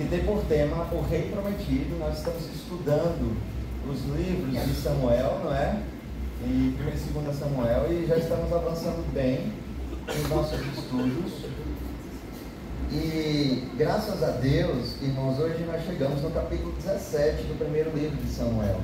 que 0.00 0.08
tem 0.08 0.24
por 0.24 0.42
tema 0.44 0.88
o 0.92 1.02
Rei 1.02 1.30
Prometido. 1.30 1.98
Nós 1.98 2.16
estamos 2.16 2.42
estudando 2.54 3.36
os 3.86 4.02
livros 4.16 4.50
de 4.50 4.74
Samuel, 4.82 5.40
não 5.44 5.54
é? 5.54 5.82
E 6.42 6.74
1 6.80 7.20
e 7.20 7.22
2 7.22 7.36
Samuel, 7.36 7.86
e 7.92 8.06
já 8.06 8.16
estamos 8.16 8.50
avançando 8.50 9.12
bem 9.12 9.52
nos 10.06 10.28
nossos 10.30 10.58
estudos. 10.58 11.44
E 12.90 13.68
graças 13.76 14.22
a 14.22 14.30
Deus, 14.30 14.96
irmãos, 15.02 15.38
hoje 15.38 15.62
nós 15.64 15.84
chegamos 15.84 16.22
no 16.22 16.30
capítulo 16.30 16.72
17 16.82 17.42
do 17.42 17.58
primeiro 17.58 17.90
livro 17.94 18.16
de 18.16 18.30
Samuel. 18.30 18.80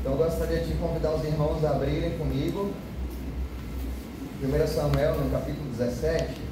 Então 0.00 0.12
eu 0.12 0.18
gostaria 0.18 0.58
de 0.58 0.74
convidar 0.74 1.14
os 1.14 1.24
irmãos 1.24 1.64
a 1.64 1.70
abrirem 1.70 2.18
comigo 2.18 2.72
1 4.42 4.66
Samuel 4.66 5.14
no 5.14 5.30
capítulo 5.30 5.70
17. 5.70 6.48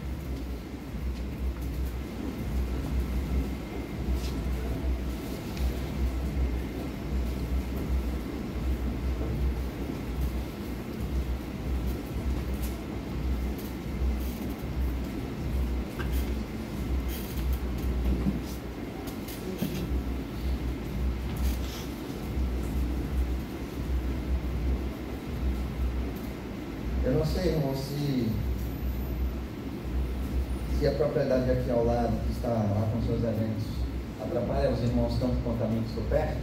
propriedade 30.97 31.51
aqui 31.51 31.71
ao 31.71 31.85
lado, 31.85 32.13
que 32.27 32.33
está 32.33 32.49
lá 32.49 32.89
com 32.93 33.01
seus 33.07 33.23
eventos, 33.23 33.65
atrapalha 34.21 34.71
os 34.71 34.83
irmãos 34.83 35.17
tanto 35.19 35.37
quanto 35.45 35.65
a 35.65 35.67
mim 35.67 35.83
que 35.83 35.89
estou 35.89 36.05
perto, 36.05 36.41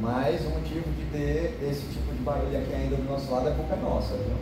mas 0.00 0.40
o 0.44 0.50
motivo 0.50 0.90
de 0.92 1.04
ter 1.12 1.58
esse 1.62 1.82
tipo 1.92 2.12
de 2.12 2.22
barulho 2.22 2.58
aqui 2.58 2.74
ainda 2.74 2.96
do 2.96 3.04
nosso 3.04 3.30
lado 3.30 3.48
é 3.48 3.52
culpa 3.52 3.76
nossa, 3.76 4.14
viu? 4.14 4.36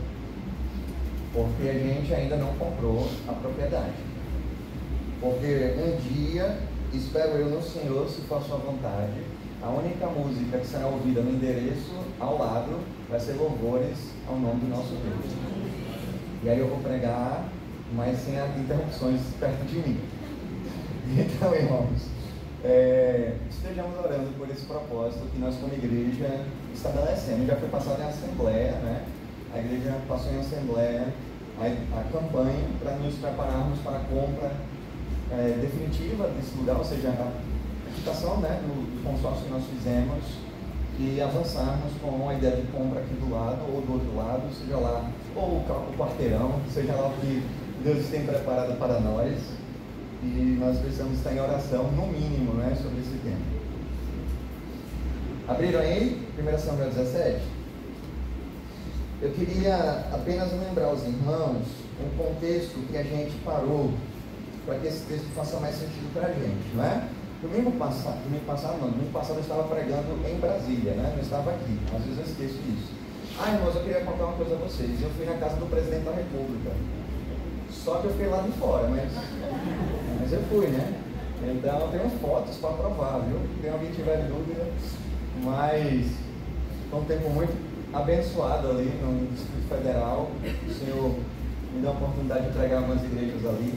Porque 1.33 1.69
a 1.69 1.73
gente 1.75 2.15
ainda 2.15 2.37
não 2.37 2.55
comprou 2.55 3.09
a 3.29 3.33
propriedade. 3.33 3.93
Porque 5.21 5.75
um 5.77 5.97
dia, 6.09 6.59
espero 6.93 7.33
eu 7.33 7.51
no 7.51 7.63
For 8.31 8.39
a 8.39 8.43
sua 8.43 8.59
vontade, 8.59 9.25
a 9.61 9.71
única 9.71 10.07
música 10.07 10.59
que 10.59 10.67
será 10.69 10.87
ouvida 10.87 11.21
no 11.21 11.33
endereço 11.33 11.91
ao 12.21 12.39
lado 12.39 12.79
vai 13.09 13.19
ser 13.19 13.33
louvores 13.33 13.99
ao 14.29 14.37
nome 14.37 14.61
do 14.61 14.69
nosso 14.69 14.91
Deus. 14.91 15.35
E 16.45 16.49
aí 16.49 16.61
eu 16.61 16.69
vou 16.69 16.79
pregar 16.79 17.49
mas 17.93 18.21
sem 18.21 18.35
interrupções 18.57 19.21
perto 19.41 19.65
de 19.67 19.79
mim. 19.79 20.01
Então, 21.09 21.53
irmãos, 21.53 22.07
é, 22.63 23.35
estejamos 23.51 23.99
orando 23.99 24.31
por 24.39 24.49
esse 24.49 24.65
propósito 24.65 25.27
que 25.33 25.41
nós, 25.41 25.57
como 25.57 25.75
igreja, 25.75 26.45
estabelecemos. 26.73 27.49
Já 27.49 27.57
foi 27.57 27.69
passado 27.69 28.01
em 28.01 28.07
assembleia, 28.07 28.75
né? 28.75 29.07
A 29.53 29.59
igreja 29.59 29.97
passou 30.07 30.33
em 30.33 30.39
assembleia 30.39 31.13
a, 31.59 31.65
a 31.99 32.05
campanha 32.13 32.65
para 32.81 32.93
nos 32.93 33.17
prepararmos 33.17 33.81
para 33.81 33.97
a 33.97 34.05
compra 34.05 34.53
é, 35.33 35.59
definitiva 35.61 36.29
desse 36.29 36.57
lugar, 36.57 36.77
ou 36.77 36.85
seja, 36.85 37.09
a 37.09 37.50
quitação 38.01 38.39
né, 38.39 38.61
do, 38.63 38.73
do 38.73 39.03
consórcio 39.05 39.45
que 39.45 39.51
nós 39.51 39.63
fizemos 39.65 40.25
e 40.99 41.21
avançarmos 41.21 41.93
com 42.03 42.29
a 42.29 42.35
ideia 42.35 42.57
de 42.57 42.67
compra 42.73 43.01
aqui 43.01 43.15
do 43.15 43.31
lado 43.31 43.61
ou 43.73 43.81
do 43.83 43.93
outro 43.93 44.17
lado, 44.17 44.43
seja 44.55 44.77
lá, 44.77 45.09
ou 45.37 45.59
o 45.59 45.95
quarteirão, 45.97 46.61
seja 46.73 46.95
lá 46.95 47.09
o 47.09 47.13
que 47.21 47.43
Deus 47.85 48.07
tem 48.09 48.25
preparado 48.27 48.79
para 48.79 49.01
nós 49.01 49.39
e 50.23 50.57
nós 50.59 50.79
precisamos 50.79 51.19
estar 51.19 51.33
em 51.33 51.41
oração, 51.41 51.91
no 51.93 52.07
mínimo, 52.07 52.55
né, 52.55 52.77
sobre 52.83 53.01
esse 53.01 53.19
tema. 53.23 53.61
Abriram 55.49 55.81
aí 55.81 56.27
1 56.39 56.59
Samuel 56.59 56.91
17? 56.91 57.41
Eu 59.23 59.31
queria 59.33 60.07
apenas 60.13 60.51
lembrar 60.53 60.93
os 60.93 61.03
irmãos 61.03 61.63
um 62.03 62.17
contexto 62.17 62.79
que 62.91 62.97
a 62.97 63.03
gente 63.03 63.33
parou 63.45 63.91
para 64.65 64.79
que 64.79 64.87
esse 64.87 65.05
texto 65.07 65.27
faça 65.35 65.59
mais 65.61 65.75
sentido 65.75 66.13
para 66.15 66.29
a 66.29 66.33
gente, 66.33 66.75
não 66.75 66.85
é? 66.85 67.09
Domingo 67.43 67.73
passado, 67.73 68.23
domingo 68.25 68.45
passado 68.45 68.79
não, 68.83 68.91
domingo 68.91 69.13
passado 69.13 69.37
eu 69.37 69.41
estava 69.41 69.63
pregando 69.63 70.13
em 70.29 70.39
Brasília, 70.39 70.93
né? 70.93 71.13
Não 71.17 71.23
estava 71.23 71.51
aqui, 71.53 71.79
às 71.95 72.05
vezes 72.05 72.19
eu 72.19 72.25
esqueço 72.27 72.63
disso. 72.63 72.93
Ah, 73.39 73.55
irmãos, 73.55 73.75
eu 73.75 73.83
queria 73.83 74.05
contar 74.05 74.25
uma 74.25 74.37
coisa 74.37 74.57
a 74.57 74.59
vocês. 74.59 75.01
Eu 75.01 75.09
fui 75.17 75.25
na 75.25 75.33
casa 75.39 75.57
do 75.57 75.65
presidente 75.71 76.05
da 76.05 76.13
República. 76.13 76.71
Só 77.71 77.95
que 77.97 78.09
eu 78.09 78.11
fiquei 78.11 78.27
lá 78.27 78.43
de 78.43 78.53
fora, 78.59 78.87
mas, 78.89 79.11
mas 80.21 80.33
eu 80.33 80.43
fui, 80.51 80.67
né? 80.67 81.01
Então 81.43 81.81
eu 81.81 81.89
tenho 81.89 82.11
fotos 82.21 82.59
para 82.59 82.75
provar, 82.75 83.21
viu? 83.21 83.41
Se 83.63 83.69
alguém 83.71 83.91
tiver 83.93 84.29
dúvida, 84.29 84.67
mas 85.43 86.13
foi 86.91 87.01
um 87.01 87.05
tempo 87.05 87.31
muito 87.31 87.57
abençoado 87.95 88.69
ali 88.69 88.93
no 89.01 89.27
Distrito 89.29 89.67
Federal. 89.67 90.31
O 90.45 90.73
Senhor 90.75 91.17
me 91.73 91.81
deu 91.81 91.91
a 91.91 91.95
oportunidade 91.95 92.49
de 92.49 92.53
pregar 92.53 92.83
algumas 92.83 93.03
igrejas 93.03 93.47
ali. 93.47 93.73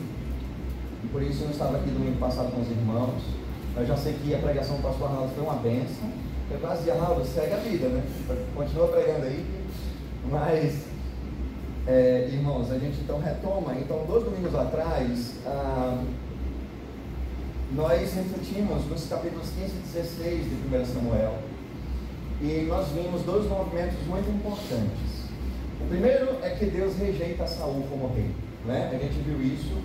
E 1.02 1.08
por 1.08 1.24
isso 1.24 1.46
eu 1.46 1.52
estava 1.52 1.78
aqui 1.78 1.90
domingo 1.90 2.20
passado 2.20 2.52
com 2.52 2.60
os 2.60 2.70
irmãos. 2.70 3.43
Eu 3.76 3.86
já 3.86 3.98
sei 3.98 4.14
que 4.14 4.36
a 4.36 4.38
pregação 4.38 4.78
do 4.78 4.84
pastor 4.84 5.08
Arnaldo 5.08 5.34
foi 5.34 5.44
uma 5.44 5.56
benção. 5.56 6.10
Eu 6.52 6.60
quase 6.60 6.80
dizia, 6.80 6.94
Arnaldo, 6.94 7.26
segue 7.26 7.54
a 7.54 7.58
vida, 7.58 7.88
né? 7.88 8.04
Continua 8.56 8.88
pregando 8.90 9.26
aí. 9.26 9.46
Mas 10.30 10.86
é, 11.88 12.30
irmãos, 12.32 12.72
a 12.72 12.78
gente 12.78 13.02
então 13.02 13.20
retoma. 13.20 13.74
Então, 13.76 14.06
dois 14.08 14.24
domingos 14.24 14.56
atrás, 14.56 15.34
ah, 15.46 16.02
nós 17.72 18.14
refletimos 18.14 18.86
nos 18.86 19.08
capítulos 19.08 19.50
15 19.50 19.66
e 19.66 19.80
16 19.94 20.46
de 20.46 20.76
1 20.76 20.86
Samuel. 20.86 21.36
E 22.42 22.66
nós 22.68 22.88
vimos 22.90 23.24
dois 23.24 23.50
movimentos 23.50 23.98
muito 24.08 24.30
importantes. 24.30 25.24
O 25.82 25.88
primeiro 25.88 26.38
é 26.42 26.52
que 26.52 26.66
Deus 26.66 26.96
rejeita 26.96 27.48
Saul 27.48 27.84
como 27.90 28.14
rei. 28.14 28.30
Né? 28.66 28.92
A 28.94 28.98
gente 28.98 29.20
viu 29.24 29.42
isso. 29.42 29.76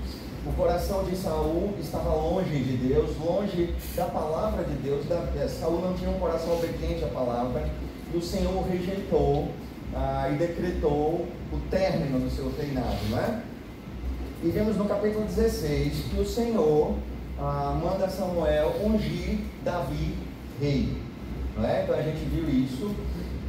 O 0.47 0.53
coração 0.53 1.05
de 1.05 1.17
Saul 1.17 1.75
estava 1.81 2.15
longe 2.15 2.51
de 2.51 2.77
Deus, 2.89 3.17
longe 3.19 3.75
da 3.97 4.05
palavra 4.07 4.65
de 4.65 4.75
Deus. 4.75 5.05
Da, 5.07 5.27
é, 5.37 5.49
Saul 5.49 5.81
não 5.81 5.95
tinha 5.95 6.11
um 6.11 6.19
coração 6.19 6.55
obediente 6.55 7.05
à 7.05 7.09
palavra. 7.09 7.69
E 8.13 8.17
o 8.17 8.23
Senhor 8.23 8.65
rejeitou 8.67 9.49
ah, 9.95 10.29
e 10.33 10.37
decretou 10.37 11.27
o 11.53 11.59
término 11.71 12.21
do 12.21 12.31
seu 12.31 12.53
reinado, 12.57 12.97
não 13.11 13.19
é? 13.19 13.43
E 14.43 14.51
vemos 14.51 14.77
no 14.77 14.85
capítulo 14.85 15.25
16 15.25 15.93
que 16.11 16.21
o 16.21 16.27
Senhor 16.27 16.95
ah, 17.39 17.79
manda 17.83 18.09
Samuel 18.09 18.75
ungir 18.85 19.41
Davi 19.65 20.15
rei, 20.61 20.97
não 21.57 21.69
é? 21.69 21.83
Então 21.83 21.99
a 21.99 22.03
gente 22.03 22.25
viu 22.27 22.49
isso, 22.49 22.95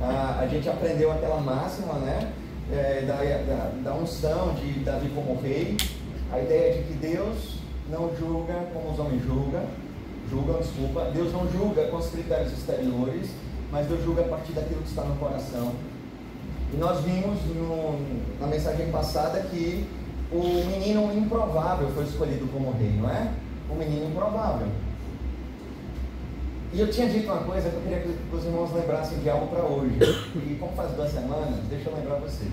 ah, 0.02 0.40
a 0.42 0.48
gente 0.48 0.68
aprendeu 0.68 1.12
aquela 1.12 1.40
máxima, 1.40 1.94
né? 1.96 2.34
É, 2.72 3.02
da, 3.02 3.16
da, 3.16 3.72
da 3.84 3.96
unção 3.96 4.54
de 4.54 4.82
Davi 4.82 5.10
como 5.10 5.42
rei, 5.42 5.76
a 6.32 6.40
ideia 6.40 6.76
de 6.76 6.84
que 6.84 6.94
Deus 6.94 7.60
não 7.90 8.16
julga 8.16 8.54
como 8.74 8.92
os 8.92 9.00
homens 9.00 9.24
julgam, 9.24 9.64
julgam, 10.30 10.60
desculpa, 10.60 11.06
Deus 11.14 11.34
não 11.34 11.50
julga 11.52 11.88
com 11.88 11.98
os 11.98 12.08
critérios 12.10 12.54
exteriores, 12.54 13.30
mas 13.72 13.88
Deus 13.88 14.04
julga 14.04 14.22
a 14.22 14.28
partir 14.28 14.54
daquilo 14.54 14.82
que 14.82 14.90
está 14.90 15.04
no 15.04 15.16
coração. 15.16 15.74
E 16.72 16.78
nós 16.78 17.04
vimos 17.04 17.40
no, 17.56 18.40
na 18.40 18.48
mensagem 18.48 18.92
passada 18.92 19.40
que 19.42 19.88
o 20.32 20.44
menino 20.44 21.12
improvável 21.18 21.90
foi 21.90 22.04
escolhido 22.04 22.48
como 22.48 22.72
rei, 22.72 22.92
não 22.92 23.10
é? 23.10 23.32
O 23.70 23.76
menino 23.76 24.10
improvável. 24.10 24.68
E 26.72 26.80
eu 26.80 26.92
tinha 26.92 27.10
dito 27.10 27.26
uma 27.26 27.42
coisa 27.42 27.68
que 27.68 27.76
eu 27.76 27.82
queria 27.82 28.00
que 28.02 28.16
os 28.32 28.46
irmãos 28.46 28.72
lembrassem 28.72 29.18
de 29.20 29.30
algo 29.30 29.48
para 29.48 29.64
hoje. 29.64 29.98
E 30.36 30.56
como 30.60 30.72
faz 30.74 30.92
duas 30.92 31.12
semanas, 31.12 31.56
deixa 31.68 31.90
eu 31.90 31.96
lembrar 31.96 32.18
vocês. 32.18 32.52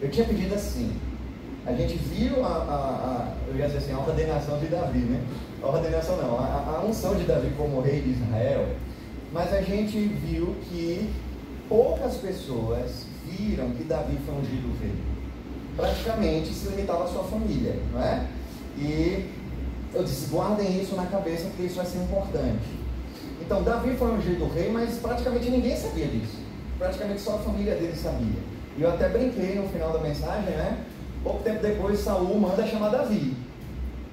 Eu 0.00 0.08
tinha 0.08 0.26
pedido 0.26 0.54
assim. 0.54 0.96
A 1.66 1.72
gente 1.72 1.94
viu 1.96 2.44
a, 2.44 2.48
a, 2.48 2.52
a 2.52 3.34
eu 3.48 3.56
ia 3.56 3.66
dizer 3.66 3.78
assim, 3.78 3.92
a 3.92 3.98
ordenação 3.98 4.58
de 4.58 4.66
Davi, 4.66 4.98
né? 4.98 5.22
A 5.62 5.66
ordenação 5.66 6.16
não, 6.16 6.38
a, 6.38 6.78
a 6.78 6.84
unção 6.86 7.14
de 7.14 7.24
Davi 7.24 7.52
como 7.56 7.80
rei 7.80 8.00
de 8.00 8.10
Israel. 8.10 8.66
Mas 9.32 9.52
a 9.52 9.60
gente 9.60 9.98
viu 9.98 10.56
que 10.68 11.10
poucas 11.68 12.16
pessoas 12.16 13.06
viram 13.26 13.70
que 13.70 13.84
Davi 13.84 14.18
foi 14.24 14.34
ungido 14.34 14.76
rei. 14.80 14.94
Praticamente 15.76 16.48
se 16.48 16.68
limitava 16.68 17.04
à 17.04 17.06
sua 17.06 17.24
família, 17.24 17.76
não 17.92 18.02
é? 18.02 18.26
E 18.76 19.30
eu 19.94 20.02
disse, 20.02 20.30
guardem 20.30 20.80
isso 20.80 20.94
na 20.94 21.06
cabeça 21.06 21.44
porque 21.44 21.64
isso 21.64 21.76
vai 21.76 21.86
ser 21.86 21.98
importante. 21.98 22.80
Então 23.40 23.62
Davi 23.62 23.94
foi 23.96 24.10
ungido 24.12 24.52
rei, 24.52 24.70
mas 24.70 24.98
praticamente 24.98 25.50
ninguém 25.50 25.76
sabia 25.76 26.06
disso. 26.06 26.38
Praticamente 26.78 27.20
só 27.20 27.36
a 27.36 27.38
família 27.38 27.74
dele 27.74 27.94
sabia. 27.94 28.40
E 28.78 28.82
eu 28.82 28.88
até 28.88 29.08
brinquei 29.08 29.56
no 29.56 29.68
final 29.68 29.92
da 29.92 29.98
mensagem, 29.98 30.50
né? 30.56 30.84
Pouco 31.22 31.42
tempo 31.42 31.62
depois 31.62 32.00
Saul 32.00 32.38
manda 32.38 32.66
chamar 32.66 32.90
Davi. 32.90 33.36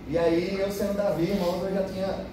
E 0.07 0.17
aí 0.17 0.59
eu 0.59 0.71
sendo 0.71 0.95
Davi, 0.95 1.23
irmãos, 1.23 1.63
eu 1.63 1.73
já 1.73 1.83
tinha 1.83 2.25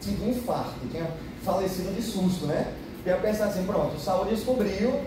tido 0.00 0.24
um 0.24 0.30
infarto, 0.30 0.86
tinha 0.90 1.06
falecido 1.42 1.94
de 1.94 2.02
susto, 2.02 2.46
né? 2.46 2.72
E 3.04 3.08
eu 3.08 3.18
pensar 3.18 3.46
assim, 3.46 3.64
pronto, 3.64 3.98
Saul 3.98 4.26
descobriu, 4.26 5.00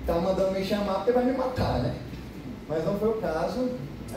está 0.00 0.14
mandando 0.14 0.52
me 0.52 0.64
chamar 0.64 0.96
porque 0.96 1.12
vai 1.12 1.24
me 1.24 1.32
matar, 1.32 1.80
né? 1.80 1.94
Mas 2.68 2.84
não 2.84 2.98
foi 2.98 3.08
o 3.08 3.20
caso. 3.20 3.70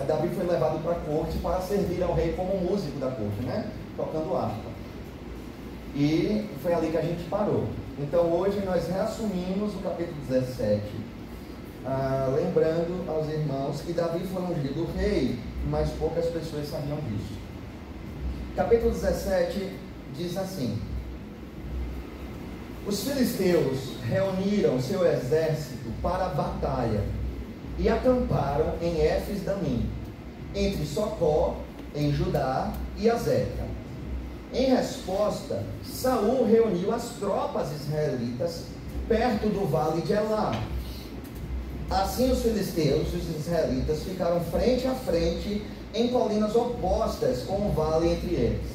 Davi 0.07 0.29
foi 0.29 0.45
levado 0.45 0.81
para 0.81 0.93
a 0.93 0.99
corte 0.99 1.37
para 1.39 1.59
servir 1.61 2.01
ao 2.03 2.13
rei 2.13 2.33
como 2.33 2.57
músico 2.57 2.99
da 2.99 3.07
corte, 3.07 3.41
né? 3.43 3.69
tocando 3.99 4.35
harpa. 4.35 4.69
E 5.95 6.49
foi 6.61 6.73
ali 6.73 6.91
que 6.91 6.97
a 6.97 7.01
gente 7.01 7.23
parou. 7.29 7.65
Então 7.99 8.31
hoje 8.31 8.61
nós 8.65 8.87
reassumimos 8.87 9.75
o 9.75 9.79
capítulo 9.79 10.17
17, 10.29 10.81
ah, 11.85 12.33
lembrando 12.35 13.09
aos 13.09 13.29
irmãos 13.29 13.81
que 13.81 13.93
Davi 13.93 14.25
foi 14.27 14.41
ungido 14.41 14.87
rei, 14.97 15.39
mas 15.69 15.89
poucas 15.91 16.25
pessoas 16.25 16.67
sabiam 16.67 16.97
disso. 16.97 17.39
Capítulo 18.55 18.91
17 18.91 19.77
diz 20.15 20.37
assim: 20.37 20.77
Os 22.85 23.03
filisteus 23.03 23.97
reuniram 24.03 24.81
seu 24.81 25.05
exército 25.05 25.89
para 26.01 26.25
a 26.25 26.29
batalha 26.29 27.03
e 27.77 27.87
acamparam 27.87 28.73
em 28.81 28.99
Éfes 29.01 29.43
Damim, 29.43 29.89
entre 30.53 30.85
Socó, 30.85 31.57
em 31.95 32.11
Judá, 32.11 32.73
e 32.97 33.09
Azeca. 33.09 33.63
Em 34.53 34.65
resposta, 34.75 35.63
Saul 35.83 36.45
reuniu 36.45 36.93
as 36.93 37.11
tropas 37.19 37.71
israelitas 37.71 38.65
perto 39.07 39.47
do 39.47 39.65
vale 39.65 40.01
de 40.01 40.13
Elá. 40.13 40.51
Assim 41.89 42.31
os 42.31 42.41
filisteus 42.41 43.07
e 43.13 43.17
os 43.17 43.45
israelitas 43.45 44.03
ficaram 44.03 44.41
frente 44.45 44.87
a 44.87 44.93
frente 44.93 45.63
em 45.93 46.07
colinas 46.09 46.55
opostas 46.55 47.43
com 47.43 47.67
o 47.67 47.71
vale 47.71 48.09
entre 48.09 48.35
eles. 48.35 48.67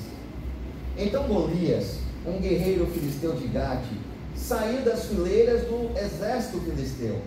Então 0.99 1.25
Golias, 1.29 1.99
um 2.27 2.41
guerreiro 2.41 2.87
filisteu 2.87 3.33
de 3.33 3.47
Gate, 3.49 3.93
saiu 4.35 4.83
das 4.83 5.05
fileiras 5.05 5.63
do 5.63 5.91
exército 5.99 6.61
filisteu. 6.61 7.21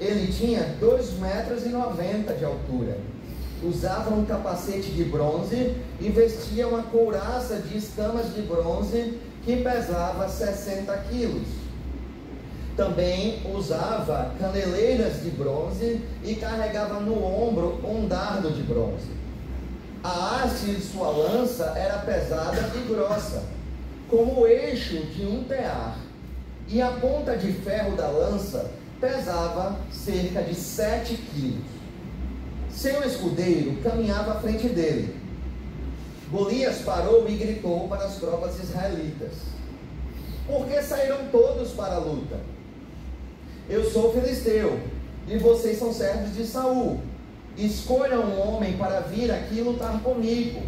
Ele 0.00 0.32
tinha 0.32 0.74
2 0.80 1.18
metros 1.18 1.64
e 1.64 1.68
90 1.68 2.34
de 2.34 2.44
altura 2.44 2.98
usava 3.62 4.12
um 4.14 4.24
capacete 4.24 4.90
de 4.90 5.04
bronze 5.04 5.76
e 6.00 6.08
vestia 6.08 6.66
uma 6.66 6.82
couraça 6.82 7.56
de 7.56 7.78
escamas 7.78 8.34
de 8.34 8.42
bronze 8.42 9.18
que 9.44 9.56
pesava 9.56 10.28
60 10.28 10.96
quilos. 11.08 11.61
Também 12.76 13.42
usava 13.54 14.32
caneleiras 14.38 15.22
de 15.22 15.30
bronze 15.30 16.00
e 16.24 16.34
carregava 16.36 17.00
no 17.00 17.22
ombro 17.22 17.80
um 17.84 18.06
dardo 18.06 18.50
de 18.50 18.62
bronze. 18.62 19.10
A 20.02 20.42
haste 20.42 20.66
de 20.66 20.80
sua 20.80 21.10
lança 21.10 21.74
era 21.76 21.98
pesada 21.98 22.72
e 22.74 22.88
grossa, 22.88 23.44
como 24.08 24.40
o 24.40 24.46
eixo 24.46 24.96
de 25.06 25.24
um 25.24 25.44
tear, 25.44 25.98
e 26.66 26.80
a 26.80 26.90
ponta 26.92 27.36
de 27.36 27.52
ferro 27.52 27.94
da 27.94 28.08
lança 28.08 28.70
pesava 29.00 29.76
cerca 29.92 30.42
de 30.42 30.54
7 30.54 31.14
quilos. 31.14 31.64
Seu 32.70 33.04
escudeiro 33.04 33.76
caminhava 33.82 34.32
à 34.32 34.40
frente 34.40 34.68
dele. 34.68 35.14
Golias 36.30 36.78
parou 36.78 37.28
e 37.28 37.36
gritou 37.36 37.86
para 37.88 38.06
as 38.06 38.16
tropas 38.16 38.58
israelitas: 38.58 39.32
Por 40.46 40.66
que 40.66 40.80
saíram 40.82 41.26
todos 41.30 41.72
para 41.72 41.96
a 41.96 41.98
luta? 41.98 42.51
Eu 43.72 43.90
sou 43.90 44.12
filisteu 44.12 44.78
e 45.26 45.38
vocês 45.38 45.78
são 45.78 45.94
servos 45.94 46.36
de 46.36 46.44
Saul. 46.44 47.00
Escolham 47.56 48.20
um 48.20 48.38
homem 48.38 48.76
para 48.76 49.00
vir 49.00 49.30
aqui 49.30 49.62
lutar 49.62 49.98
comigo. 50.02 50.60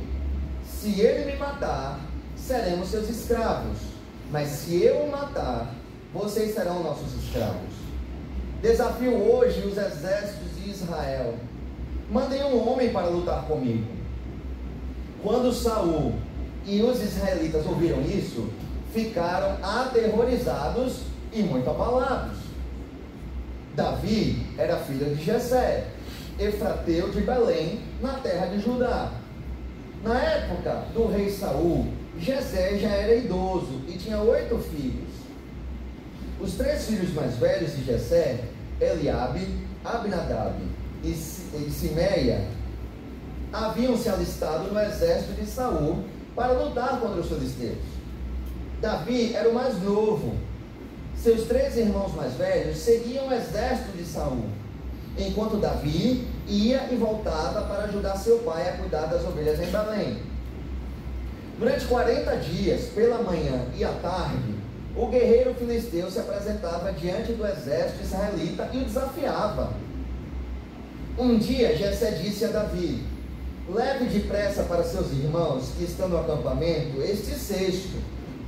Se 0.66 0.98
ele 1.02 1.30
me 1.30 1.36
matar, 1.36 2.00
seremos 2.34 2.88
seus 2.88 3.10
escravos. 3.10 3.76
Mas 4.30 4.48
se 4.48 4.82
eu 4.82 5.02
o 5.02 5.10
matar, 5.10 5.70
vocês 6.14 6.54
serão 6.54 6.82
nossos 6.82 7.12
escravos. 7.22 7.74
Desafio 8.62 9.14
hoje 9.14 9.60
os 9.66 9.76
exércitos 9.76 10.56
de 10.56 10.70
Israel 10.70 11.34
Mandei 12.10 12.42
um 12.44 12.68
homem 12.68 12.90
para 12.90 13.08
lutar 13.08 13.44
comigo. 13.44 13.86
Quando 15.22 15.52
Saul 15.52 16.14
e 16.66 16.82
os 16.82 17.02
israelitas 17.02 17.66
ouviram 17.66 18.00
isso, 18.02 18.48
ficaram 18.92 19.56
aterrorizados 19.62 21.00
e 21.32 21.42
muito 21.42 21.68
abalados. 21.68 22.43
Davi 23.74 24.46
era 24.56 24.76
filho 24.78 25.14
de 25.14 25.24
Jessé, 25.24 25.86
efrateu 26.38 27.10
de 27.10 27.20
Belém, 27.22 27.80
na 28.00 28.14
terra 28.14 28.46
de 28.46 28.60
Judá. 28.60 29.12
Na 30.02 30.20
época 30.20 30.84
do 30.92 31.08
rei 31.08 31.30
Saul, 31.30 31.88
Jessé 32.18 32.78
já 32.78 32.88
era 32.88 33.14
idoso 33.16 33.80
e 33.88 33.92
tinha 33.92 34.20
oito 34.20 34.58
filhos. 34.58 35.14
Os 36.40 36.54
três 36.54 36.86
filhos 36.86 37.12
mais 37.14 37.36
velhos 37.36 37.74
de 37.74 37.84
Jessé, 37.84 38.44
Eliabe, 38.80 39.66
Abinadab 39.84 40.54
e 41.02 41.12
Simeia 41.14 42.46
haviam 43.52 43.96
se 43.96 44.08
alistado 44.08 44.72
no 44.72 44.80
exército 44.80 45.32
de 45.32 45.46
Saul 45.46 46.04
para 46.34 46.52
lutar 46.52 47.00
contra 47.00 47.20
os 47.20 47.28
filisteus. 47.28 47.78
Davi 48.80 49.34
era 49.34 49.48
o 49.48 49.54
mais 49.54 49.80
novo. 49.82 50.34
Seus 51.24 51.44
três 51.44 51.74
irmãos 51.78 52.14
mais 52.14 52.34
velhos 52.34 52.76
seguiam 52.76 53.28
o 53.28 53.32
exército 53.32 53.96
de 53.96 54.04
Saul, 54.04 54.44
enquanto 55.16 55.56
Davi 55.56 56.28
ia 56.46 56.86
e 56.92 56.96
voltava 56.96 57.62
para 57.62 57.84
ajudar 57.84 58.18
seu 58.18 58.40
pai 58.40 58.68
a 58.68 58.72
cuidar 58.76 59.06
das 59.06 59.24
ovelhas 59.24 59.58
em 59.58 59.70
Belém. 59.70 60.18
Durante 61.58 61.86
40 61.86 62.36
dias, 62.36 62.90
pela 62.94 63.22
manhã 63.22 63.58
e 63.74 63.82
à 63.82 63.92
tarde, 64.02 64.54
o 64.94 65.06
guerreiro 65.06 65.54
filisteu 65.54 66.10
se 66.10 66.18
apresentava 66.18 66.92
diante 66.92 67.32
do 67.32 67.46
exército 67.46 68.02
israelita 68.02 68.68
e 68.74 68.82
o 68.82 68.84
desafiava. 68.84 69.72
Um 71.18 71.38
dia 71.38 71.74
Jessé 71.74 72.10
disse 72.22 72.44
a 72.44 72.48
Davi: 72.48 73.02
Leve 73.66 74.10
depressa 74.10 74.64
para 74.64 74.84
seus 74.84 75.10
irmãos 75.10 75.70
que 75.74 75.84
estão 75.84 76.06
no 76.06 76.18
acampamento 76.18 77.00
este 77.00 77.30
cesto, 77.30 77.96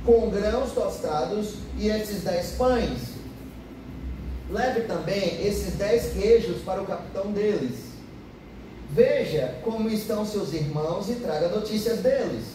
com 0.07 0.29
grãos 0.29 0.71
tostados 0.71 1.55
e 1.77 1.89
esses 1.89 2.23
dez 2.23 2.51
pães. 2.57 3.17
Leve 4.49 4.83
também 4.83 5.45
esses 5.45 5.73
dez 5.73 6.13
queijos 6.13 6.61
para 6.61 6.81
o 6.81 6.85
capitão 6.85 7.29
deles. 7.33 7.87
Veja 8.89 9.55
como 9.65 9.89
estão 9.89 10.25
seus 10.25 10.53
irmãos 10.53 11.09
e 11.09 11.15
traga 11.15 11.49
notícias 11.49 11.99
deles. 11.99 12.45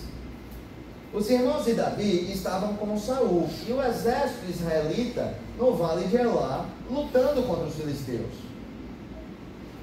Os 1.13 1.29
irmãos 1.29 1.67
de 1.67 1.75
Davi 1.75 2.33
estavam 2.33 2.73
com 2.75 2.99
Saul 2.99 3.47
e 3.69 3.71
o 3.71 3.83
exército 3.83 4.51
israelita 4.51 5.35
no 5.59 5.75
vale 5.75 6.07
de 6.07 6.17
Elá, 6.17 6.65
lutando 6.91 7.43
contra 7.43 7.67
os 7.67 7.75
filisteus. 7.75 8.33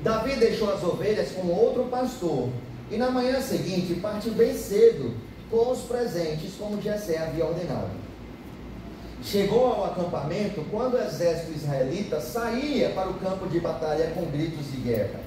Davi 0.04 0.38
deixou 0.38 0.74
as 0.74 0.83
ovelhas 0.83 1.33
com 1.33 1.48
outro 1.50 1.83
pastor 1.83 2.50
e 2.89 2.98
na 2.98 3.12
manhã 3.12 3.39
seguinte 3.39 3.94
partiu 4.01 4.33
bem 4.33 4.57
cedo 4.57 5.28
com 5.50 5.72
os 5.72 5.80
presentes, 5.81 6.54
como 6.57 6.81
Jessé 6.81 7.18
havia 7.18 7.46
ordenado. 7.46 7.89
Chegou 9.24 9.68
ao 9.68 9.86
acampamento 9.86 10.63
quando 10.72 10.94
o 10.94 11.01
exército 11.01 11.51
israelita 11.51 12.22
saía 12.22 12.89
para 12.91 13.10
o 13.10 13.15
campo 13.15 13.48
de 13.48 13.60
batalha 13.60 14.12
com 14.12 14.25
gritos 14.25 14.72
de 14.72 14.77
guerra. 14.77 15.20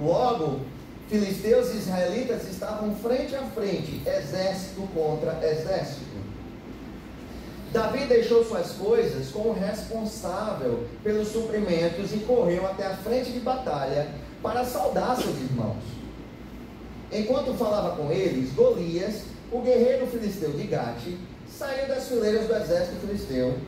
Logo, 0.00 0.60
filisteus 1.08 1.74
e 1.74 1.78
israelitas 1.78 2.48
estavam 2.48 2.94
frente 2.94 3.34
a 3.34 3.42
frente, 3.42 4.00
exército 4.06 4.88
contra 4.94 5.38
exército. 5.46 6.10
Davi 7.72 8.06
deixou 8.06 8.44
suas 8.44 8.72
coisas 8.72 9.30
com 9.30 9.50
o 9.50 9.52
responsável 9.52 10.88
pelos 11.04 11.28
suprimentos 11.28 12.12
e 12.12 12.18
correu 12.18 12.66
até 12.66 12.86
a 12.86 12.96
frente 12.96 13.30
de 13.30 13.40
batalha 13.40 14.08
para 14.42 14.64
saudar 14.64 15.16
seus 15.16 15.36
irmãos. 15.36 15.99
Enquanto 17.12 17.54
falava 17.54 17.96
com 17.96 18.10
eles, 18.12 18.52
Golias, 18.52 19.22
o 19.50 19.60
guerreiro 19.60 20.06
filisteu 20.06 20.50
de 20.52 20.64
Gate, 20.64 21.16
saiu 21.48 21.88
das 21.88 22.08
fileiras 22.08 22.46
do 22.46 22.54
exército 22.54 23.00
filisteu. 23.00 23.58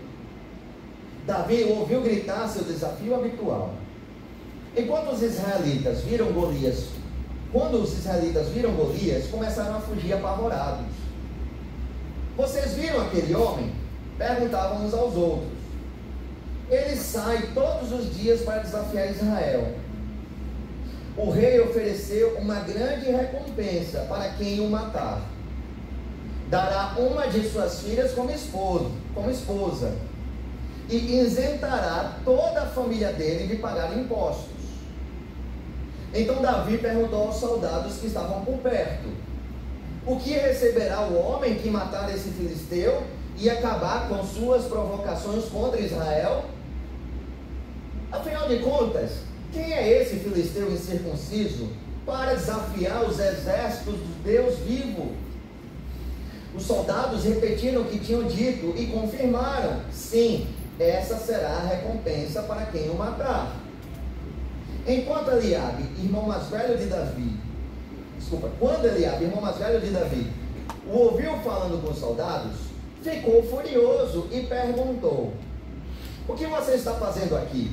Davi 1.27 1.65
ouviu 1.65 2.01
gritar 2.03 2.49
seu 2.49 2.65
desafio 2.65 3.15
habitual. 3.15 3.75
Enquanto 4.77 5.13
os 5.13 5.23
israelitas 5.23 6.01
viram 6.01 6.33
Golias, 6.33 6.85
quando 7.53 7.83
os 7.83 7.93
israelitas 7.93 8.49
viram 8.49 8.73
Golias, 8.73 9.27
começaram 9.27 9.77
a 9.77 9.81
fugir 9.81 10.13
apavorados. 10.15 10.87
Vocês 12.37 12.73
viram 12.75 13.03
aquele 13.03 13.35
homem? 13.35 13.83
perguntavam 14.17 14.85
uns 14.85 14.95
aos 14.95 15.15
outros. 15.17 15.51
Ele 16.71 16.97
sai 16.97 17.51
todos 17.55 17.93
os 17.93 18.15
dias 18.15 18.43
para 18.43 18.63
desafiar 18.63 19.11
Israel. 19.11 19.75
O 21.17 21.31
rei 21.31 21.61
ofereceu 21.61 22.37
uma 22.39 22.61
grande 22.61 23.11
recompensa 23.11 24.07
para 24.09 24.31
quem 24.31 24.61
o 24.61 24.71
matar. 24.71 25.23
Dará 26.49 26.95
uma 26.99 27.27
de 27.29 27.49
suas 27.49 27.81
filhas 27.83 28.13
como 28.13 28.31
esposa, 28.31 28.91
como 29.15 29.31
esposa 29.31 29.93
e 30.89 31.21
isentará 31.21 32.19
toda 32.25 32.63
a 32.63 32.67
família 32.67 33.13
dele 33.13 33.47
de 33.47 33.57
pagar 33.57 33.97
impostos. 33.97 34.53
Então 36.15 36.43
Davi 36.43 36.79
perguntou 36.79 37.29
aos 37.29 37.37
soldados 37.37 37.97
que 37.97 38.07
estavam 38.07 38.45
por 38.45 38.59
perto: 38.59 39.09
O 40.07 40.17
que 40.17 40.33
receberá 40.33 41.03
o 41.03 41.19
homem 41.19 41.55
que 41.55 41.71
matar 41.71 42.13
esse 42.15 42.31
filisteu 42.31 43.03
e 43.39 43.49
acabar 43.49 44.09
com 44.09 44.23
suas 44.25 44.65
provocações 44.65 45.47
contra 45.47 45.81
Israel? 45.81 46.45
Afinal 48.11 48.47
de 48.47 48.59
contas, 48.59 49.11
quem 49.53 49.73
é 49.73 50.01
esse 50.01 50.17
filisteu 50.17 50.73
incircunciso 50.73 51.69
para 52.07 52.35
desafiar 52.35 53.05
os 53.05 53.19
exércitos 53.19 53.95
do 53.95 54.23
Deus 54.25 54.59
vivo? 54.61 55.13
Os 56.55 56.65
soldados 56.65 57.25
repetiram 57.25 57.83
o 57.83 57.85
que 57.85 57.99
tinham 57.99 58.25
dito 58.25 58.75
e 58.77 58.87
confirmaram: 58.87 59.81
sim, 59.93 60.47
essa 60.79 61.17
será 61.17 61.51
a 61.51 61.67
recompensa 61.67 62.43
para 62.43 62.67
quem 62.67 62.91
o 62.91 62.95
matar. 62.95 63.57
Enquanto 64.87 65.31
Eliabe, 65.31 65.85
irmão 66.03 66.27
mais 66.27 66.49
velho 66.49 66.77
de 66.77 66.87
Davi, 66.87 67.37
desculpa, 68.19 68.51
quando 68.59 68.87
Eliabe, 68.87 69.25
irmão 69.25 69.41
mais 69.41 69.57
velho 69.57 69.81
de 69.81 69.91
Davi, 69.91 70.33
o 70.87 70.99
ouviu 70.99 71.39
falando 71.39 71.81
com 71.81 71.93
os 71.93 71.99
soldados, 71.99 72.53
ficou 73.03 73.43
furioso 73.45 74.29
e 74.33 74.41
perguntou: 74.41 75.33
O 76.27 76.35
que 76.35 76.47
você 76.47 76.73
está 76.73 76.95
fazendo 76.95 77.37
aqui? 77.37 77.71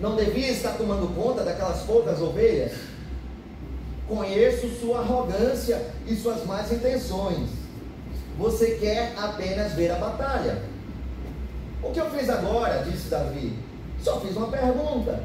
Não 0.00 0.16
devia 0.16 0.48
estar 0.48 0.72
tomando 0.78 1.14
conta 1.14 1.44
daquelas 1.44 1.82
poucas 1.82 2.20
ovelhas? 2.22 2.72
Conheço 4.08 4.68
sua 4.80 5.00
arrogância 5.00 5.80
e 6.06 6.16
suas 6.16 6.44
más 6.46 6.72
intenções. 6.72 7.50
Você 8.38 8.78
quer 8.80 9.12
apenas 9.18 9.74
ver 9.74 9.90
a 9.90 9.96
batalha. 9.96 10.62
O 11.82 11.90
que 11.90 12.00
eu 12.00 12.10
fiz 12.10 12.30
agora? 12.30 12.82
disse 12.90 13.10
Davi. 13.10 13.56
Só 14.02 14.18
fiz 14.20 14.34
uma 14.36 14.48
pergunta. 14.48 15.22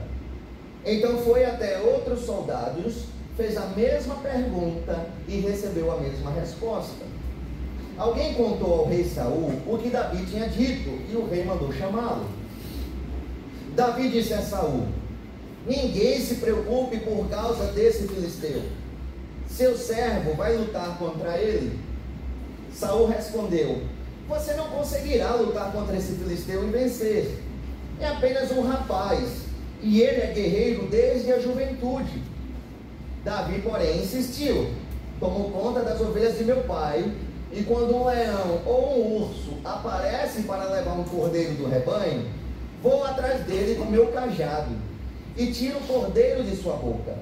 Então 0.85 1.17
foi 1.19 1.45
até 1.45 1.79
outros 1.79 2.25
soldados, 2.25 3.05
fez 3.37 3.57
a 3.57 3.67
mesma 3.67 4.15
pergunta 4.15 5.07
e 5.27 5.39
recebeu 5.39 5.91
a 5.91 5.97
mesma 5.97 6.31
resposta. 6.31 7.05
Alguém 7.97 8.33
contou 8.33 8.81
ao 8.81 8.85
rei 8.87 9.05
Saul 9.05 9.53
o 9.65 9.77
que 9.77 9.89
Davi 9.89 10.25
tinha 10.25 10.49
dito 10.49 10.89
e 11.09 11.15
o 11.15 11.27
rei 11.27 11.45
mandou 11.45 11.71
chamá-lo. 11.71 12.25
Davi 13.75 14.09
disse 14.09 14.33
a 14.33 14.41
Saul: 14.41 14.87
Ninguém 15.67 16.21
se 16.21 16.35
preocupe 16.35 16.99
por 16.99 17.27
causa 17.29 17.65
desse 17.73 18.07
filisteu. 18.07 18.61
Seu 19.47 19.77
servo 19.77 20.33
vai 20.35 20.55
lutar 20.55 20.97
contra 20.97 21.37
ele. 21.37 21.77
Saul 22.73 23.07
respondeu: 23.07 23.81
Você 24.29 24.53
não 24.53 24.69
conseguirá 24.69 25.35
lutar 25.35 25.71
contra 25.71 25.97
esse 25.97 26.13
filisteu 26.13 26.67
e 26.67 26.71
vencer. 26.71 27.39
É 27.99 28.07
apenas 28.07 28.51
um 28.51 28.61
rapaz 28.61 29.45
e 29.81 30.01
ele 30.01 30.21
é 30.21 30.33
guerreiro 30.33 30.87
desde 30.87 31.31
a 31.31 31.39
juventude. 31.39 32.21
Davi, 33.23 33.61
porém, 33.61 34.01
insistiu: 34.01 34.71
tomou 35.19 35.51
conta 35.51 35.81
das 35.81 35.99
ovelhas 35.99 36.37
de 36.37 36.43
meu 36.43 36.63
pai, 36.63 37.11
e 37.51 37.63
quando 37.63 37.95
um 37.95 38.05
leão 38.05 38.61
ou 38.65 38.97
um 38.97 39.23
urso 39.23 39.53
aparecem 39.63 40.43
para 40.43 40.71
levar 40.71 40.93
um 40.93 41.03
cordeiro 41.03 41.53
do 41.55 41.67
rebanho, 41.67 42.25
vou 42.85 43.03
atrás 43.03 43.43
dele 43.45 43.75
com 43.75 43.85
meu 43.85 44.09
cajado 44.09 44.69
e 45.35 45.47
tiro 45.47 45.79
o 45.79 45.87
cordeiro 45.87 46.43
de 46.43 46.55
sua 46.55 46.75
boca. 46.75 47.17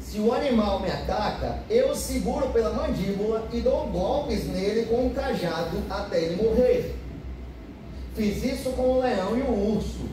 Se 0.00 0.18
o 0.18 0.32
animal 0.32 0.80
me 0.80 0.90
ataca, 0.90 1.60
eu 1.70 1.94
seguro 1.94 2.48
pela 2.48 2.72
mandíbula 2.72 3.46
e 3.52 3.60
dou 3.60 3.86
golpes 3.86 4.48
nele 4.48 4.86
com 4.86 5.06
o 5.06 5.14
cajado 5.14 5.78
até 5.88 6.24
ele 6.24 6.42
morrer. 6.42 6.96
Fiz 8.16 8.42
isso 8.42 8.70
com 8.70 8.82
o 8.82 9.00
leão 9.00 9.38
e 9.38 9.42
o 9.42 9.76
urso 9.76 10.08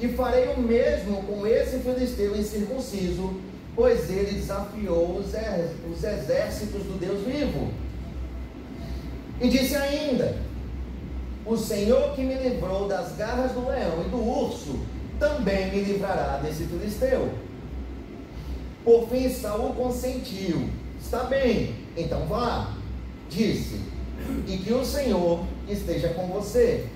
e 0.00 0.08
farei 0.08 0.48
o 0.54 0.58
mesmo 0.58 1.22
com 1.24 1.46
esse 1.46 1.78
filisteu 1.80 2.34
incircunciso, 2.34 3.34
pois 3.74 4.08
ele 4.08 4.40
desafiou 4.40 5.18
os 5.18 6.02
exércitos 6.02 6.82
do 6.84 6.98
Deus 6.98 7.22
vivo. 7.26 7.68
E 9.38 9.48
disse 9.48 9.76
ainda: 9.76 10.45
O 11.46 11.56
Senhor 11.56 12.14
que 12.14 12.22
me 12.22 12.34
livrou 12.34 12.88
das 12.88 13.12
garras 13.12 13.52
do 13.52 13.68
leão 13.68 14.02
e 14.04 14.08
do 14.08 14.18
urso, 14.18 14.80
também 15.18 15.70
me 15.70 15.80
livrará 15.80 16.38
desse 16.38 16.64
filisteu. 16.64 17.30
Por 18.84 19.08
fim, 19.08 19.28
Saul 19.28 19.72
consentiu. 19.74 20.68
Está 21.00 21.24
bem, 21.24 21.74
então 21.96 22.26
vá. 22.26 22.74
Disse: 23.28 23.80
E 24.46 24.56
que 24.58 24.72
o 24.72 24.84
Senhor 24.84 25.44
esteja 25.68 26.10
com 26.10 26.26
você. 26.28 26.86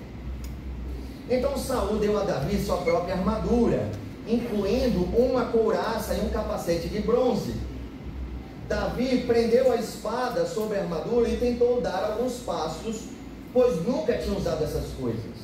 Então 1.29 1.57
Saul 1.57 1.99
deu 1.99 2.19
a 2.19 2.25
Davi 2.25 2.61
sua 2.61 2.79
própria 2.79 3.15
armadura, 3.15 3.89
incluindo 4.27 5.05
uma 5.17 5.45
couraça 5.47 6.15
e 6.15 6.21
um 6.21 6.29
capacete 6.29 6.89
de 6.89 7.01
bronze. 7.01 7.55
Davi 8.69 9.25
prendeu 9.27 9.73
a 9.73 9.77
espada 9.77 10.45
sobre 10.47 10.79
a 10.79 10.83
armadura 10.83 11.29
e 11.29 11.37
tentou 11.37 11.81
dar 11.81 12.05
alguns 12.05 12.35
passos, 12.39 13.05
pois 13.53 13.85
nunca 13.85 14.17
tinha 14.19 14.37
usado 14.37 14.65
essas 14.65 14.87
coisas. 14.99 15.41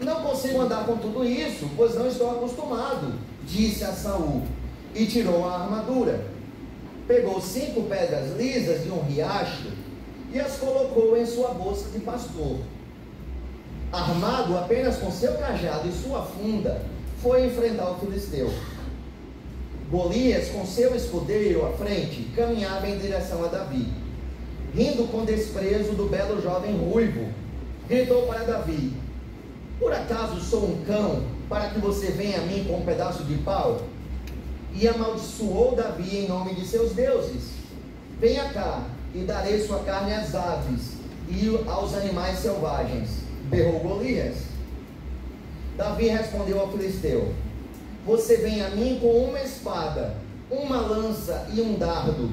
Não 0.00 0.22
consigo 0.22 0.60
andar 0.60 0.84
com 0.86 0.96
tudo 0.96 1.24
isso, 1.24 1.68
pois 1.76 1.94
não 1.94 2.08
estou 2.08 2.30
acostumado, 2.30 3.14
disse 3.44 3.84
a 3.84 3.92
Saul, 3.92 4.42
e 4.94 5.06
tirou 5.06 5.48
a 5.48 5.62
armadura. 5.62 6.26
Pegou 7.06 7.40
cinco 7.40 7.82
pedras 7.82 8.36
lisas 8.36 8.82
de 8.82 8.90
um 8.90 9.02
riacho 9.02 9.70
e 10.32 10.40
as 10.40 10.56
colocou 10.56 11.16
em 11.16 11.26
sua 11.26 11.48
bolsa 11.48 11.90
de 11.90 12.00
pastor 12.00 12.58
armado 13.92 14.56
apenas 14.56 14.96
com 14.96 15.10
seu 15.10 15.34
cajado 15.34 15.86
e 15.86 15.92
sua 15.92 16.22
funda, 16.22 16.82
foi 17.20 17.46
enfrentar 17.46 17.90
o 17.90 17.98
filisteu. 17.98 18.50
Golias, 19.90 20.48
com 20.48 20.64
seu 20.64 20.96
escudeiro 20.96 21.66
à 21.66 21.72
frente, 21.72 22.22
caminhava 22.34 22.88
em 22.88 22.98
direção 22.98 23.44
a 23.44 23.48
Davi. 23.48 23.86
Rindo 24.74 25.06
com 25.08 25.24
desprezo 25.24 25.92
do 25.92 26.08
belo 26.08 26.40
jovem 26.40 26.76
ruivo, 26.76 27.28
gritou 27.88 28.26
para 28.26 28.44
Davi: 28.44 28.92
Por 29.78 29.92
acaso 29.92 30.40
sou 30.40 30.64
um 30.64 30.84
cão 30.84 31.22
para 31.48 31.70
que 31.70 31.78
você 31.78 32.12
venha 32.12 32.38
a 32.38 32.46
mim 32.46 32.64
com 32.64 32.78
um 32.78 32.84
pedaço 32.84 33.24
de 33.24 33.34
pau? 33.38 33.82
E 34.74 34.88
amaldiçoou 34.88 35.76
Davi 35.76 36.16
em 36.16 36.28
nome 36.28 36.54
de 36.54 36.66
seus 36.66 36.92
deuses: 36.92 37.50
Venha 38.18 38.48
cá 38.50 38.84
e 39.14 39.20
darei 39.20 39.60
sua 39.60 39.80
carne 39.80 40.14
às 40.14 40.34
aves 40.34 40.92
e 41.28 41.48
aos 41.68 41.94
animais 41.94 42.38
selvagens 42.38 43.22
berrou 43.44 43.80
Golias. 43.80 44.36
Davi 45.76 46.08
respondeu 46.08 46.60
ao 46.60 46.70
filisteu: 46.70 47.32
Você 48.06 48.38
vem 48.38 48.62
a 48.62 48.70
mim 48.70 48.98
com 49.00 49.24
uma 49.24 49.40
espada, 49.40 50.16
uma 50.50 50.78
lança 50.80 51.46
e 51.52 51.60
um 51.60 51.74
dardo, 51.74 52.30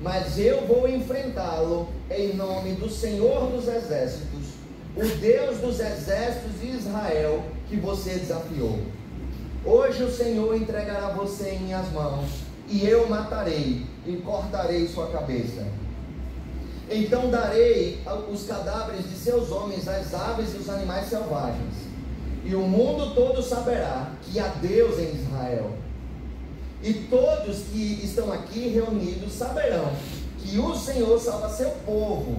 mas 0.00 0.38
eu 0.38 0.66
vou 0.66 0.88
enfrentá-lo 0.88 1.88
em 2.10 2.34
nome 2.34 2.72
do 2.72 2.88
Senhor 2.88 3.50
dos 3.50 3.66
Exércitos, 3.66 4.56
o 4.96 5.04
Deus 5.18 5.58
dos 5.58 5.78
exércitos 5.78 6.60
de 6.60 6.68
Israel 6.68 7.44
que 7.68 7.76
você 7.76 8.14
desafiou. 8.14 8.78
Hoje 9.64 10.02
o 10.04 10.10
Senhor 10.10 10.56
entregará 10.56 11.08
você 11.10 11.50
em 11.50 11.64
minhas 11.64 11.90
mãos, 11.92 12.30
e 12.68 12.86
eu 12.86 13.08
matarei 13.08 13.84
e 14.06 14.16
cortarei 14.16 14.88
sua 14.88 15.08
cabeça. 15.08 15.66
Então 16.90 17.30
darei 17.30 18.00
os 18.32 18.46
cadáveres 18.46 19.08
de 19.10 19.16
seus 19.16 19.50
homens 19.50 19.88
às 19.88 20.14
aves 20.14 20.54
e 20.54 20.58
os 20.58 20.68
animais 20.68 21.08
selvagens, 21.08 21.74
e 22.44 22.54
o 22.54 22.60
mundo 22.60 23.14
todo 23.14 23.42
saberá 23.42 24.12
que 24.22 24.38
há 24.38 24.48
Deus 24.48 24.98
em 24.98 25.14
Israel. 25.14 25.72
E 26.82 26.92
todos 26.94 27.64
que 27.72 28.00
estão 28.04 28.32
aqui 28.32 28.68
reunidos 28.68 29.32
saberão 29.32 29.90
que 30.38 30.58
o 30.58 30.74
Senhor 30.74 31.18
salva 31.18 31.48
seu 31.48 31.70
povo, 31.84 32.36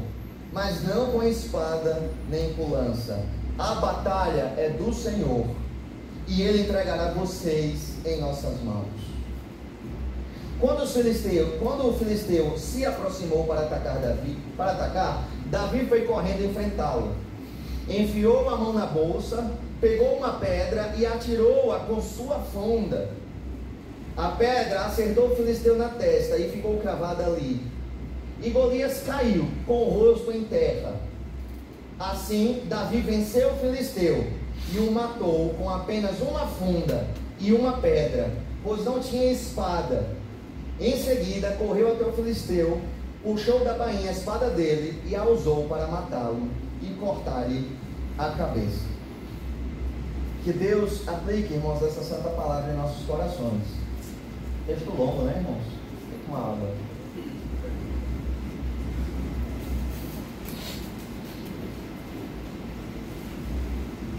mas 0.54 0.84
não 0.84 1.12
com 1.12 1.24
espada 1.24 2.02
nem 2.30 2.54
com 2.54 2.70
lança. 2.70 3.20
A 3.58 3.76
batalha 3.76 4.54
é 4.58 4.70
do 4.70 4.94
Senhor, 4.94 5.48
e 6.28 6.42
ele 6.42 6.62
entregará 6.62 7.12
vocês 7.12 7.94
em 8.06 8.22
nossas 8.22 8.62
mãos. 8.62 8.86
Quando, 10.60 10.84
os 10.84 10.92
filisteu, 10.92 11.58
quando 11.60 11.88
o 11.88 11.94
filisteu 11.94 12.58
se 12.58 12.86
aproximou 12.86 13.46
para 13.46 13.62
atacar 13.62 14.00
Davi, 14.00 14.38
para 14.56 14.72
atacar, 14.72 15.28
Davi 15.48 15.86
foi 15.86 16.02
correndo 16.02 16.46
enfrentá-lo. 16.46 17.16
Enfiou 17.88 18.50
a 18.50 18.58
mão 18.58 18.74
na 18.74 18.86
bolsa, 18.86 19.52
pegou 19.80 20.18
uma 20.18 20.34
pedra 20.34 20.94
e 20.98 21.06
atirou-a 21.06 21.80
com 21.80 22.02
sua 22.02 22.40
funda. 22.40 23.10
A 24.18 24.30
pedra 24.30 24.82
acertou 24.82 25.28
o 25.28 25.36
filisteu 25.36 25.78
na 25.78 25.90
testa 25.90 26.38
e 26.38 26.50
ficou 26.50 26.80
cravada 26.80 27.24
ali. 27.24 27.62
E 28.42 28.50
Golias 28.50 29.04
caiu 29.06 29.48
com 29.68 29.74
o 29.74 29.90
rosto 29.90 30.32
em 30.32 30.44
terra. 30.44 30.96
Assim, 32.00 32.64
Davi 32.68 33.02
venceu 33.02 33.52
o 33.52 33.58
filisteu 33.58 34.26
e 34.74 34.80
o 34.80 34.92
matou 34.92 35.54
com 35.54 35.70
apenas 35.70 36.20
uma 36.20 36.48
funda 36.48 37.06
e 37.40 37.54
uma 37.54 37.78
pedra, 37.78 38.32
pois 38.64 38.84
não 38.84 39.00
tinha 39.00 39.32
espada 39.32 40.08
em 40.80 40.98
seguida, 40.98 41.52
correu 41.52 41.92
até 41.92 42.04
o 42.04 42.14
filisteu, 42.14 42.82
puxou 43.24 43.64
da 43.64 43.74
bainha 43.74 44.10
a 44.10 44.14
espada 44.14 44.50
dele 44.50 45.00
e 45.06 45.16
a 45.16 45.24
usou 45.24 45.68
para 45.68 45.88
matá-lo 45.88 46.50
e 46.82 46.88
cortar-lhe 47.00 47.70
a 48.18 48.30
cabeça. 48.32 48.86
Que 50.44 50.54
Deus 50.54 51.08
aplique, 51.08 51.54
irmãos, 51.54 51.84
essa 51.84 52.04
santa 52.04 52.30
palavra 52.30 52.72
em 52.72 52.78
nossos 52.78 53.06
corações. 53.06 53.87
Texto 54.68 54.90
longo, 54.96 55.24
né, 55.24 55.34
irmãos? 55.38 55.64
Tem 56.10 56.20
uma 56.28 56.40
água. 56.40 56.76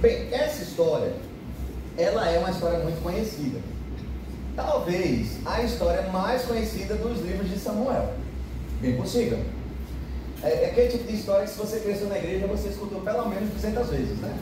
Bem, 0.01 0.33
essa 0.33 0.63
história, 0.63 1.13
ela 1.97 2.29
é 2.29 2.39
uma 2.39 2.51
história 2.51 2.79
muito 2.81 3.03
conhecida 3.03 3.61
talvez 4.59 5.39
a 5.47 5.63
história 5.63 6.03
mais 6.11 6.43
conhecida 6.43 6.97
dos 6.97 7.21
livros 7.21 7.49
de 7.49 7.57
Samuel. 7.57 8.13
Bem 8.81 8.97
possível. 8.97 9.39
É, 10.43 10.65
é 10.65 10.71
aquele 10.71 10.89
tipo 10.89 11.05
de 11.05 11.15
história 11.15 11.45
que 11.45 11.51
se 11.51 11.59
você 11.59 11.79
cresceu 11.79 12.09
na 12.09 12.19
igreja, 12.19 12.49
você 12.49 12.69
escutou 12.69 13.01
pelo 13.03 13.29
menos 13.29 13.51
200 13.51 13.89
vezes, 13.89 14.19
né? 14.19 14.37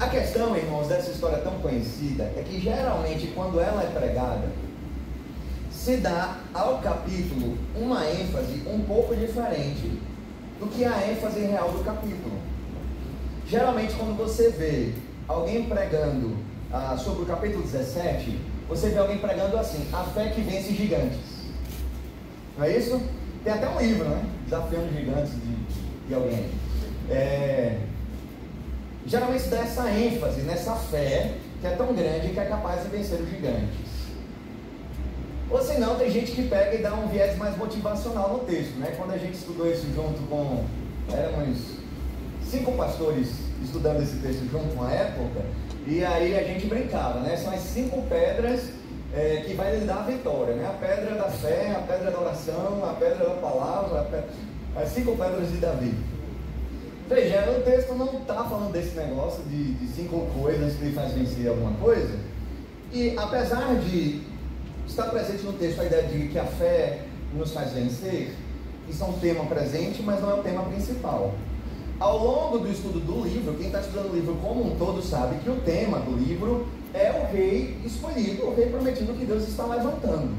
A 0.00 0.08
questão, 0.08 0.56
irmãos, 0.56 0.88
dessa 0.88 1.10
história 1.10 1.36
tão 1.40 1.58
conhecida 1.58 2.32
é 2.34 2.42
que 2.42 2.58
geralmente 2.58 3.26
quando 3.34 3.60
ela 3.60 3.82
é 3.82 3.86
pregada, 3.86 4.48
se 5.70 5.98
dá 5.98 6.38
ao 6.54 6.78
capítulo 6.78 7.58
uma 7.76 8.08
ênfase 8.08 8.62
um 8.66 8.80
pouco 8.80 9.14
diferente 9.14 10.00
do 10.58 10.68
que 10.68 10.86
a 10.86 11.06
ênfase 11.06 11.40
real 11.40 11.70
do 11.72 11.84
capítulo. 11.84 12.32
Geralmente, 13.46 13.92
quando 13.92 14.16
você 14.16 14.48
vê 14.48 14.94
alguém 15.28 15.64
pregando 15.64 16.34
ah, 16.72 16.96
sobre 16.96 17.24
o 17.24 17.26
capítulo 17.26 17.62
17, 17.62 18.40
você 18.70 18.88
vê 18.88 18.98
alguém 18.98 19.18
pregando 19.18 19.58
assim: 19.58 19.86
a 19.92 20.02
fé 20.04 20.30
que 20.30 20.40
vence 20.40 20.72
gigantes. 20.72 21.18
Não 22.56 22.64
é 22.64 22.74
isso? 22.74 22.98
Tem 23.44 23.52
até 23.52 23.68
um 23.68 23.78
livro, 23.78 24.08
né? 24.08 24.24
Desafiando 24.44 24.94
gigantes 24.94 25.32
de, 25.32 26.08
de 26.08 26.14
alguém. 26.14 26.46
É, 27.10 27.80
geralmente 29.06 29.48
dá 29.48 29.58
essa 29.58 29.90
ênfase 29.90 30.42
nessa 30.42 30.74
fé 30.74 31.34
que 31.60 31.66
é 31.66 31.70
tão 31.70 31.94
grande 31.94 32.28
que 32.28 32.40
é 32.40 32.44
capaz 32.44 32.82
de 32.82 32.88
vencer 32.88 33.20
os 33.20 33.28
gigantes. 33.28 33.90
Ou 35.50 35.60
senão 35.60 35.96
tem 35.96 36.10
gente 36.10 36.32
que 36.32 36.42
pega 36.48 36.76
e 36.76 36.78
dá 36.78 36.94
um 36.94 37.08
viés 37.08 37.36
mais 37.36 37.56
motivacional 37.56 38.32
no 38.32 38.38
texto, 38.40 38.78
né? 38.78 38.94
Quando 38.96 39.12
a 39.12 39.18
gente 39.18 39.34
estudou 39.34 39.70
isso 39.70 39.86
junto 39.94 40.22
com, 40.28 40.64
éramos 41.12 41.58
cinco 42.44 42.72
pastores 42.72 43.28
estudando 43.62 44.00
esse 44.02 44.16
texto 44.18 44.48
junto 44.50 44.72
uma 44.74 44.90
época, 44.92 45.44
e 45.86 46.04
aí 46.04 46.38
a 46.38 46.42
gente 46.44 46.66
brincava, 46.66 47.20
né? 47.20 47.36
São 47.36 47.52
as 47.52 47.60
cinco 47.60 48.02
pedras 48.02 48.70
é, 49.12 49.42
que 49.44 49.54
vai 49.54 49.76
lhe 49.76 49.84
dar 49.84 49.98
a 49.98 50.02
vitória, 50.02 50.54
né? 50.54 50.66
A 50.66 50.86
pedra 50.86 51.16
da 51.16 51.28
fé, 51.28 51.74
a 51.76 51.80
pedra 51.80 52.10
da 52.10 52.20
oração, 52.20 52.84
a 52.88 52.94
pedra 52.94 53.28
da 53.28 53.34
palavra, 53.34 54.02
pedra... 54.04 54.28
as 54.76 54.88
cinco 54.90 55.16
pedras 55.16 55.50
de 55.50 55.56
Davi. 55.56 55.94
Veja, 57.10 57.50
o 57.58 57.62
texto 57.62 57.94
não 57.94 58.06
está 58.20 58.44
falando 58.44 58.72
desse 58.72 58.96
negócio 58.96 59.42
de, 59.44 59.74
de 59.74 59.92
cinco 59.92 60.26
coisas 60.40 60.76
que 60.76 60.84
lhe 60.86 60.92
faz 60.92 61.12
vencer 61.12 61.48
alguma 61.48 61.72
coisa. 61.72 62.18
E 62.92 63.14
apesar 63.18 63.74
de 63.80 64.30
Está 64.90 65.04
presente 65.04 65.44
no 65.44 65.52
texto 65.52 65.80
a 65.80 65.84
ideia 65.84 66.02
de 66.02 66.26
que 66.26 66.36
a 66.36 66.44
fé 66.44 67.02
nos 67.32 67.52
faz 67.52 67.72
vencer. 67.72 68.34
Isso 68.88 69.04
é 69.04 69.06
um 69.06 69.12
tema 69.12 69.44
presente, 69.44 70.02
mas 70.02 70.20
não 70.20 70.32
é 70.32 70.34
o 70.34 70.42
tema 70.42 70.64
principal. 70.64 71.32
Ao 72.00 72.18
longo 72.18 72.58
do 72.58 72.68
estudo 72.68 72.98
do 72.98 73.22
livro, 73.22 73.54
quem 73.54 73.68
está 73.68 73.78
estudando 73.78 74.10
o 74.10 74.16
livro 74.16 74.34
como 74.42 74.66
um 74.66 74.76
todo 74.76 75.00
sabe 75.00 75.36
que 75.44 75.48
o 75.48 75.60
tema 75.60 76.00
do 76.00 76.10
livro 76.16 76.66
é 76.92 77.12
o 77.12 77.32
rei 77.32 77.78
escolhido, 77.84 78.46
o 78.46 78.54
rei 78.54 78.66
prometido 78.66 79.14
que 79.14 79.24
Deus 79.24 79.46
está 79.46 79.64
levantando. 79.64 80.34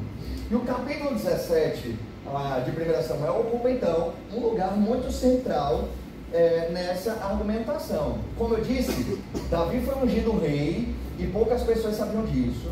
E 0.49 0.53
o 0.53 0.59
capítulo 0.59 1.15
17 1.15 1.97
ah, 2.27 2.61
de 2.65 2.71
1 2.71 3.03
Samuel 3.03 3.39
ocupa 3.39 3.71
então 3.71 4.11
um 4.35 4.41
lugar 4.41 4.75
muito 4.75 5.09
central 5.13 5.87
é, 6.33 6.69
nessa 6.71 7.11
argumentação. 7.13 8.19
Como 8.37 8.55
eu 8.55 8.63
disse, 8.63 9.19
Davi 9.49 9.81
foi 9.81 9.95
ungido 9.95 10.39
rei 10.39 10.93
e 11.19 11.27
poucas 11.27 11.63
pessoas 11.63 11.95
sabiam 11.95 12.25
disso. 12.25 12.69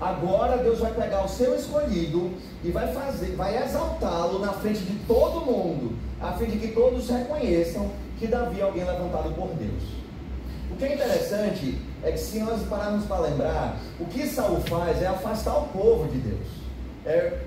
Agora 0.00 0.58
Deus 0.58 0.80
vai 0.80 0.92
pegar 0.92 1.24
o 1.24 1.28
seu 1.28 1.54
escolhido 1.54 2.30
e 2.62 2.70
vai 2.70 2.92
fazer, 2.92 3.34
vai 3.34 3.62
exaltá-lo 3.62 4.38
na 4.40 4.52
frente 4.52 4.80
de 4.80 4.98
todo 5.06 5.46
mundo, 5.46 5.96
a 6.20 6.32
fim 6.32 6.46
de 6.46 6.58
que 6.58 6.68
todos 6.68 7.08
reconheçam 7.08 7.90
que 8.18 8.26
Davi 8.26 8.60
é 8.60 8.62
alguém 8.62 8.84
levantado 8.84 9.34
por 9.34 9.48
Deus. 9.54 9.82
O 10.70 10.76
que 10.76 10.84
é 10.84 10.94
interessante 10.94 11.78
é 12.02 12.12
que 12.12 12.18
se 12.18 12.40
nós 12.40 12.62
pararmos 12.64 13.06
para 13.06 13.20
lembrar, 13.20 13.78
o 13.98 14.04
que 14.04 14.26
Saul 14.26 14.60
faz 14.60 15.00
é 15.00 15.06
afastar 15.06 15.56
o 15.56 15.68
povo 15.68 16.08
de 16.08 16.18
Deus. 16.18 16.46
É, 17.06 17.38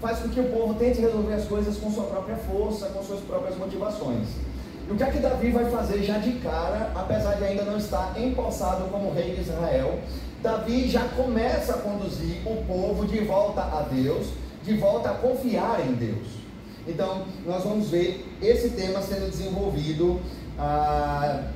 faz 0.00 0.18
com 0.20 0.28
que 0.28 0.38
o 0.38 0.44
povo 0.50 0.74
tente 0.74 1.00
resolver 1.00 1.34
as 1.34 1.44
coisas 1.46 1.76
com 1.78 1.90
sua 1.90 2.04
própria 2.04 2.36
força, 2.36 2.86
com 2.86 3.02
suas 3.02 3.20
próprias 3.20 3.56
motivações. 3.56 4.28
E 4.88 4.92
o 4.92 4.96
que 4.96 5.02
é 5.02 5.10
que 5.10 5.18
Davi 5.18 5.50
vai 5.50 5.68
fazer 5.70 6.02
já 6.02 6.18
de 6.18 6.32
cara, 6.34 6.92
apesar 6.94 7.34
de 7.34 7.44
ainda 7.44 7.64
não 7.64 7.76
estar 7.76 8.14
empossado 8.16 8.84
como 8.84 9.12
rei 9.12 9.34
de 9.34 9.40
Israel? 9.40 9.98
Davi 10.42 10.88
já 10.88 11.08
começa 11.08 11.74
a 11.74 11.78
conduzir 11.78 12.40
o 12.46 12.64
povo 12.64 13.04
de 13.04 13.18
volta 13.24 13.62
a 13.62 13.82
Deus, 13.90 14.28
de 14.62 14.76
volta 14.76 15.10
a 15.10 15.14
confiar 15.14 15.84
em 15.86 15.94
Deus. 15.94 16.28
Então, 16.86 17.24
nós 17.44 17.64
vamos 17.64 17.90
ver 17.90 18.24
esse 18.40 18.70
tema 18.70 19.02
sendo 19.02 19.28
desenvolvido 19.28 20.20
ah, 20.56 21.48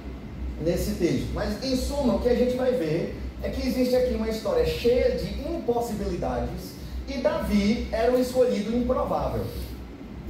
nesse 0.60 0.92
texto. 0.92 1.28
Mas, 1.32 1.62
em 1.62 1.76
suma, 1.76 2.16
o 2.16 2.20
que 2.20 2.28
a 2.28 2.34
gente 2.34 2.56
vai 2.56 2.72
ver 2.72 3.16
é 3.42 3.48
que 3.48 3.66
existe 3.66 3.94
aqui 3.94 4.14
uma 4.14 4.28
história 4.28 4.66
cheia 4.66 5.16
de 5.16 5.40
impossibilidades 5.48 6.80
e 7.08 7.18
Davi 7.18 7.88
era 7.90 8.12
um 8.12 8.20
escolhido 8.20 8.76
improvável. 8.76 9.44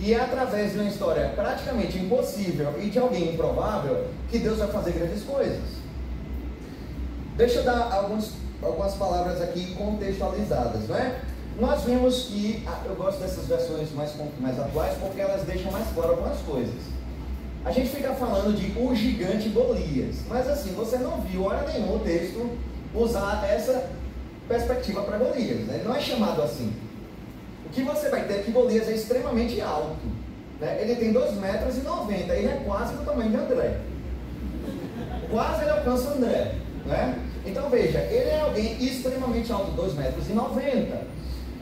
E 0.00 0.14
é 0.14 0.20
através 0.20 0.72
de 0.72 0.78
uma 0.78 0.88
história 0.88 1.28
praticamente 1.36 1.98
impossível 1.98 2.74
e 2.80 2.88
de 2.88 2.98
alguém 2.98 3.34
improvável 3.34 4.06
que 4.30 4.38
Deus 4.38 4.58
vai 4.58 4.68
fazer 4.68 4.92
grandes 4.92 5.22
coisas. 5.22 5.60
Deixa 7.36 7.58
eu 7.58 7.64
dar 7.64 7.92
alguns, 7.92 8.32
algumas 8.62 8.94
palavras 8.94 9.42
aqui 9.42 9.74
contextualizadas, 9.74 10.88
não 10.88 10.96
é? 10.96 11.20
Nós 11.58 11.82
vimos 11.84 12.24
que, 12.24 12.64
ah, 12.66 12.80
eu 12.86 12.94
gosto 12.94 13.20
dessas 13.20 13.46
versões 13.46 13.92
mais, 13.92 14.14
mais 14.38 14.58
atuais 14.58 14.96
porque 14.98 15.20
elas 15.20 15.42
deixam 15.42 15.70
mais 15.70 15.86
claro 15.94 16.12
algumas 16.12 16.38
coisas. 16.40 16.74
A 17.62 17.70
gente 17.70 17.90
fica 17.90 18.14
falando 18.14 18.56
de 18.56 18.78
o 18.80 18.94
gigante 18.94 19.50
Golias, 19.50 20.16
mas 20.28 20.48
assim, 20.48 20.72
você 20.72 20.96
não 20.96 21.20
viu 21.20 21.44
hora 21.44 21.70
nenhuma 21.70 21.96
o 21.96 21.98
texto 21.98 22.50
usar 22.94 23.46
essa 23.46 23.90
perspectiva 24.48 25.02
para 25.02 25.18
Golias, 25.18 25.66
né? 25.66 25.82
não 25.84 25.94
é 25.94 26.00
chamado 26.00 26.40
assim. 26.40 26.72
Que 27.72 27.82
você 27.82 28.08
vai 28.08 28.24
ter 28.24 28.44
que 28.44 28.50
Golias 28.50 28.88
é 28.88 28.92
extremamente 28.92 29.60
alto. 29.60 29.96
Né? 30.60 30.78
Ele 30.82 30.96
tem 30.96 31.12
2 31.12 31.34
metros 31.36 31.78
e 31.78 31.80
90, 31.80 32.34
ele 32.34 32.48
é 32.48 32.62
quase 32.66 32.94
do 32.94 33.04
tamanho 33.04 33.30
de 33.30 33.36
André. 33.36 33.78
Quase 35.30 35.62
ele 35.62 35.70
alcança 35.70 36.10
André. 36.10 36.54
Né? 36.84 37.18
Então 37.46 37.70
veja, 37.70 37.98
ele 38.00 38.28
é 38.28 38.40
alguém 38.40 38.84
extremamente 38.84 39.50
alto, 39.50 39.70
2 39.72 39.94
metros 39.94 40.28
e 40.28 40.32
90. 40.32 41.00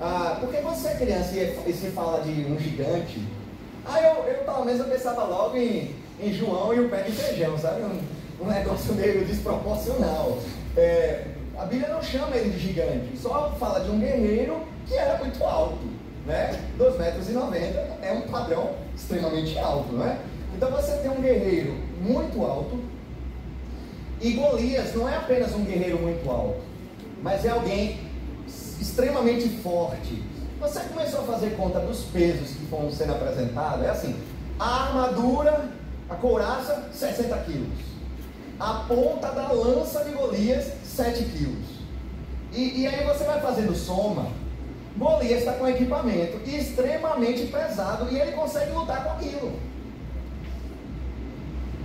Ah, 0.00 0.38
porque 0.40 0.58
você 0.58 0.88
é 0.88 0.94
criança 0.94 1.34
e, 1.36 1.72
se 1.72 1.90
fala 1.90 2.22
de 2.22 2.30
um 2.44 2.58
gigante, 2.58 3.20
aí 3.84 4.04
eu, 4.04 4.24
eu 4.24 4.44
pelo 4.44 4.64
menos 4.64 4.80
eu 4.80 4.86
pensava 4.86 5.24
logo 5.24 5.56
em, 5.56 5.94
em 6.20 6.32
João 6.32 6.72
e 6.72 6.80
o 6.80 6.88
pé 6.88 7.02
de 7.02 7.12
feijão, 7.12 7.58
sabe? 7.58 7.82
Um, 7.82 8.44
um 8.44 8.48
negócio 8.48 8.94
meio 8.94 9.24
desproporcional. 9.24 10.38
É, 10.76 11.24
a 11.56 11.64
Bíblia 11.64 11.88
não 11.88 12.00
chama 12.00 12.36
ele 12.36 12.50
de 12.50 12.58
gigante, 12.58 13.16
só 13.20 13.52
fala 13.58 13.80
de 13.80 13.90
um 13.90 13.98
guerreiro 13.98 14.60
que 14.86 14.94
era 14.94 15.18
muito 15.18 15.42
alto 15.44 15.97
né? 16.28 16.60
2 16.76 16.98
metros 16.98 17.28
e 17.28 17.32
90 17.32 17.98
é 18.02 18.12
um 18.12 18.30
padrão 18.30 18.74
extremamente 18.94 19.58
alto, 19.58 19.92
não 19.94 20.06
é? 20.06 20.18
Então 20.54 20.70
você 20.70 20.92
tem 20.98 21.10
um 21.10 21.20
guerreiro 21.20 21.74
muito 22.00 22.44
alto, 22.44 22.78
e 24.20 24.32
Golias 24.32 24.94
não 24.94 25.08
é 25.08 25.16
apenas 25.16 25.54
um 25.54 25.64
guerreiro 25.64 25.98
muito 26.00 26.28
alto, 26.28 26.60
mas 27.22 27.44
é 27.44 27.50
alguém 27.50 28.00
extremamente 28.80 29.48
forte. 29.60 30.22
Você 30.60 30.80
começou 30.80 31.20
a 31.20 31.22
fazer 31.22 31.56
conta 31.56 31.78
dos 31.78 32.04
pesos 32.04 32.50
que 32.50 32.66
foram 32.66 32.90
sendo 32.90 33.12
apresentados, 33.12 33.84
é 33.84 33.90
assim, 33.90 34.16
a 34.58 34.86
armadura, 34.86 35.68
a 36.10 36.14
couraça, 36.16 36.88
60 36.92 37.36
quilos. 37.38 37.68
A 38.58 38.84
ponta 38.88 39.30
da 39.30 39.52
lança 39.52 40.02
de 40.04 40.10
Golias, 40.10 40.72
7 40.82 41.24
quilos. 41.24 41.78
E, 42.52 42.80
e 42.80 42.86
aí 42.88 43.06
você 43.06 43.22
vai 43.22 43.40
fazendo 43.40 43.72
soma, 43.76 44.26
Golias 44.98 45.38
está 45.38 45.52
com 45.52 45.68
equipamento 45.68 46.38
extremamente 46.44 47.46
pesado 47.46 48.08
e 48.10 48.18
ele 48.18 48.32
consegue 48.32 48.72
lutar 48.72 49.04
com 49.04 49.10
aquilo. 49.10 49.52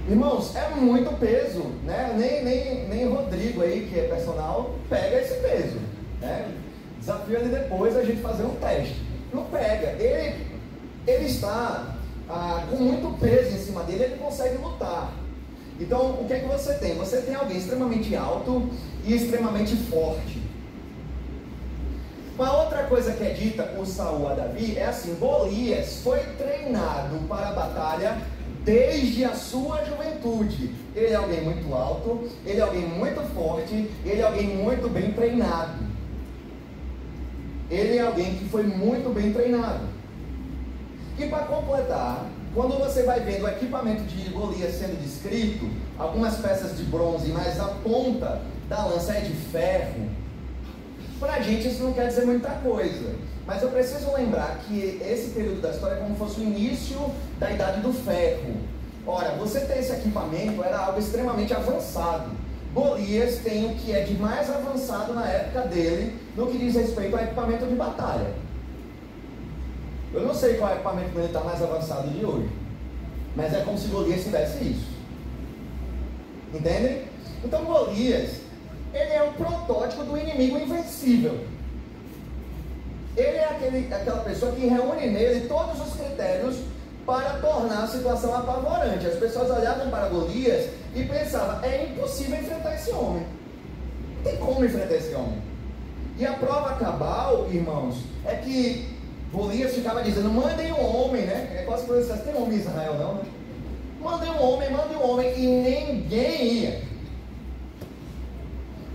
Irmãos, 0.10 0.54
é 0.56 0.70
muito 0.70 1.18
peso, 1.20 1.62
né? 1.86 2.14
Nem, 2.18 2.44
nem, 2.44 2.88
nem 2.90 3.08
Rodrigo 3.08 3.62
aí, 3.62 3.88
que 3.88 4.00
é 4.00 4.04
personal, 4.04 4.76
pega 4.90 5.22
esse 5.22 5.36
peso. 5.36 5.80
Né? 6.20 6.52
Desafio 7.00 7.38
ele 7.38 7.56
depois 7.56 7.96
a 7.96 8.04
gente 8.04 8.22
fazer 8.22 8.44
um 8.44 8.56
teste. 8.56 9.02
Não 9.32 9.46
pega. 9.46 9.96
Ele, 10.04 10.46
ele 11.08 11.26
está 11.26 11.96
ah, 12.28 12.66
com 12.70 12.78
muito 12.78 13.18
peso 13.20 13.56
em 13.56 13.60
cima 13.60 13.84
dele, 13.84 14.04
ele 14.06 14.18
consegue 14.18 14.58
lutar. 14.58 15.14
Então, 15.80 16.20
o 16.22 16.26
que 16.26 16.34
é 16.34 16.40
que 16.40 16.48
você 16.48 16.74
tem? 16.76 16.96
Você 16.96 17.22
tem 17.22 17.36
alguém 17.36 17.58
extremamente 17.58 18.16
alto 18.16 18.70
e 19.06 19.14
extremamente 19.14 19.76
forte. 19.76 20.43
Uma 22.38 22.64
outra 22.64 22.84
coisa 22.84 23.14
que 23.14 23.24
é 23.24 23.30
dita 23.30 23.64
por 23.64 23.86
Saul 23.86 24.28
a 24.28 24.34
Davi 24.34 24.76
é 24.78 24.86
assim: 24.86 25.16
Golias 25.20 26.02
foi 26.04 26.20
treinado 26.38 27.20
para 27.28 27.50
a 27.50 27.54
batalha 27.54 28.18
desde 28.64 29.24
a 29.24 29.36
sua 29.36 29.84
juventude. 29.86 30.72
Ele 30.96 31.14
é 31.14 31.16
alguém 31.16 31.44
muito 31.44 31.74
alto, 31.74 32.28
ele 32.46 32.60
é 32.60 32.64
alguém 32.64 32.88
muito 32.88 33.22
forte, 33.36 33.90
ele 34.04 34.22
é 34.22 34.24
alguém 34.24 34.48
muito 34.48 34.90
bem 34.90 35.12
treinado. 35.12 35.84
Ele 37.70 37.98
é 37.98 38.02
alguém 38.02 38.36
que 38.36 38.46
foi 38.50 38.64
muito 38.64 39.14
bem 39.14 39.32
treinado. 39.32 39.88
E 41.20 41.26
para 41.28 41.46
completar, 41.46 42.26
quando 42.56 42.78
você 42.80 43.04
vai 43.04 43.20
vendo 43.20 43.44
o 43.44 43.50
equipamento 43.50 44.04
de 44.04 44.30
Golias 44.30 44.76
sendo 44.76 45.00
descrito, 45.02 45.70
algumas 45.98 46.38
peças 46.38 46.78
de 46.78 46.84
bronze, 46.84 47.32
mas 47.32 47.60
a 47.60 47.68
ponta 47.84 48.42
da 48.68 48.86
lança 48.86 49.14
é 49.14 49.22
de 49.22 49.34
ferro, 49.34 50.10
para 51.24 51.36
a 51.36 51.42
gente 51.42 51.70
isso 51.70 51.82
não 51.82 51.94
quer 51.94 52.08
dizer 52.08 52.26
muita 52.26 52.50
coisa. 52.50 53.16
Mas 53.48 53.62
eu 53.62 53.70
preciso 53.70 54.14
lembrar 54.14 54.60
que 54.60 55.02
esse 55.02 55.32
período 55.32 55.62
da 55.62 55.72
história 55.72 55.96
é 55.96 56.00
como 56.00 56.14
se 56.14 56.20
fosse 56.20 56.40
o 56.42 56.44
início 56.44 56.98
da 57.40 57.50
idade 57.50 57.82
do 57.82 57.94
ferro. 57.94 58.56
Ora, 59.08 59.32
você 59.36 59.62
ter 59.62 59.80
esse 59.80 59.94
equipamento 59.94 60.62
era 60.64 60.78
algo 60.78 61.00
extremamente 61.00 61.54
avançado. 61.54 62.32
Golias 62.74 63.38
tem 63.40 63.66
o 63.68 63.76
que 63.76 63.92
é 63.92 64.02
de 64.02 64.16
mais 64.16 64.50
avançado 64.50 65.14
na 65.14 65.26
época 65.26 65.62
dele 65.68 66.20
no 66.36 66.48
que 66.48 66.58
diz 66.58 66.76
respeito 66.76 67.16
ao 67.16 67.24
equipamento 67.24 67.66
de 67.66 67.76
batalha. 67.76 68.34
Eu 70.14 70.26
não 70.26 70.34
sei 70.34 70.56
qual 70.56 70.70
é 70.70 70.74
o 70.74 70.76
equipamento 70.76 71.16
militar 71.16 71.44
mais 71.44 71.62
avançado 71.62 72.10
de 72.10 72.26
hoje, 72.26 72.50
mas 73.36 73.54
é 73.54 73.62
como 73.62 73.78
se 73.78 73.88
Golias 73.88 74.24
tivesse 74.24 74.64
isso. 74.64 74.94
Entendem? 76.54 77.04
Então 77.44 77.64
Golias, 77.66 78.43
ele 78.94 79.12
é 79.12 79.24
um 79.24 79.34
protótipo 79.34 80.04
do 80.04 80.18
inimigo 80.18 80.58
invencível. 80.58 81.40
Ele 83.18 83.38
é 83.38 83.46
aquele, 83.46 83.94
aquela 83.94 84.20
pessoa 84.20 84.52
que 84.54 84.66
reúne 84.66 85.08
nele 85.08 85.48
todos 85.48 85.80
os 85.82 85.96
critérios 85.96 86.58
para 87.06 87.40
tornar 87.40 87.84
a 87.84 87.88
situação 87.88 88.36
apavorante. 88.36 89.06
As 89.06 89.16
pessoas 89.16 89.50
olhavam 89.50 89.90
para 89.90 90.10
Golias 90.10 90.70
e 90.96 91.04
pensavam: 91.04 91.64
é 91.64 91.86
impossível 91.86 92.40
enfrentar 92.40 92.76
esse 92.76 92.92
homem. 92.92 93.26
Não 94.18 94.24
tem 94.24 94.38
como 94.38 94.64
enfrentar 94.64 94.96
esse 94.96 95.14
homem. 95.14 95.42
E 96.18 96.26
a 96.26 96.34
prova 96.34 96.76
cabal, 96.76 97.48
irmãos, 97.52 97.98
é 98.26 98.36
que 98.36 98.88
Golias 99.32 99.74
ficava 99.74 100.04
dizendo: 100.04 100.30
mandem 100.30 100.72
um 100.72 100.96
homem, 100.96 101.24
né? 101.24 101.58
É 101.60 101.64
quase 101.64 101.84
que 101.84 101.92
você 101.92 102.14
tem 102.18 102.36
homem 102.36 102.58
em 102.58 102.62
Israel, 102.62 102.96
não, 102.96 103.16
né? 103.16 103.24
Mandem 104.02 104.30
um 104.32 104.44
homem, 104.44 104.72
mandem 104.72 104.98
um 104.98 105.10
homem, 105.10 105.34
e 105.40 105.48
ninguém 105.48 106.44
ia. 106.44 106.93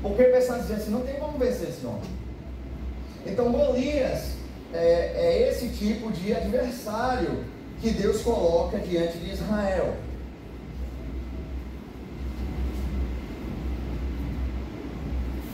Porque 0.02 0.22
o 0.22 0.32
pessoal 0.32 0.58
dizia 0.60 0.76
assim: 0.76 0.90
não 0.90 1.00
tem 1.00 1.16
como 1.16 1.38
vencer 1.38 1.68
esse 1.68 1.84
homem. 1.84 2.02
Então 3.26 3.50
Golias 3.52 4.32
é, 4.72 5.12
é 5.14 5.48
esse 5.50 5.68
tipo 5.70 6.10
de 6.12 6.34
adversário 6.34 7.44
que 7.80 7.90
Deus 7.90 8.22
coloca 8.22 8.78
diante 8.78 9.18
de 9.18 9.32
Israel. 9.32 9.96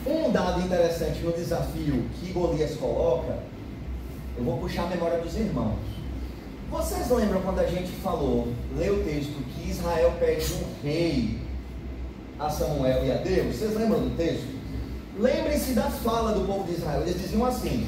Um 0.07 0.31
dado 0.31 0.61
interessante 0.61 1.21
no 1.21 1.33
desafio 1.33 2.05
que 2.21 2.33
Golias 2.33 2.77
coloca, 2.77 3.39
eu 4.37 4.45
vou 4.45 4.59
puxar 4.59 4.85
a 4.85 4.89
memória 4.89 5.19
dos 5.19 5.35
irmãos. 5.35 5.79
Vocês 6.71 7.09
lembram 7.11 7.41
quando 7.41 7.61
a 7.61 7.67
gente 7.67 7.91
falou, 8.03 8.49
leu 8.77 8.97
o 8.97 9.05
texto, 9.05 9.33
que 9.55 9.71
Israel 9.71 10.13
pede 10.19 10.53
um 10.55 10.83
rei 10.83 11.39
a 12.47 12.51
Samuel 12.51 13.05
e 13.05 13.13
a 13.13 13.17
Deus? 13.17 13.57
Vocês 13.57 13.75
lembram 13.75 14.01
do 14.01 14.17
texto? 14.17 14.47
Lembrem-se 15.19 15.73
da 15.73 15.91
fala 15.91 16.33
do 16.33 16.47
povo 16.47 16.65
de 16.65 16.73
Israel. 16.73 17.03
Eles 17.03 17.21
diziam 17.21 17.45
assim: 17.45 17.87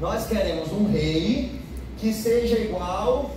Nós 0.00 0.26
queremos 0.26 0.72
um 0.72 0.90
rei 0.90 1.60
que 1.98 2.12
seja 2.12 2.58
igual 2.58 3.30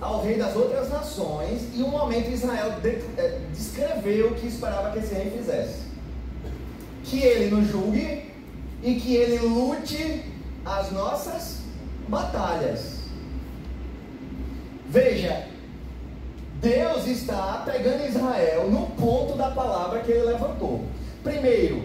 ao 0.00 0.22
rei 0.22 0.36
das 0.36 0.54
outras 0.54 0.88
nações. 0.88 1.62
E 1.74 1.82
um 1.82 1.88
momento 1.88 2.30
Israel 2.30 2.74
é, 3.16 3.38
descreveu 3.52 4.28
o 4.28 4.34
que 4.34 4.46
esperava 4.46 4.90
que 4.90 4.98
esse 4.98 5.14
rei 5.14 5.30
fizesse: 5.30 5.80
que 7.04 7.20
ele 7.20 7.54
nos 7.54 7.68
julgue 7.68 8.32
e 8.82 8.94
que 8.94 9.16
ele 9.16 9.38
lute 9.38 10.22
as 10.64 10.90
nossas 10.92 11.58
batalhas. 12.08 12.96
Veja, 14.88 15.48
Deus 16.60 17.06
está 17.06 17.62
pegando 17.64 18.06
Israel 18.08 18.70
no 18.70 18.86
ponto 18.90 19.36
da 19.36 19.50
palavra 19.50 20.00
que 20.00 20.10
ele 20.10 20.24
levantou. 20.24 20.84
Primeiro, 21.22 21.82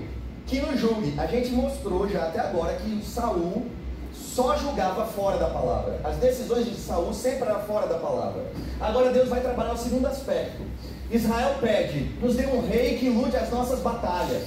que 0.47 0.60
nos 0.60 0.79
julgue. 0.79 1.13
A 1.17 1.25
gente 1.25 1.51
mostrou 1.51 2.07
já 2.07 2.23
até 2.23 2.39
agora 2.39 2.75
que 2.75 3.03
Saul 3.05 3.65
só 4.13 4.55
julgava 4.57 5.05
fora 5.05 5.38
da 5.38 5.49
palavra. 5.49 5.99
As 6.03 6.17
decisões 6.17 6.65
de 6.65 6.75
Saul 6.75 7.13
sempre 7.13 7.49
eram 7.49 7.62
fora 7.62 7.88
da 7.88 7.97
palavra. 7.97 8.45
Agora 8.79 9.12
Deus 9.12 9.29
vai 9.29 9.41
trabalhar 9.41 9.73
o 9.73 9.77
segundo 9.77 10.07
aspecto. 10.07 10.62
Israel 11.10 11.55
pede, 11.60 12.12
nos 12.21 12.36
dê 12.36 12.45
um 12.45 12.65
rei 12.65 12.97
que 12.97 13.10
lute 13.10 13.36
as 13.36 13.49
nossas 13.49 13.79
batalhas. 13.79 14.43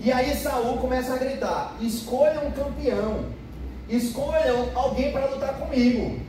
E 0.00 0.10
aí 0.12 0.34
Saul 0.34 0.78
começa 0.78 1.14
a 1.14 1.18
gritar: 1.18 1.76
escolham 1.80 2.46
um 2.46 2.50
campeão, 2.50 3.26
escolham 3.88 4.68
alguém 4.74 5.12
para 5.12 5.26
lutar 5.26 5.54
comigo. 5.54 6.20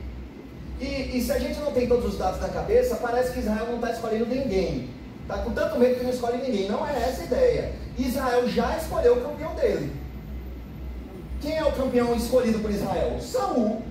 E, 0.80 1.18
e 1.18 1.22
se 1.22 1.30
a 1.30 1.38
gente 1.38 1.58
não 1.60 1.72
tem 1.72 1.86
todos 1.86 2.06
os 2.06 2.18
dados 2.18 2.40
na 2.40 2.48
cabeça, 2.48 2.96
parece 2.96 3.32
que 3.32 3.40
Israel 3.40 3.66
não 3.66 3.76
está 3.76 3.92
escolhendo 3.92 4.26
ninguém. 4.26 4.88
Está 5.22 5.38
com 5.38 5.50
tanto 5.50 5.78
medo 5.78 5.96
que 5.96 6.04
não 6.04 6.10
escolhe 6.10 6.38
ninguém. 6.38 6.68
Não 6.68 6.86
é 6.86 6.96
essa 6.96 7.20
a 7.20 7.24
ideia. 7.24 7.72
Israel 7.98 8.48
já 8.48 8.76
escolheu 8.78 9.18
o 9.18 9.20
campeão 9.20 9.54
dele. 9.54 9.92
Quem 11.40 11.56
é 11.56 11.64
o 11.64 11.72
campeão 11.72 12.14
escolhido 12.14 12.58
por 12.58 12.70
Israel? 12.70 13.18
Saul, 13.20 13.82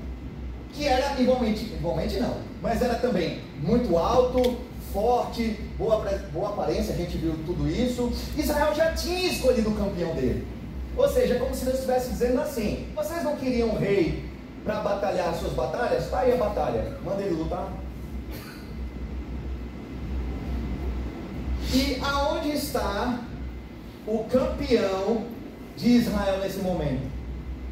que 0.73 0.87
era 0.87 1.19
igualmente, 1.19 1.65
igualmente 1.65 2.19
não, 2.19 2.37
mas 2.61 2.81
era 2.81 2.95
também 2.95 3.39
muito 3.61 3.97
alto, 3.97 4.57
forte, 4.93 5.59
boa, 5.77 5.97
boa 6.31 6.49
aparência, 6.49 6.93
a 6.93 6.97
gente 6.97 7.17
viu 7.17 7.35
tudo 7.45 7.67
isso. 7.67 8.11
Israel 8.37 8.73
já 8.75 8.93
tinha 8.93 9.31
escolhido 9.31 9.69
o 9.69 9.75
campeão 9.75 10.13
dele. 10.13 10.45
Ou 10.95 11.07
seja, 11.07 11.39
como 11.39 11.55
se 11.55 11.65
Deus 11.65 11.77
estivesse 11.77 12.09
dizendo 12.09 12.41
assim: 12.41 12.87
vocês 12.95 13.23
não 13.23 13.35
queriam 13.37 13.69
um 13.69 13.77
rei 13.77 14.28
para 14.63 14.81
batalhar 14.81 15.33
suas 15.33 15.53
batalhas? 15.53 16.05
Está 16.05 16.19
aí 16.19 16.33
a 16.33 16.37
batalha, 16.37 16.97
manda 17.03 17.21
ele 17.21 17.35
lutar. 17.35 17.67
E 21.73 21.99
aonde 22.01 22.49
está 22.49 23.19
o 24.07 24.23
campeão 24.25 25.25
de 25.77 25.89
Israel 25.89 26.39
nesse 26.39 26.59
momento? 26.59 27.07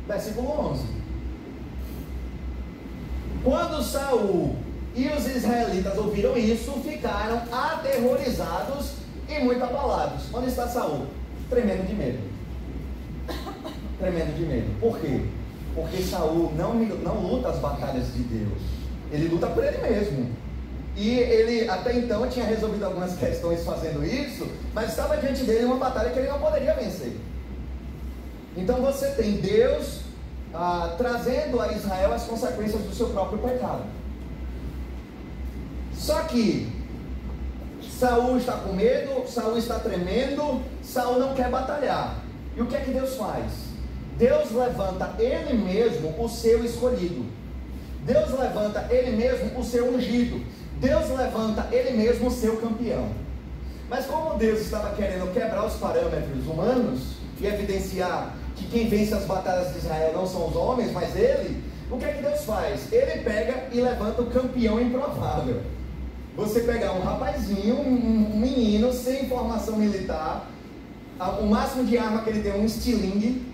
Versículo 0.07 0.71
11. 0.71 0.83
Quando 3.43 3.83
Saul 3.83 4.55
e 4.95 5.07
os 5.07 5.27
israelitas 5.27 5.97
ouviram 5.97 6.37
isso, 6.37 6.71
ficaram 6.83 7.41
aterrorizados 7.51 8.93
e 9.29 9.39
muito 9.39 9.63
abalados. 9.63 10.33
Onde 10.33 10.47
está 10.47 10.67
Saul? 10.67 11.07
Tremendo 11.49 11.87
de 11.87 11.93
medo. 11.93 12.19
Tremendo 13.99 14.37
de 14.37 14.45
medo. 14.45 14.79
Por 14.79 14.99
quê? 14.99 15.21
Porque 15.77 16.01
Saul 16.01 16.51
não, 16.57 16.73
não 16.73 17.19
luta 17.21 17.49
as 17.49 17.59
batalhas 17.59 18.11
de 18.11 18.23
Deus. 18.23 18.59
Ele 19.11 19.27
luta 19.27 19.45
por 19.45 19.63
ele 19.63 19.77
mesmo. 19.77 20.31
E 20.95 21.19
ele 21.19 21.69
até 21.69 21.95
então 21.95 22.27
tinha 22.27 22.45
resolvido 22.47 22.83
algumas 22.83 23.15
questões 23.15 23.63
fazendo 23.63 24.03
isso, 24.03 24.47
mas 24.73 24.89
estava 24.89 25.17
diante 25.17 25.43
dele 25.43 25.65
uma 25.65 25.75
batalha 25.75 26.09
que 26.09 26.17
ele 26.17 26.29
não 26.29 26.39
poderia 26.39 26.73
vencer. 26.73 27.15
Então 28.55 28.81
você 28.81 29.11
tem 29.11 29.33
Deus 29.33 29.99
ah, 30.51 30.95
trazendo 30.97 31.61
a 31.61 31.71
Israel 31.71 32.11
as 32.11 32.23
consequências 32.23 32.81
do 32.81 32.95
seu 32.95 33.09
próprio 33.09 33.37
pecado. 33.37 33.83
Só 35.93 36.23
que 36.23 36.73
Saul 37.99 38.35
está 38.37 38.53
com 38.53 38.73
medo, 38.73 39.27
Saul 39.27 39.59
está 39.59 39.77
tremendo, 39.77 40.63
Saul 40.81 41.19
não 41.19 41.35
quer 41.35 41.51
batalhar. 41.51 42.15
E 42.55 42.61
o 42.63 42.65
que 42.65 42.75
é 42.75 42.79
que 42.79 42.89
Deus 42.89 43.15
faz? 43.15 43.66
Deus 44.17 44.51
levanta 44.51 45.15
ele 45.19 45.53
mesmo 45.53 46.13
o 46.17 46.27
seu 46.27 46.65
escolhido. 46.65 47.25
Deus 48.03 48.29
levanta 48.37 48.87
ele 48.89 49.15
mesmo 49.15 49.59
o 49.59 49.63
seu 49.63 49.93
ungido. 49.93 50.43
Deus 50.79 51.09
levanta 51.09 51.67
ele 51.71 51.97
mesmo 51.97 52.27
o 52.27 52.31
seu 52.31 52.57
campeão. 52.57 53.09
Mas 53.89 54.05
como 54.05 54.37
Deus 54.37 54.61
estava 54.61 54.95
querendo 54.95 55.31
quebrar 55.33 55.65
os 55.65 55.73
parâmetros 55.75 56.45
humanos 56.47 57.17
e 57.39 57.45
evidenciar 57.45 58.35
que 58.55 58.65
quem 58.67 58.89
vence 58.89 59.13
as 59.13 59.25
batalhas 59.25 59.71
de 59.71 59.79
Israel 59.79 60.13
não 60.13 60.25
são 60.25 60.47
os 60.47 60.55
homens, 60.55 60.91
mas 60.91 61.15
ele, 61.15 61.63
o 61.91 61.97
que 61.97 62.05
é 62.05 62.13
que 62.13 62.23
Deus 62.23 62.43
faz? 62.43 62.91
Ele 62.91 63.21
pega 63.21 63.67
e 63.71 63.79
levanta 63.79 64.21
o 64.21 64.27
campeão 64.27 64.81
improvável. 64.81 65.61
Você 66.35 66.61
pegar 66.61 66.93
um 66.93 67.01
rapazinho, 67.01 67.79
um 67.79 68.37
menino 68.37 68.91
sem 68.91 69.27
formação 69.27 69.77
militar, 69.77 70.49
o 71.39 71.45
máximo 71.45 71.85
de 71.85 71.97
arma 71.97 72.21
que 72.21 72.29
ele 72.29 72.41
tem 72.41 72.51
é 72.51 72.55
um 72.55 72.65
estilingue, 72.65 73.45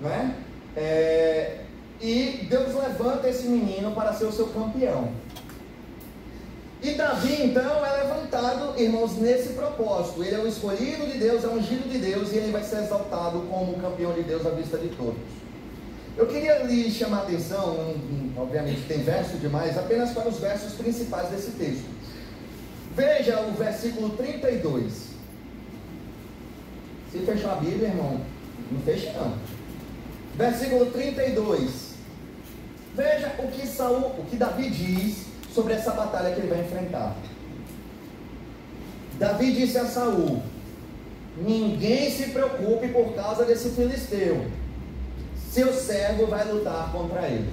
né? 0.00 0.36
É, 0.76 1.58
e 2.00 2.46
Deus 2.48 2.74
levanta 2.74 3.28
esse 3.28 3.46
menino 3.46 3.92
para 3.92 4.12
ser 4.12 4.24
o 4.24 4.32
seu 4.32 4.48
campeão. 4.48 5.10
E 6.82 6.92
Davi, 6.92 7.42
então, 7.42 7.84
é 7.84 8.02
levantado, 8.04 8.80
irmãos, 8.80 9.18
nesse 9.18 9.52
propósito. 9.52 10.24
Ele 10.24 10.34
é 10.34 10.38
o 10.38 10.48
escolhido 10.48 11.06
de 11.06 11.18
Deus, 11.18 11.44
é 11.44 11.46
o 11.46 11.52
ungido 11.52 11.86
de 11.90 11.98
Deus, 11.98 12.32
e 12.32 12.36
ele 12.36 12.52
vai 12.52 12.62
ser 12.62 12.78
exaltado 12.78 13.40
como 13.50 13.78
campeão 13.78 14.14
de 14.14 14.22
Deus 14.22 14.46
à 14.46 14.50
vista 14.50 14.78
de 14.78 14.88
todos. 14.88 15.20
Eu 16.16 16.26
queria 16.26 16.62
lhe 16.64 16.90
chamar 16.90 17.18
a 17.18 17.22
atenção, 17.22 17.94
obviamente 18.36 18.82
tem 18.88 19.02
verso 19.02 19.36
demais, 19.36 19.76
apenas 19.76 20.12
para 20.12 20.28
os 20.28 20.38
versos 20.38 20.72
principais 20.74 21.28
desse 21.28 21.50
texto. 21.52 21.84
Veja 22.96 23.40
o 23.40 23.52
versículo 23.52 24.10
32. 24.10 25.10
Se 27.12 27.18
fechou 27.18 27.50
a 27.50 27.56
Bíblia, 27.56 27.88
irmão, 27.88 28.20
não 28.70 28.80
fecha 28.82 29.12
não. 29.12 29.59
Versículo 30.36 30.86
32. 30.86 31.90
Veja 32.94 33.34
o 33.38 33.48
que 33.48 33.66
Saul, 33.66 34.14
o 34.18 34.26
que 34.28 34.36
Davi 34.36 34.68
diz 34.68 35.26
sobre 35.54 35.74
essa 35.74 35.92
batalha 35.92 36.34
que 36.34 36.40
ele 36.40 36.48
vai 36.48 36.60
enfrentar. 36.60 37.16
Davi 39.18 39.52
disse 39.52 39.78
a 39.78 39.86
Saul: 39.86 40.42
Ninguém 41.36 42.10
se 42.10 42.30
preocupe 42.30 42.88
por 42.88 43.14
causa 43.14 43.44
desse 43.44 43.70
filisteu. 43.70 44.46
seu 45.50 45.72
servo 45.72 46.26
vai 46.26 46.50
lutar 46.50 46.90
contra 46.92 47.26
ele. 47.28 47.50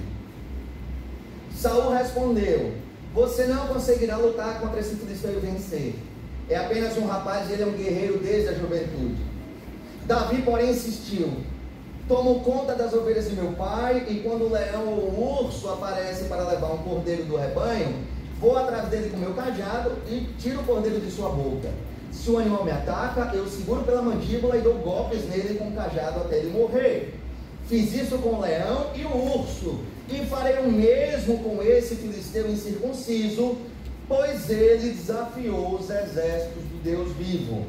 Saul 1.54 1.92
respondeu: 1.92 2.74
Você 3.14 3.46
não 3.46 3.68
conseguirá 3.68 4.16
lutar 4.16 4.60
contra 4.60 4.80
esse 4.80 4.96
filisteu 4.96 5.34
e 5.34 5.40
vencer. 5.40 5.94
É 6.48 6.56
apenas 6.56 6.96
um 6.96 7.06
rapaz 7.06 7.50
ele 7.50 7.62
é 7.62 7.66
um 7.66 7.72
guerreiro 7.72 8.18
desde 8.18 8.48
a 8.48 8.54
juventude. 8.54 9.16
Davi, 10.06 10.42
porém, 10.42 10.70
insistiu: 10.70 11.30
Tomo 12.08 12.40
conta 12.40 12.74
das 12.74 12.94
ovelhas 12.94 13.28
de 13.28 13.36
meu 13.36 13.52
pai, 13.52 14.06
e 14.08 14.20
quando 14.20 14.46
o 14.46 14.50
leão 14.50 14.88
ou 14.88 15.10
o 15.10 15.44
urso 15.44 15.68
aparece 15.68 16.24
para 16.24 16.48
levar 16.48 16.72
um 16.72 16.78
cordeiro 16.78 17.24
do 17.24 17.36
rebanho, 17.36 17.96
vou 18.40 18.56
atrás 18.56 18.88
dele 18.88 19.10
com 19.10 19.18
meu 19.18 19.34
cadeado 19.34 19.92
e 20.08 20.26
tiro 20.38 20.60
o 20.60 20.64
cordeiro 20.64 21.00
de 21.00 21.10
sua 21.10 21.28
boca. 21.28 21.68
Se 22.10 22.30
o 22.30 22.38
animal 22.38 22.64
me 22.64 22.70
ataca, 22.70 23.30
eu 23.34 23.46
seguro 23.46 23.82
pela 23.82 24.00
mandíbula 24.00 24.56
e 24.56 24.62
dou 24.62 24.74
golpes 24.78 25.28
nele 25.28 25.58
com 25.58 25.68
o 25.68 25.72
cajado 25.72 26.20
até 26.20 26.38
ele 26.38 26.50
morrer. 26.50 27.14
Fiz 27.68 27.94
isso 27.94 28.16
com 28.16 28.30
o 28.30 28.40
leão 28.40 28.86
e 28.94 29.04
o 29.04 29.40
urso, 29.40 29.80
e 30.08 30.24
farei 30.24 30.60
o 30.60 30.72
mesmo 30.72 31.38
com 31.40 31.62
esse 31.62 31.94
filisteu 31.96 32.50
incircunciso, 32.50 33.58
pois 34.08 34.48
ele 34.48 34.94
desafiou 34.94 35.74
os 35.74 35.90
exércitos 35.90 36.62
do 36.62 36.82
Deus 36.82 37.12
vivo. 37.18 37.66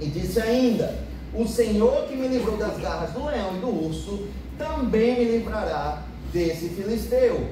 E 0.00 0.06
disse 0.06 0.40
ainda: 0.40 0.94
O 1.34 1.48
Senhor 1.48 2.06
que 2.06 2.16
me 2.16 2.28
livrou 2.28 2.56
das 2.56 2.78
garras 2.78 3.10
do 3.10 3.26
leão 3.26 3.56
e 3.56 3.60
do 3.60 3.86
urso, 3.86 4.28
também 4.56 5.18
me 5.18 5.24
livrará 5.38 6.02
desse 6.32 6.68
filisteu. 6.68 7.48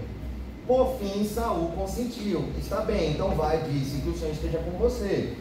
Por 0.66 0.96
fim, 0.98 1.24
Saul 1.24 1.72
consentiu. 1.72 2.44
Está 2.58 2.80
bem, 2.82 3.10
então 3.10 3.30
vai, 3.30 3.62
disse, 3.62 4.00
que 4.00 4.08
o 4.08 4.16
Senhor 4.16 4.32
esteja 4.32 4.58
com 4.58 4.78
você. 4.78 5.34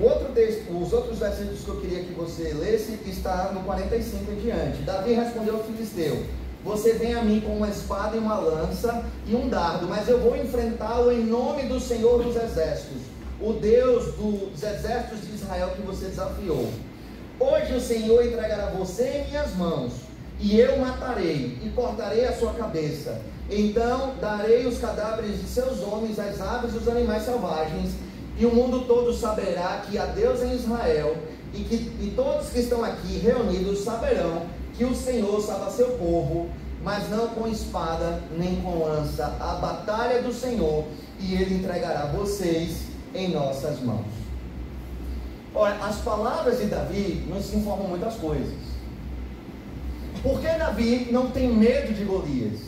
Outro 0.00 0.32
texto, 0.32 0.76
os 0.76 0.92
outros 0.92 1.18
versículos 1.18 1.60
que 1.60 1.68
eu 1.68 1.80
queria 1.80 2.02
que 2.02 2.12
você 2.12 2.52
lesse 2.54 2.98
está 3.06 3.52
no 3.52 3.60
45 3.60 4.32
em 4.32 4.36
diante. 4.36 4.82
Davi 4.82 5.12
respondeu 5.12 5.56
ao 5.56 5.64
filisteu: 5.64 6.24
Você 6.64 6.94
vem 6.94 7.14
a 7.14 7.22
mim 7.22 7.40
com 7.40 7.56
uma 7.56 7.68
espada 7.68 8.16
e 8.16 8.18
uma 8.18 8.36
lança 8.36 9.04
e 9.26 9.34
um 9.34 9.48
dardo, 9.48 9.86
mas 9.86 10.08
eu 10.08 10.18
vou 10.20 10.36
enfrentá-lo 10.36 11.12
em 11.12 11.24
nome 11.24 11.64
do 11.64 11.78
Senhor 11.78 12.22
dos 12.22 12.34
Exércitos, 12.36 13.02
o 13.40 13.52
Deus 13.52 14.14
dos 14.14 14.62
exércitos 14.62 15.20
de 15.20 15.31
Israel 15.52 15.72
que 15.76 15.82
você 15.82 16.06
desafiou. 16.06 16.70
Hoje 17.38 17.74
o 17.74 17.80
Senhor 17.80 18.24
entregará 18.24 18.66
você 18.66 19.24
em 19.24 19.30
minhas 19.30 19.54
mãos, 19.54 19.92
e 20.40 20.58
eu 20.58 20.78
matarei 20.78 21.58
e 21.62 21.70
cortarei 21.74 22.24
a 22.24 22.32
sua 22.32 22.54
cabeça. 22.54 23.20
Então 23.50 24.14
darei 24.20 24.66
os 24.66 24.78
cadáveres 24.78 25.40
de 25.40 25.46
seus 25.46 25.80
homens, 25.82 26.18
as 26.18 26.40
aves 26.40 26.72
e 26.72 26.78
os 26.78 26.88
animais 26.88 27.24
selvagens 27.24 27.90
e 28.38 28.46
o 28.46 28.54
mundo 28.54 28.86
todo 28.86 29.12
saberá 29.12 29.82
que 29.86 29.98
há 29.98 30.06
Deus 30.06 30.42
em 30.42 30.54
Israel, 30.54 31.16
e 31.52 31.64
que 31.64 31.74
e 31.74 32.12
todos 32.16 32.48
que 32.48 32.60
estão 32.60 32.82
aqui 32.82 33.18
reunidos 33.18 33.80
saberão 33.80 34.46
que 34.74 34.84
o 34.84 34.94
Senhor 34.94 35.38
salva 35.42 35.70
seu 35.70 35.90
povo, 35.98 36.48
mas 36.82 37.10
não 37.10 37.28
com 37.28 37.46
espada 37.46 38.22
nem 38.38 38.56
com 38.62 38.84
lança. 38.84 39.36
A 39.38 39.56
batalha 39.56 40.14
é 40.14 40.22
do 40.22 40.32
Senhor, 40.32 40.84
e 41.20 41.34
ele 41.34 41.56
entregará 41.56 42.06
vocês 42.06 42.84
em 43.14 43.28
nossas 43.28 43.80
mãos. 43.80 44.21
Olha, 45.54 45.74
as 45.84 45.96
palavras 45.96 46.58
de 46.58 46.66
Davi 46.66 47.24
nos 47.28 47.52
informam 47.52 47.88
muitas 47.88 48.14
coisas. 48.14 48.54
Por 50.22 50.40
que 50.40 50.46
Davi 50.46 51.08
não 51.10 51.30
tem 51.30 51.52
medo 51.52 51.92
de 51.92 52.04
Golias, 52.04 52.60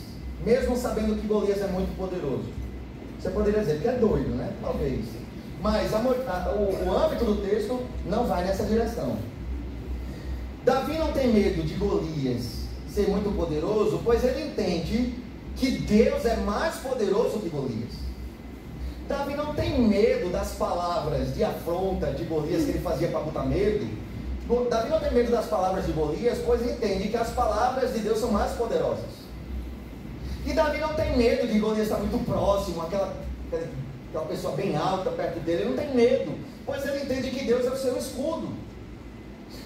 mesmo 0.45 0.75
sabendo 0.77 1.19
que 1.19 1.25
Golias 1.25 1.61
é 1.61 1.67
muito 1.67 1.95
poderoso? 1.97 2.45
Você 3.19 3.29
poderia 3.29 3.61
dizer 3.61 3.81
que 3.81 3.87
é 3.87 3.93
doido, 3.93 4.35
né? 4.35 4.53
Talvez. 4.61 5.05
Mas 5.61 5.91
a, 5.93 5.97
a, 5.97 6.51
o, 6.51 6.85
o 6.85 6.97
âmbito 6.97 7.25
do 7.25 7.37
texto 7.37 7.81
não 8.05 8.27
vai 8.27 8.43
nessa 8.43 8.65
direção. 8.65 9.17
Davi 10.63 10.97
não 10.97 11.11
tem 11.11 11.31
medo 11.31 11.63
de 11.63 11.73
Golias 11.75 12.65
ser 12.87 13.09
muito 13.09 13.35
poderoso, 13.35 13.99
pois 14.03 14.23
ele 14.23 14.47
entende 14.47 15.15
que 15.55 15.71
Deus 15.71 16.23
é 16.25 16.35
mais 16.37 16.75
poderoso 16.75 17.39
que 17.39 17.49
Golias. 17.49 18.04
Davi 19.07 19.35
não 19.35 19.53
tem 19.53 19.79
medo 19.79 20.31
das 20.31 20.53
palavras 20.53 21.33
de 21.35 21.43
afronta 21.43 22.11
de 22.11 22.23
Golias 22.23 22.63
que 22.63 22.71
ele 22.71 22.79
fazia 22.79 23.07
para 23.09 23.19
botar 23.19 23.43
medo. 23.43 23.87
Davi 24.69 24.89
não 24.89 24.99
tem 24.99 25.11
medo 25.11 25.31
das 25.31 25.45
palavras 25.45 25.85
de 25.85 25.91
Golias, 25.91 26.39
pois 26.45 26.61
entende 26.63 27.09
que 27.09 27.17
as 27.17 27.29
palavras 27.29 27.93
de 27.93 27.99
Deus 27.99 28.19
são 28.19 28.31
mais 28.31 28.51
poderosas. 28.53 29.25
E 30.45 30.53
Davi 30.53 30.79
não 30.79 30.93
tem 30.93 31.17
medo 31.17 31.47
de 31.47 31.59
Golias 31.59 31.87
estar 31.87 31.97
muito 31.97 32.23
próximo, 32.25 32.81
aquela, 32.81 33.13
que 33.49 34.17
uma 34.17 34.25
pessoa 34.25 34.55
bem 34.55 34.75
alta 34.75 35.09
perto 35.11 35.39
dele, 35.39 35.63
ele 35.63 35.69
não 35.69 35.77
tem 35.77 35.95
medo, 35.95 36.37
pois 36.65 36.85
ele 36.85 37.03
entende 37.03 37.31
que 37.31 37.45
Deus 37.45 37.65
é 37.65 37.69
o 37.69 37.77
seu 37.77 37.97
escudo. 37.97 38.49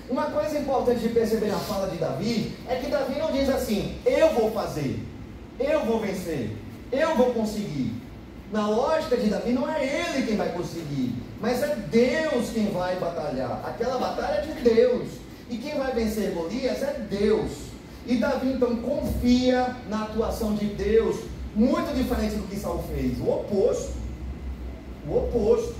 Uma 0.10 0.26
coisa 0.32 0.58
importante 0.58 1.02
de 1.02 1.10
perceber 1.10 1.48
na 1.48 1.60
fala 1.60 1.90
de 1.90 1.98
Davi 1.98 2.56
é 2.68 2.76
que 2.76 2.90
Davi 2.90 3.20
não 3.20 3.32
diz 3.32 3.50
assim: 3.50 3.98
eu 4.06 4.34
vou 4.34 4.52
fazer, 4.52 5.00
eu 5.60 5.86
vou 5.86 6.00
vencer, 6.00 6.52
eu 6.92 7.16
vou 7.16 7.34
conseguir. 7.34 7.99
Na 8.52 8.68
lógica 8.68 9.16
de 9.16 9.30
Davi, 9.30 9.52
não 9.52 9.70
é 9.72 9.84
ele 9.84 10.26
quem 10.26 10.36
vai 10.36 10.52
conseguir, 10.52 11.14
mas 11.40 11.62
é 11.62 11.76
Deus 11.76 12.50
quem 12.50 12.72
vai 12.72 12.96
batalhar. 13.00 13.62
Aquela 13.66 13.98
batalha 13.98 14.40
é 14.40 14.42
de 14.42 14.62
Deus. 14.62 15.08
E 15.50 15.58
quem 15.58 15.78
vai 15.78 15.92
vencer 15.94 16.32
Golias 16.32 16.82
é 16.82 17.06
Deus. 17.10 17.52
E 18.06 18.16
Davi 18.16 18.54
então 18.54 18.76
confia 18.78 19.76
na 19.88 20.04
atuação 20.04 20.56
de 20.56 20.66
Deus, 20.66 21.18
muito 21.56 21.96
diferente 21.96 22.36
do 22.36 22.48
que 22.48 22.56
Saul 22.56 22.84
fez, 22.84 23.20
o 23.20 23.30
oposto 23.30 24.00
o 25.08 25.18
oposto. 25.18 25.76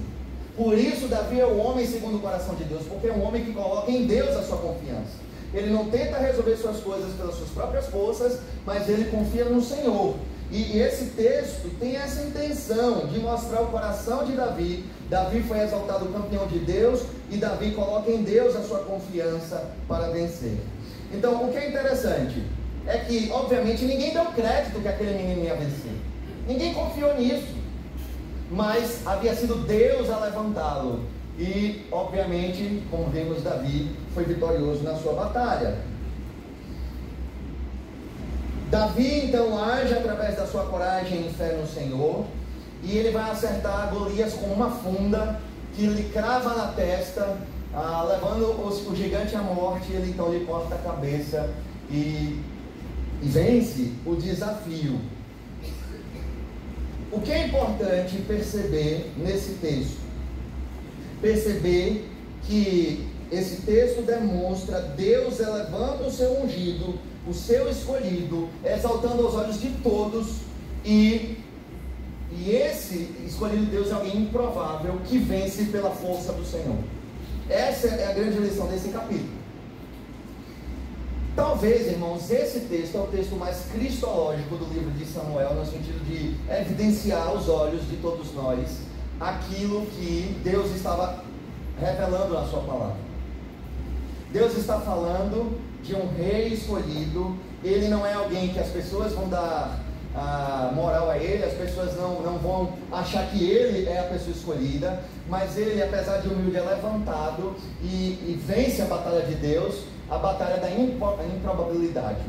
Por 0.56 0.78
isso, 0.78 1.08
Davi 1.08 1.40
é 1.40 1.46
o 1.46 1.58
homem 1.58 1.86
segundo 1.86 2.18
o 2.18 2.20
coração 2.20 2.56
de 2.56 2.66
Deus, 2.66 2.84
porque 2.88 3.08
é 3.08 3.14
um 3.14 3.24
homem 3.24 3.46
que 3.46 3.54
coloca 3.54 3.90
em 3.90 4.06
Deus 4.06 4.36
a 4.36 4.44
sua 4.44 4.58
confiança. 4.58 5.30
Ele 5.54 5.72
não 5.72 5.90
tenta 5.90 6.18
resolver 6.18 6.58
suas 6.58 6.80
coisas 6.82 7.14
pelas 7.14 7.36
suas 7.36 7.50
próprias 7.50 7.88
forças, 7.88 8.40
mas 8.66 8.90
ele 8.90 9.10
confia 9.10 9.46
no 9.46 9.62
Senhor. 9.62 10.16
E, 10.52 10.80
esse 10.80 11.12
texto 11.12 11.70
tem 11.80 11.96
essa 11.96 12.24
intenção 12.24 13.08
de 13.08 13.20
mostrar 13.20 13.62
o 13.62 13.68
coração 13.68 14.24
de 14.26 14.34
Davi. 14.34 14.86
Davi 15.10 15.42
foi 15.42 15.60
exaltado 15.60 16.08
campeão 16.08 16.48
de 16.48 16.60
Deus 16.60 17.04
e 17.30 17.38
Davi 17.38 17.72
coloca 17.72 18.10
em 18.10 18.24
Deus 18.24 18.56
a 18.56 18.64
sua 18.64 18.80
confiança 18.80 19.72
para 19.88 20.10
vencer. 20.10 20.58
Então, 21.14 21.48
o 21.48 21.52
que 21.52 21.58
é 21.58 21.70
interessante 21.70 22.44
é 22.88 22.98
que, 22.98 23.30
obviamente, 23.32 23.86
ninguém 23.86 24.14
deu 24.14 24.26
crédito 24.26 24.82
que 24.82 24.88
aquele 24.88 25.14
menino 25.14 25.44
ia 25.44 25.56
vencer. 25.56 25.94
Ninguém 26.48 26.74
confiou 26.74 27.16
nisso 27.16 27.60
mas 28.52 29.06
havia 29.06 29.36
sido 29.36 29.56
Deus 29.66 30.10
a 30.10 30.20
levantá-lo. 30.20 31.02
E, 31.38 31.86
obviamente, 31.92 32.84
como 32.92 33.10
vimos, 33.10 33.44
Davi 33.44 33.96
foi 34.14 34.26
vitorioso 34.26 34.84
na 34.84 34.96
sua 34.96 35.14
batalha. 35.14 35.78
Davi 38.70 39.26
então 39.26 39.64
age 39.64 39.94
através 39.94 40.36
da 40.36 40.46
sua 40.46 40.66
coragem 40.66 41.28
e 41.28 41.34
fé 41.34 41.54
no 41.54 41.68
Senhor, 41.68 42.26
e 42.84 42.98
ele 42.98 43.12
vai 43.12 43.32
acertar 43.32 43.90
Golias 43.92 44.34
com 44.34 44.46
uma 44.46 44.70
funda 44.70 45.40
que 45.76 45.88
lhe 45.88 46.04
crava 46.10 46.54
na 46.56 46.68
testa, 46.74 47.38
ah, 47.74 48.06
levando 48.08 48.44
o, 48.44 48.92
o, 48.92 48.96
gigante 48.96 49.36
à 49.36 49.42
morte. 49.42 49.92
Ele 49.92 50.12
então 50.12 50.32
lhe 50.32 50.46
corta 50.46 50.76
a 50.76 50.78
cabeça 50.78 51.50
e, 51.90 52.42
e 53.22 53.26
vence 53.26 53.92
o 54.06 54.16
desafio. 54.16 55.00
O 57.12 57.20
que 57.22 57.32
é 57.32 57.48
importante 57.48 58.18
perceber 58.28 59.12
nesse 59.18 59.54
texto? 59.54 60.00
Perceber 61.22 62.08
que 62.44 63.10
esse 63.32 63.62
texto 63.64 64.04
demonstra 64.04 64.80
Deus 64.80 65.40
elevando 65.40 66.06
o 66.06 66.12
seu 66.12 66.44
ungido, 66.44 67.00
o 67.28 67.34
seu 67.34 67.70
escolhido, 67.70 68.50
exaltando 68.64 69.26
aos 69.26 69.36
olhos 69.36 69.60
de 69.60 69.70
todos, 69.84 70.38
e, 70.86 71.38
e 72.32 72.52
esse 72.52 73.16
escolhido 73.26 73.66
de 73.66 73.72
Deus 73.72 73.90
é 73.90 73.94
alguém 73.94 74.18
improvável 74.18 75.00
que 75.06 75.18
vence 75.18 75.66
pela 75.66 75.92
força 75.92 76.32
do 76.34 76.46
Senhor. 76.46 76.78
Essa 77.50 77.88
é 77.88 78.08
a 78.08 78.14
grande 78.14 78.38
lição 78.40 78.68
desse 78.68 78.90
capítulo. 78.90 79.40
Talvez, 81.36 81.88
irmãos, 81.88 82.30
esse 82.32 82.62
texto 82.62 82.98
é 82.98 83.02
o 83.02 83.08
texto 83.08 83.36
mais 83.36 83.66
cristológico 83.72 84.56
do 84.56 84.66
livro 84.74 84.92
de 84.92 85.06
Samuel, 85.06 85.56
no 85.56 85.66
sentido 85.66 86.04
de 86.06 86.36
evidenciar 86.52 87.28
aos 87.28 87.48
olhos 87.48 87.88
de 87.88 87.98
todos 87.98 88.34
nós 88.34 88.80
aquilo 89.20 89.86
que 89.88 90.36
Deus 90.44 90.76
estava 90.76 91.24
revelando 91.80 92.34
na 92.34 92.46
sua 92.46 92.62
palavra. 92.62 92.98
Deus 94.32 94.58
está 94.58 94.80
falando 94.80 95.58
de 95.84 95.96
um 95.96 96.08
rei 96.18 96.50
escolhido, 96.50 97.38
ele 97.64 97.88
não 97.88 98.06
é 98.06 98.14
alguém 98.14 98.50
que 98.50 98.60
as 98.60 98.70
pessoas 98.70 99.14
vão 99.14 99.30
dar 99.30 99.80
a 100.16 100.72
moral 100.74 101.10
a 101.10 101.18
ele, 101.18 101.44
as 101.44 101.54
pessoas 101.54 101.96
não, 101.96 102.22
não 102.22 102.38
vão 102.40 102.74
achar 102.92 103.30
que 103.30 103.44
ele 103.44 103.88
é 103.88 104.00
a 104.00 104.04
pessoa 104.04 104.32
escolhida, 104.32 105.04
mas 105.28 105.58
ele, 105.58 105.82
apesar 105.82 106.18
de 106.18 106.28
humilde, 106.28 106.58
é 106.58 106.62
levantado 106.62 107.56
e, 107.82 107.86
e 107.86 108.44
vence 108.46 108.82
a 108.82 108.86
batalha 108.86 109.22
de 109.22 109.36
Deus 109.36 109.84
a 110.10 110.18
batalha 110.18 110.58
da 110.58 110.70
improbabilidade. 110.72 112.22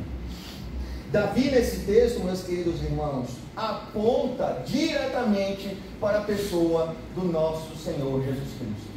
Davi, 1.10 1.50
nesse 1.50 1.78
texto, 1.78 2.20
meus 2.20 2.42
queridos 2.42 2.80
irmãos, 2.82 3.30
aponta 3.56 4.62
diretamente 4.64 5.76
para 6.00 6.18
a 6.18 6.22
pessoa 6.22 6.94
do 7.16 7.24
nosso 7.24 7.76
Senhor 7.76 8.22
Jesus 8.22 8.48
Cristo. 8.58 8.90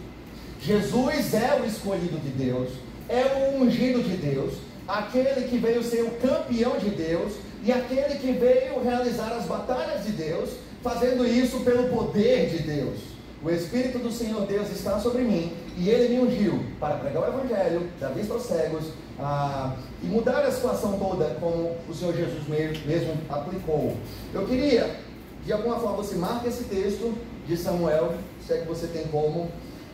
Jesus 0.62 1.34
é 1.34 1.60
o 1.60 1.66
escolhido 1.66 2.18
de 2.20 2.30
Deus, 2.30 2.70
é 3.10 3.52
o 3.52 3.62
ungido 3.62 4.02
de 4.02 4.16
Deus, 4.18 4.54
aquele 4.88 5.48
que 5.48 5.58
veio 5.58 5.84
ser 5.84 6.04
o 6.04 6.12
campeão 6.12 6.78
de 6.78 6.90
Deus 6.90 7.34
e 7.64 7.72
aquele 7.72 8.16
que 8.16 8.32
veio 8.32 8.84
realizar 8.84 9.34
as 9.34 9.46
batalhas 9.46 10.06
de 10.06 10.12
Deus, 10.12 10.50
fazendo 10.82 11.26
isso 11.26 11.62
pelo 11.62 11.90
poder 11.90 12.50
de 12.50 12.64
Deus. 12.64 13.00
O 13.44 13.50
Espírito 13.50 14.00
do 14.00 14.12
Senhor 14.12 14.46
Deus 14.46 14.70
está 14.72 15.00
sobre 15.00 15.22
mim 15.22 15.52
e 15.78 15.90
ele 15.90 16.16
me 16.16 16.22
ungiu 16.22 16.64
para 16.80 16.96
pregar 16.96 17.24
o 17.24 17.28
Evangelho, 17.28 17.90
dar 18.00 18.10
vista 18.10 18.34
aos 18.34 18.44
cegos 18.44 18.86
ah, 19.20 19.76
e 20.02 20.06
mudar 20.08 20.46
a 20.46 20.52
situação 20.52 20.98
toda, 20.98 21.36
como 21.40 21.76
o 21.88 21.94
Senhor 21.94 22.16
Jesus 22.16 22.48
mesmo 22.48 23.18
aplicou. 23.30 23.98
Eu 24.34 24.46
queria, 24.46 24.98
de 25.46 25.52
alguma 25.52 25.78
forma, 25.78 25.98
você 25.98 26.16
marque 26.16 26.48
esse 26.48 26.64
texto 26.66 27.14
de 27.46 27.58
Samuel, 27.58 28.14
se 28.46 28.54
é 28.54 28.58
que 28.60 28.68
você 28.68 28.88
tem 28.88 29.08
como, 29.08 29.50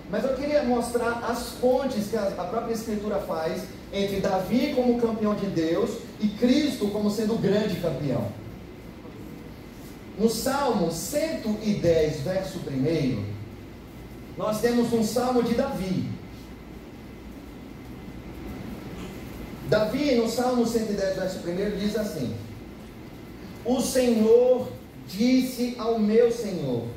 mas 0.10 0.24
eu 0.24 0.36
queria 0.36 0.64
mostrar 0.64 1.24
as 1.30 1.50
fontes 1.54 2.08
que 2.08 2.18
a 2.18 2.44
própria 2.50 2.74
Escritura 2.74 3.20
faz 3.20 3.64
entre 3.94 4.20
Davi 4.20 4.74
como 4.76 5.00
campeão 5.00 5.36
de 5.36 5.46
Deus 5.48 5.92
e 6.20 6.28
Cristo 6.28 6.88
como 6.88 7.12
sendo 7.12 7.36
o 7.36 7.38
grande 7.38 7.76
campeão. 7.76 8.28
No 10.18 10.30
Salmo 10.30 10.92
110, 10.92 12.22
verso 12.22 12.60
1, 12.68 13.24
nós 14.36 14.60
temos 14.60 14.92
um 14.92 15.04
salmo 15.04 15.44
de 15.44 15.54
Davi. 15.54 16.10
Davi, 19.70 20.16
no 20.16 20.28
Salmo 20.28 20.66
110, 20.66 21.16
verso 21.16 21.40
1, 21.48 21.78
diz 21.78 21.96
assim: 21.96 22.36
O 23.64 23.80
Senhor 23.80 24.68
disse 25.08 25.76
ao 25.78 26.00
meu 26.00 26.32
Senhor: 26.32 26.88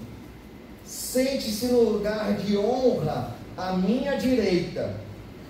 Sente-se 0.85 1.67
no 1.67 1.81
lugar 1.83 2.35
de 2.35 2.57
honra 2.57 3.35
à 3.57 3.73
minha 3.73 4.17
direita, 4.17 4.95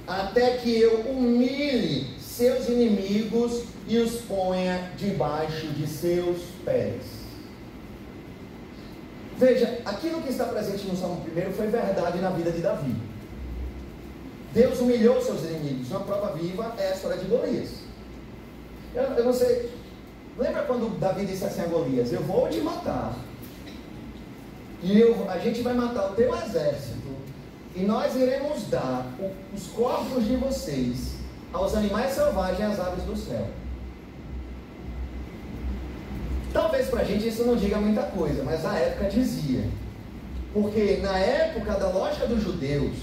até 0.06 0.58
que 0.58 0.80
eu 0.80 1.00
humilhe 1.00 2.06
seus 2.20 2.68
inimigos 2.68 3.64
e 3.86 3.98
os 3.98 4.20
ponha 4.22 4.92
debaixo 4.96 5.66
de 5.68 5.86
seus 5.86 6.38
pés. 6.64 7.02
Veja, 9.36 9.80
aquilo 9.84 10.22
que 10.22 10.30
está 10.30 10.44
presente 10.44 10.86
no 10.86 10.96
Salmo 10.96 11.24
1 11.26 11.52
foi 11.52 11.66
verdade 11.66 12.20
na 12.20 12.30
vida 12.30 12.50
de 12.50 12.60
Davi. 12.60 12.94
Deus 14.52 14.80
humilhou 14.80 15.20
seus 15.20 15.42
inimigos. 15.42 15.90
Uma 15.90 16.00
prova 16.00 16.32
viva 16.34 16.74
é 16.78 16.88
a 16.88 16.94
história 16.94 17.16
de 17.16 17.24
Golias. 17.24 17.70
Eu, 18.94 19.02
eu 19.02 19.24
não 19.24 19.32
sei. 19.32 19.70
Lembra 20.38 20.62
quando 20.62 20.98
Davi 20.98 21.24
disse 21.26 21.44
assim 21.44 21.62
a 21.62 21.66
Golias: 21.66 22.12
Eu 22.12 22.22
vou 22.22 22.48
te 22.48 22.60
matar 22.60 23.14
e 24.82 24.98
eu, 24.98 25.30
a 25.30 25.38
gente 25.38 25.62
vai 25.62 25.74
matar 25.74 26.10
o 26.10 26.14
teu 26.14 26.34
exército, 26.34 27.12
e 27.74 27.80
nós 27.82 28.14
iremos 28.16 28.64
dar 28.68 29.06
o, 29.18 29.30
os 29.54 29.68
corpos 29.68 30.24
de 30.24 30.36
vocês 30.36 31.14
aos 31.52 31.74
animais 31.74 32.12
selvagens 32.12 32.58
e 32.58 32.62
às 32.62 32.80
aves 32.80 33.04
do 33.04 33.16
céu. 33.16 33.46
Talvez 36.52 36.88
para 36.88 37.00
a 37.00 37.04
gente 37.04 37.28
isso 37.28 37.44
não 37.44 37.56
diga 37.56 37.78
muita 37.78 38.02
coisa, 38.02 38.42
mas 38.42 38.62
na 38.62 38.76
época 38.76 39.08
dizia. 39.08 39.64
Porque 40.52 40.98
na 41.02 41.18
época 41.18 41.72
da 41.72 41.88
lógica 41.88 42.26
dos 42.26 42.42
judeus, 42.42 42.94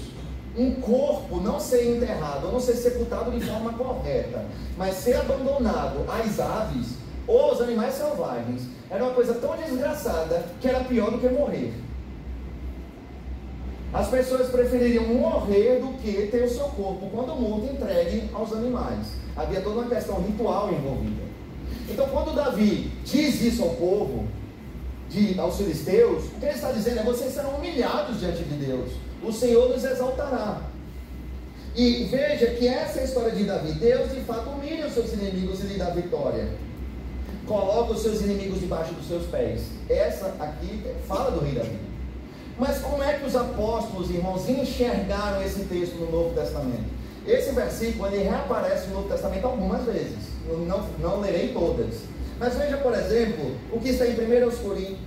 um 0.56 0.74
corpo 0.74 1.40
não 1.40 1.58
ser 1.58 1.96
enterrado, 1.96 2.46
ou 2.46 2.52
não 2.52 2.60
ser 2.60 2.74
sepultado 2.74 3.30
de 3.32 3.44
forma 3.44 3.72
correta, 3.72 4.44
mas 4.76 4.96
ser 4.96 5.16
abandonado 5.16 6.04
às 6.08 6.38
aves 6.38 6.94
ou 7.26 7.40
aos 7.40 7.60
animais 7.60 7.94
selvagens, 7.94 8.62
era 8.90 9.04
uma 9.04 9.14
coisa 9.14 9.34
tão 9.34 9.56
desgraçada 9.56 10.44
que 10.60 10.66
era 10.66 10.80
pior 10.80 11.12
do 11.12 11.18
que 11.18 11.28
morrer. 11.28 11.72
As 13.92 14.08
pessoas 14.08 14.48
prefeririam 14.50 15.04
morrer 15.04 15.80
do 15.80 15.96
que 15.98 16.26
ter 16.26 16.42
o 16.42 16.50
seu 16.50 16.64
corpo, 16.64 17.08
quando 17.10 17.34
morto, 17.34 17.72
entregue 17.72 18.28
aos 18.32 18.52
animais. 18.52 19.06
Havia 19.36 19.60
toda 19.60 19.80
uma 19.80 19.88
questão 19.88 20.20
ritual 20.20 20.72
envolvida. 20.72 21.22
Então, 21.88 22.08
quando 22.08 22.34
Davi 22.34 22.90
diz 23.04 23.40
isso 23.40 23.62
ao 23.62 23.70
povo, 23.70 24.26
de, 25.08 25.38
aos 25.38 25.56
filisteus, 25.56 26.24
o 26.24 26.40
que 26.40 26.46
ele 26.46 26.54
está 26.54 26.70
dizendo 26.72 27.00
é: 27.00 27.02
vocês 27.02 27.32
serão 27.32 27.56
humilhados 27.56 28.20
diante 28.20 28.42
de 28.44 28.54
Deus, 28.64 28.90
o 29.22 29.32
Senhor 29.32 29.68
nos 29.68 29.84
exaltará. 29.84 30.62
E 31.74 32.04
veja 32.04 32.46
que 32.46 32.66
essa 32.66 32.98
é 32.98 33.02
a 33.02 33.04
história 33.04 33.32
de 33.32 33.44
Davi. 33.44 33.72
Deus 33.72 34.12
de 34.12 34.20
fato 34.20 34.50
humilha 34.50 34.86
os 34.86 34.94
seus 34.94 35.12
inimigos 35.12 35.60
e 35.60 35.68
lhe 35.68 35.78
dá 35.78 35.90
vitória 35.90 36.48
coloca 37.50 37.94
os 37.94 38.02
seus 38.02 38.20
inimigos 38.20 38.60
debaixo 38.60 38.94
dos 38.94 39.08
seus 39.08 39.26
pés. 39.26 39.62
Essa 39.88 40.36
aqui 40.38 40.84
fala 41.08 41.32
do 41.32 41.40
rei 41.40 41.56
Davi. 41.56 41.80
Mas 42.56 42.78
como 42.78 43.02
é 43.02 43.14
que 43.14 43.26
os 43.26 43.34
apóstolos, 43.34 44.08
irmãos, 44.08 44.48
enxergaram 44.48 45.42
esse 45.42 45.64
texto 45.64 45.96
no 45.96 46.12
Novo 46.12 46.32
Testamento? 46.32 46.84
Esse 47.26 47.50
versículo 47.52 48.06
ele 48.06 48.22
reaparece 48.22 48.86
no 48.86 48.94
Novo 48.94 49.08
Testamento 49.08 49.44
algumas 49.46 49.84
vezes. 49.84 50.30
Eu 50.48 50.58
não, 50.58 50.86
não 51.00 51.20
lerei 51.20 51.52
todas. 51.52 52.02
Mas 52.38 52.54
veja, 52.54 52.76
por 52.76 52.94
exemplo, 52.94 53.56
o 53.72 53.80
que 53.80 53.88
está 53.88 54.06
em 54.06 54.14
1 54.14 54.44
aos 54.44 54.54
Coríntios, 54.58 54.98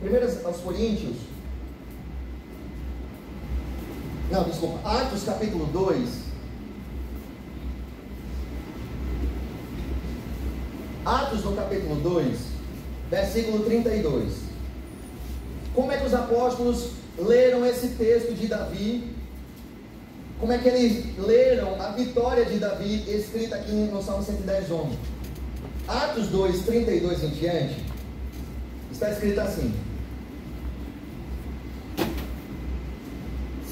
1 0.00 0.46
aos 0.46 0.56
Coríntios. 0.58 1.16
Não, 4.30 4.44
desculpa, 4.44 4.88
Atos 4.88 5.24
capítulo 5.24 5.66
2, 5.66 6.08
Atos 11.04 11.42
no 11.44 11.56
capítulo 11.56 11.96
2, 11.96 12.38
versículo 13.10 13.64
32. 13.64 14.34
Como 15.74 15.90
é 15.90 15.96
que 15.96 16.06
os 16.06 16.14
apóstolos 16.14 16.90
leram 17.18 17.66
esse 17.66 17.88
texto 17.88 18.32
de 18.34 18.46
Davi? 18.46 19.10
Como 20.38 20.52
é 20.52 20.58
que 20.58 20.68
eles 20.68 21.18
leram 21.18 21.80
a 21.80 21.88
vitória 21.88 22.44
de 22.44 22.58
Davi 22.58 23.04
escrita 23.08 23.56
aqui 23.56 23.72
no 23.72 24.00
Salmo 24.00 24.22
110, 24.22 24.70
11? 24.70 24.98
Atos 25.88 26.28
2, 26.28 26.62
32 26.62 27.24
em 27.24 27.30
diante, 27.30 27.84
está 28.92 29.10
escrito 29.10 29.40
assim: 29.40 29.74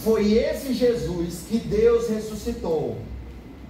Foi 0.02 0.32
esse 0.32 0.74
Jesus 0.74 1.44
que 1.48 1.58
Deus 1.58 2.08
ressuscitou, 2.08 2.98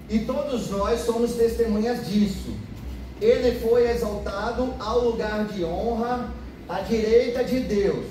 e 0.08 0.20
todos 0.20 0.70
nós 0.70 1.00
somos 1.00 1.34
testemunhas 1.34 2.06
disso 2.08 2.54
ele 3.20 3.58
foi 3.60 3.90
exaltado 3.90 4.74
ao 4.78 5.04
lugar 5.04 5.44
de 5.46 5.64
honra 5.64 6.30
à 6.68 6.80
direita 6.80 7.44
de 7.44 7.60
Deus. 7.60 8.06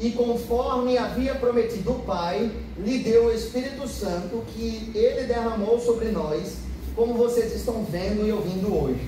E 0.00 0.10
conforme 0.10 0.98
havia 0.98 1.34
prometido 1.36 1.92
o 1.92 1.98
Pai, 2.00 2.50
lhe 2.76 2.98
deu 2.98 3.26
o 3.26 3.32
Espírito 3.32 3.86
Santo 3.86 4.42
que 4.48 4.90
ele 4.94 5.26
derramou 5.26 5.78
sobre 5.78 6.08
nós, 6.08 6.56
como 6.96 7.14
vocês 7.14 7.54
estão 7.54 7.84
vendo 7.84 8.26
e 8.26 8.32
ouvindo 8.32 8.74
hoje. 8.74 9.06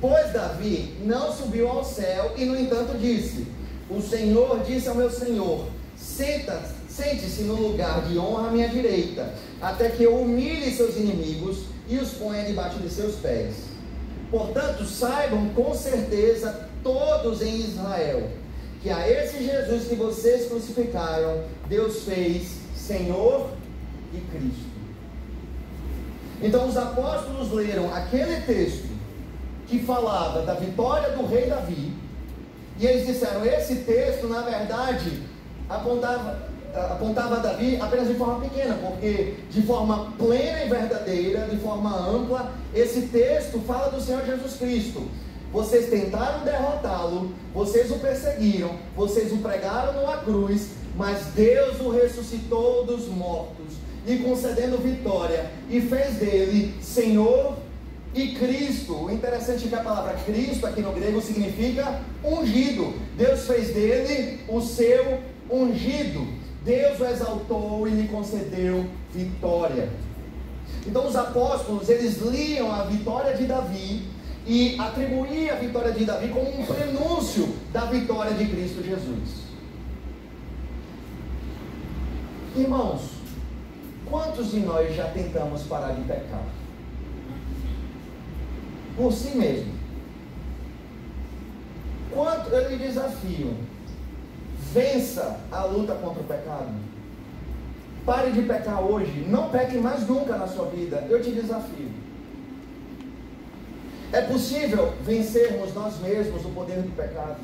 Pois 0.00 0.32
Davi 0.32 0.94
não 1.02 1.32
subiu 1.32 1.68
ao 1.68 1.82
céu 1.82 2.34
e, 2.36 2.44
no 2.44 2.58
entanto, 2.58 2.98
disse: 2.98 3.46
O 3.88 4.02
Senhor 4.02 4.60
disse 4.64 4.88
ao 4.88 4.94
meu 4.94 5.10
Senhor: 5.10 5.66
Senta, 5.96 6.62
sente-se 6.90 7.42
no 7.44 7.54
lugar 7.54 8.02
de 8.02 8.18
honra 8.18 8.48
à 8.48 8.50
minha 8.50 8.68
direita, 8.68 9.32
até 9.62 9.88
que 9.88 10.02
eu 10.02 10.14
humilhe 10.14 10.70
seus 10.70 10.96
inimigos 10.96 11.60
e 11.88 11.96
os 11.96 12.10
ponha 12.10 12.44
debaixo 12.44 12.78
de 12.78 12.90
seus 12.90 13.14
pés. 13.14 13.54
Portanto, 14.30 14.84
saibam 14.84 15.48
com 15.50 15.74
certeza 15.74 16.68
todos 16.82 17.42
em 17.42 17.60
Israel 17.60 18.28
que 18.82 18.90
a 18.90 19.08
esse 19.08 19.44
Jesus 19.44 19.88
que 19.88 19.94
vocês 19.94 20.48
crucificaram, 20.48 21.42
Deus 21.68 22.04
fez 22.04 22.58
Senhor 22.76 23.50
e 24.12 24.18
Cristo. 24.18 24.76
Então 26.40 26.68
os 26.68 26.76
apóstolos 26.76 27.50
leram 27.50 27.92
aquele 27.92 28.40
texto 28.42 28.88
que 29.66 29.80
falava 29.80 30.42
da 30.42 30.54
vitória 30.54 31.16
do 31.16 31.26
rei 31.26 31.46
Davi, 31.46 31.92
e 32.78 32.86
eles 32.86 33.06
disseram: 33.06 33.44
esse 33.44 33.76
texto, 33.76 34.28
na 34.28 34.42
verdade, 34.42 35.22
apontava 35.68 36.48
apontava 36.76 37.40
Davi 37.40 37.78
apenas 37.80 38.08
de 38.08 38.14
forma 38.14 38.40
pequena, 38.40 38.74
porque 38.74 39.34
de 39.50 39.62
forma 39.62 40.12
plena 40.18 40.64
e 40.64 40.68
verdadeira, 40.68 41.46
de 41.46 41.56
forma 41.56 41.96
ampla, 41.96 42.52
esse 42.74 43.02
texto 43.02 43.60
fala 43.60 43.90
do 43.90 44.00
Senhor 44.00 44.24
Jesus 44.24 44.54
Cristo. 44.56 45.02
Vocês 45.52 45.88
tentaram 45.88 46.44
derrotá-lo, 46.44 47.30
vocês 47.54 47.90
o 47.90 47.98
perseguiram, 47.98 48.72
vocês 48.94 49.32
o 49.32 49.38
pregaram 49.38 49.94
numa 49.94 50.18
cruz, 50.18 50.70
mas 50.96 51.26
Deus 51.34 51.80
o 51.80 51.90
ressuscitou 51.90 52.84
dos 52.84 53.06
mortos, 53.06 53.74
lhe 54.06 54.18
concedendo 54.18 54.76
vitória, 54.78 55.50
e 55.70 55.80
fez 55.80 56.16
dele 56.16 56.74
Senhor 56.82 57.56
e 58.14 58.34
Cristo. 58.34 59.04
O 59.04 59.10
interessante 59.10 59.66
é 59.66 59.68
que 59.68 59.74
a 59.74 59.82
palavra 59.82 60.14
Cristo 60.24 60.66
aqui 60.66 60.80
no 60.80 60.92
grego 60.92 61.20
significa 61.20 62.00
ungido. 62.24 62.94
Deus 63.16 63.46
fez 63.46 63.72
dele 63.72 64.40
o 64.48 64.60
seu 64.60 65.20
ungido. 65.50 66.26
Deus 66.66 67.00
o 67.00 67.04
exaltou 67.06 67.88
e 67.88 67.92
lhe 67.92 68.08
concedeu 68.08 68.84
vitória. 69.14 69.88
Então 70.86 71.06
os 71.06 71.16
apóstolos, 71.16 71.88
eles 71.88 72.20
liam 72.20 72.70
a 72.70 72.82
vitória 72.84 73.34
de 73.34 73.46
Davi 73.46 74.06
e 74.46 74.78
atribuíam 74.78 75.56
a 75.56 75.58
vitória 75.58 75.92
de 75.92 76.04
Davi 76.04 76.28
como 76.28 76.60
um 76.60 76.66
prenúncio 76.66 77.48
da 77.72 77.86
vitória 77.86 78.34
de 78.34 78.46
Cristo 78.46 78.82
Jesus. 78.82 79.46
Irmãos, 82.54 83.02
quantos 84.04 84.50
de 84.50 84.60
nós 84.60 84.94
já 84.94 85.06
tentamos 85.08 85.62
parar 85.62 85.94
de 85.94 86.02
pecar? 86.02 86.44
por 88.96 89.12
si 89.12 89.36
mesmo. 89.36 89.72
Quanto 92.12 92.48
eu 92.48 92.70
lhe 92.70 92.76
desafio, 92.78 93.54
vença 94.76 95.40
a 95.50 95.64
luta 95.64 95.94
contra 95.94 96.20
o 96.20 96.24
pecado. 96.24 96.68
Pare 98.04 98.30
de 98.30 98.42
pecar 98.42 98.82
hoje, 98.82 99.26
não 99.26 99.48
peque 99.48 99.78
mais 99.78 100.06
nunca 100.06 100.36
na 100.36 100.46
sua 100.46 100.66
vida. 100.66 101.06
Eu 101.08 101.22
te 101.22 101.30
desafio. 101.30 101.88
É 104.12 104.20
possível 104.20 104.92
vencermos 105.02 105.74
nós 105.74 105.98
mesmos 106.00 106.44
o 106.44 106.50
poder 106.50 106.82
do 106.82 106.94
pecado. 106.94 107.40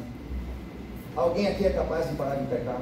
Alguém 1.16 1.49
aqui 1.49 1.66
é 1.66 1.70
capaz 1.70 2.09
de 2.09 2.14
parar 2.16 2.37
de 2.37 2.47
pecar? 2.47 2.80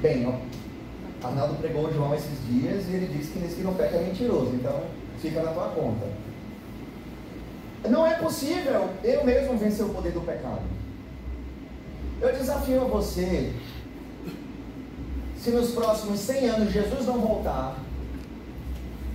Bem, 0.00 0.26
ó, 0.26 1.26
Arnaldo 1.26 1.56
pregou 1.56 1.92
João 1.92 2.14
esses 2.14 2.46
dias 2.46 2.86
e 2.88 2.92
ele 2.92 3.18
disse 3.18 3.32
que 3.32 3.38
nesse 3.40 3.56
que 3.56 3.62
não 3.62 3.74
peca 3.74 3.96
é 3.96 4.04
mentiroso, 4.04 4.54
então 4.54 4.82
fica 5.20 5.42
na 5.42 5.50
tua 5.50 5.68
conta. 5.70 6.06
Não 7.88 8.06
é 8.06 8.14
possível 8.14 8.88
eu 9.02 9.24
mesmo 9.24 9.58
vencer 9.58 9.84
o 9.84 9.88
poder 9.88 10.12
do 10.12 10.20
pecado. 10.20 10.77
Eu 12.20 12.32
desafio 12.32 12.80
você, 12.88 13.52
se 15.40 15.50
nos 15.50 15.70
próximos 15.70 16.18
100 16.18 16.48
anos 16.48 16.72
Jesus 16.72 17.06
não 17.06 17.20
voltar, 17.20 17.78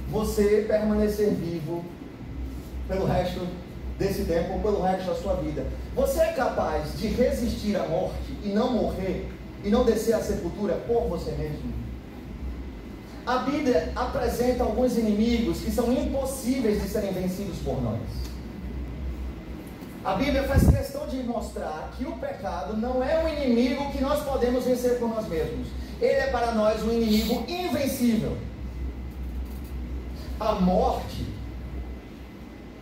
você 0.10 0.64
permanecer 0.68 1.32
vivo 1.32 1.84
pelo 2.88 3.06
resto 3.06 3.42
desse 4.00 4.24
tempo 4.24 4.54
ou 4.54 4.60
pelo 4.60 4.82
resto 4.82 5.08
da 5.08 5.16
sua 5.16 5.34
vida. 5.36 5.66
Você 5.96 6.22
é 6.22 6.32
capaz 6.32 6.98
de 6.98 7.08
resistir 7.08 7.76
à 7.76 7.86
morte 7.88 8.38
e 8.42 8.50
não 8.50 8.72
morrer 8.72 9.28
e 9.64 9.70
não 9.70 9.84
descer 9.84 10.14
à 10.14 10.22
sepultura 10.22 10.76
por 10.88 11.08
você 11.10 11.32
mesmo? 11.32 11.74
A 13.26 13.40
Bíblia 13.40 13.92
apresenta 13.96 14.64
alguns 14.64 14.98
inimigos 14.98 15.60
que 15.60 15.72
são 15.72 15.92
impossíveis 15.92 16.82
de 16.82 16.88
serem 16.88 17.12
vencidos 17.12 17.58
por 17.60 17.82
nós. 17.82 18.00
A 20.04 20.16
Bíblia 20.16 20.44
faz 20.44 20.68
questão 20.68 21.08
de 21.08 21.24
mostrar 21.24 21.92
que 21.98 22.04
o 22.04 22.12
pecado 22.18 22.76
não 22.76 23.02
é 23.02 23.24
um 23.24 23.28
inimigo 23.28 23.90
que 23.92 24.02
nós 24.02 24.22
podemos 24.24 24.66
vencer 24.66 25.00
por 25.00 25.08
nós 25.08 25.26
mesmos. 25.30 25.68
Ele 26.02 26.20
é 26.20 26.28
para 26.28 26.52
nós 26.52 26.84
um 26.84 26.92
inimigo 26.92 27.46
invencível. 27.48 28.38
A 30.38 30.56
morte, 30.56 31.26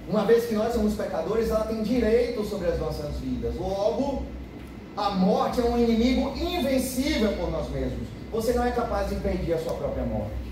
uma 0.10 0.26
vez 0.26 0.46
que 0.46 0.56
nós 0.56 0.74
somos 0.74 0.96
pecadores, 0.96 1.50
ela 1.50 1.66
tem 1.66 1.84
direito 1.84 2.44
sobre 2.44 2.70
as 2.70 2.80
nossas 2.80 3.16
vidas. 3.18 3.54
Logo, 3.56 4.24
a 4.98 5.12
morte 5.12 5.62
é 5.62 5.64
um 5.64 5.78
inimigo 5.78 6.34
invencível 6.36 7.34
por 7.34 7.52
nós 7.52 7.70
mesmos. 7.70 8.08
Você 8.32 8.54
não 8.54 8.66
é 8.66 8.72
capaz 8.72 9.10
de 9.10 9.16
impedir 9.16 9.54
a 9.54 9.60
sua 9.60 9.76
própria 9.76 10.04
morte. 10.04 10.51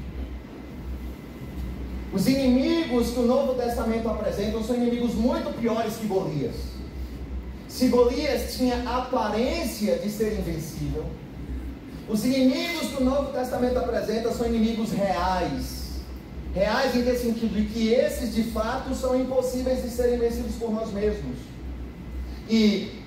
Os 2.12 2.28
inimigos 2.28 3.12
que 3.12 3.20
o 3.20 3.28
Novo 3.28 3.54
Testamento 3.54 4.10
apresenta 4.10 4.62
são 4.64 4.76
inimigos 4.76 5.14
muito 5.14 5.56
piores 5.60 5.96
que 5.96 6.08
Golias. 6.08 6.56
Se 7.68 7.88
Golias 7.88 8.56
tinha 8.56 8.82
aparência 8.90 9.98
de 10.00 10.10
ser 10.10 10.40
invencível, 10.40 11.06
os 12.08 12.26
inimigos 12.26 12.88
que 12.88 13.04
o 13.04 13.06
Novo 13.06 13.32
Testamento 13.32 13.78
apresenta 13.78 14.34
são 14.34 14.48
inimigos 14.48 14.92
reais. 14.92 15.80
Reais 16.56 16.96
em 16.96 17.04
que 17.04 17.16
sentido? 17.16 17.54
De 17.54 17.66
que 17.66 17.94
esses 17.94 18.34
de 18.34 18.44
fato 18.46 18.96
são 18.96 19.20
impossíveis 19.20 19.84
de 19.84 19.90
serem 19.90 20.18
vencidos 20.18 20.56
por 20.56 20.72
nós 20.72 20.92
mesmos. 20.92 21.38
E 22.50 23.04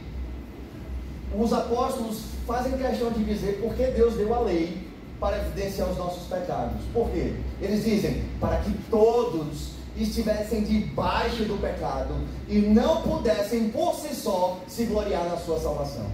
os 1.36 1.53
apóstolos 1.53 2.20
fazem 2.46 2.78
questão 2.78 3.11
de 3.11 3.24
dizer 3.24 3.59
por 3.61 3.74
que 3.74 3.84
Deus 3.86 4.14
deu 4.14 4.32
a 4.32 4.40
lei 4.40 4.82
para 5.22 5.38
evidenciar 5.38 5.88
os 5.88 5.96
nossos 5.96 6.24
pecados. 6.24 6.82
Por 6.92 7.08
quê? 7.10 7.32
Eles 7.60 7.84
dizem 7.84 8.24
para 8.40 8.56
que 8.56 8.72
todos 8.90 9.68
estivessem 9.96 10.62
debaixo 10.62 11.44
do 11.44 11.60
pecado 11.60 12.12
e 12.48 12.58
não 12.58 13.02
pudessem 13.02 13.68
por 13.68 13.94
si 13.94 14.16
só 14.16 14.58
se 14.66 14.84
gloriar 14.86 15.24
na 15.28 15.36
sua 15.36 15.60
salvação. 15.60 16.06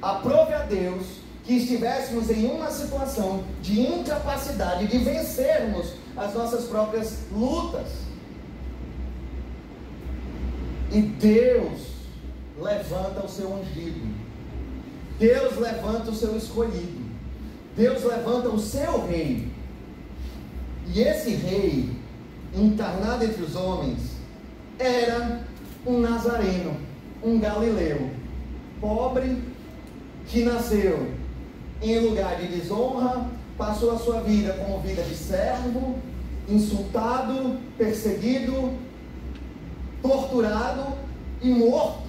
Aprove 0.00 0.54
a 0.54 0.60
Deus 0.60 1.04
que 1.42 1.54
estivéssemos 1.54 2.30
em 2.30 2.46
uma 2.46 2.70
situação 2.70 3.42
de 3.60 3.80
incapacidade 3.80 4.86
de 4.86 4.98
vencermos 4.98 5.94
as 6.16 6.32
nossas 6.32 6.66
próprias 6.66 7.24
lutas. 7.32 7.88
E 10.92 11.00
Deus 11.00 11.80
levanta 12.56 13.26
o 13.26 13.28
seu 13.28 13.50
ungido. 13.52 14.14
Deus 15.18 15.56
levanta 15.56 16.12
o 16.12 16.14
seu 16.14 16.36
escolhido. 16.36 17.01
Deus 17.76 18.04
levanta 18.04 18.48
o 18.48 18.58
seu 18.58 19.06
rei. 19.06 19.48
E 20.86 21.00
esse 21.00 21.30
rei, 21.30 21.90
encarnado 22.54 23.24
entre 23.24 23.42
os 23.42 23.56
homens, 23.56 24.12
era 24.78 25.42
um 25.86 25.98
nazareno, 25.98 26.76
um 27.22 27.38
galileu, 27.38 28.10
pobre, 28.80 29.38
que 30.26 30.44
nasceu 30.44 31.12
em 31.80 31.98
lugar 31.98 32.36
de 32.36 32.46
desonra, 32.46 33.26
passou 33.56 33.92
a 33.92 33.98
sua 33.98 34.20
vida 34.20 34.52
como 34.54 34.80
vida 34.80 35.02
de 35.02 35.14
servo, 35.14 35.98
insultado, 36.48 37.58
perseguido, 37.76 38.72
torturado 40.00 40.94
e 41.40 41.48
morto. 41.48 42.02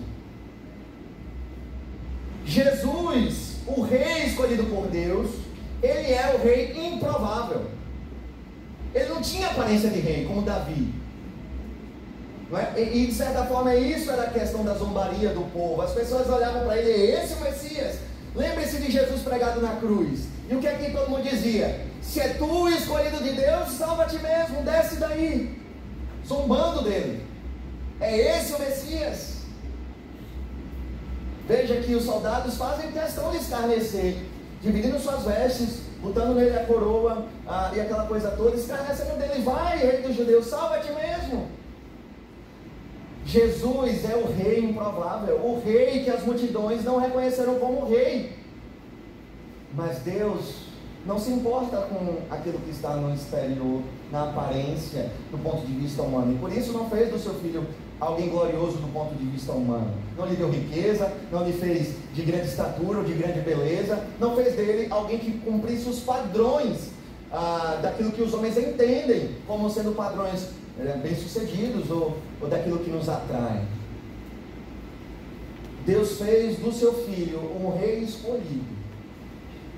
Jesus, 2.45 3.57
o 3.65 3.81
rei 3.81 4.25
escolhido 4.25 4.65
por 4.65 4.87
Deus, 4.87 5.42
ele 5.83 6.13
é 6.13 6.33
o 6.33 6.43
rei 6.43 6.71
improvável. 6.87 7.65
Ele 8.95 9.09
não 9.09 9.21
tinha 9.21 9.47
aparência 9.47 9.89
de 9.89 9.99
rei, 9.99 10.25
como 10.25 10.41
Davi. 10.41 10.93
É? 12.55 12.81
E, 12.81 13.07
de 13.07 13.13
certa 13.13 13.45
forma 13.45 13.75
isso 13.75 14.11
era 14.11 14.23
a 14.23 14.29
questão 14.29 14.63
da 14.63 14.73
zombaria 14.75 15.29
do 15.29 15.41
povo. 15.51 15.81
As 15.81 15.91
pessoas 15.91 16.29
olhavam 16.29 16.63
para 16.63 16.77
ele, 16.77 16.91
é 16.91 17.23
esse 17.23 17.33
o 17.33 17.41
Messias. 17.41 17.97
Lembre-se 18.35 18.77
de 18.77 18.91
Jesus 18.91 19.21
pregado 19.21 19.61
na 19.61 19.75
cruz. 19.75 20.27
E 20.49 20.55
o 20.55 20.59
que 20.59 20.67
é 20.67 20.75
que 20.75 20.91
todo 20.91 21.09
mundo 21.09 21.27
dizia? 21.27 21.81
Se 22.01 22.19
é 22.19 22.29
tu 22.29 22.69
escolhido 22.69 23.23
de 23.23 23.33
Deus, 23.33 23.69
salva-te 23.71 24.19
mesmo, 24.19 24.63
desce 24.63 24.97
daí. 24.97 25.59
Zombando 26.27 26.83
dele. 26.83 27.25
É 27.99 28.37
esse 28.37 28.53
o 28.53 28.59
Messias. 28.59 29.33
Veja 31.47 31.75
que 31.81 31.95
os 31.95 32.03
soldados 32.03 32.55
fazem 32.55 32.91
questão 32.91 33.31
de 33.31 33.37
escarnecer, 33.37 34.17
dividindo 34.63 34.97
suas 34.97 35.23
vestes, 35.25 35.81
botando 36.01 36.35
nele 36.35 36.57
a 36.57 36.65
coroa 36.65 37.25
ah, 37.45 37.71
e 37.75 37.81
aquela 37.81 38.05
coisa 38.05 38.31
toda, 38.31 38.55
escarnecendo 38.55 39.17
dele, 39.17 39.43
vai, 39.43 39.77
rei 39.77 40.01
dos 40.01 40.15
judeus, 40.15 40.47
salva-te 40.47 40.89
mesmo. 40.91 41.47
Jesus 43.25 44.09
é 44.09 44.15
o 44.15 44.31
rei 44.31 44.63
improvável, 44.63 45.35
o 45.35 45.61
rei 45.63 46.03
que 46.03 46.09
as 46.09 46.23
multidões 46.23 46.83
não 46.83 46.97
reconheceram 46.97 47.55
como 47.55 47.87
rei. 47.87 48.37
Mas 49.73 49.99
Deus 49.99 50.63
não 51.05 51.19
se 51.19 51.31
importa 51.31 51.77
com 51.77 52.19
aquilo 52.33 52.59
que 52.59 52.71
está 52.71 52.95
no 52.95 53.13
exterior, 53.13 53.81
na 54.11 54.29
aparência, 54.29 55.11
do 55.31 55.37
ponto 55.37 55.65
de 55.65 55.73
vista 55.73 56.01
humano. 56.01 56.33
E 56.33 56.37
por 56.37 56.51
isso 56.51 56.71
não 56.71 56.89
fez 56.89 57.11
do 57.11 57.19
seu 57.19 57.33
filho 57.35 57.65
alguém 58.03 58.29
glorioso 58.29 58.77
do 58.77 58.91
ponto 58.91 59.15
de 59.15 59.25
vista 59.25 59.51
humano. 59.51 59.91
Não 60.17 60.25
lhe 60.25 60.35
deu 60.35 60.49
riqueza, 60.49 61.11
não 61.31 61.45
lhe 61.45 61.53
fez 61.53 61.95
de 62.13 62.21
grande 62.21 62.47
estatura 62.47 62.99
ou 62.99 63.03
de 63.03 63.13
grande 63.13 63.39
beleza, 63.41 64.05
não 64.19 64.35
fez 64.35 64.55
dele 64.55 64.87
alguém 64.89 65.19
que 65.19 65.31
cumprisse 65.39 65.89
os 65.89 65.99
padrões 65.99 66.91
ah, 67.31 67.79
daquilo 67.81 68.11
que 68.11 68.21
os 68.21 68.33
homens 68.33 68.57
entendem 68.57 69.35
como 69.47 69.69
sendo 69.69 69.95
padrões 69.95 70.49
é, 70.79 70.97
bem-sucedidos 70.97 71.89
ou, 71.89 72.17
ou 72.41 72.47
daquilo 72.47 72.79
que 72.79 72.89
nos 72.89 73.09
atrai. 73.09 73.63
Deus 75.85 76.17
fez 76.17 76.57
do 76.59 76.71
seu 76.71 76.93
filho 77.05 77.39
um 77.39 77.77
rei 77.77 77.99
escolhido, 77.99 78.63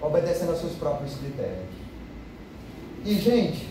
obedecendo 0.01 0.51
aos 0.51 0.59
seus 0.59 0.73
próprios 0.73 1.15
critérios. 1.15 1.73
E, 3.03 3.15
gente, 3.15 3.67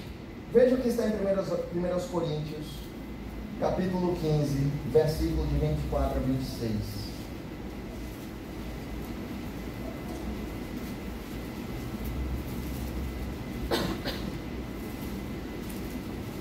veja 0.52 0.74
o 0.74 0.78
que 0.78 0.88
está 0.88 1.06
em 1.06 1.10
1 1.10 2.08
Coríntios, 2.10 2.66
capítulo 3.64 4.14
15, 4.20 4.58
versículo 4.92 5.46
de 5.46 5.58
24 5.58 6.18
a 6.18 6.22
26. 6.22 6.74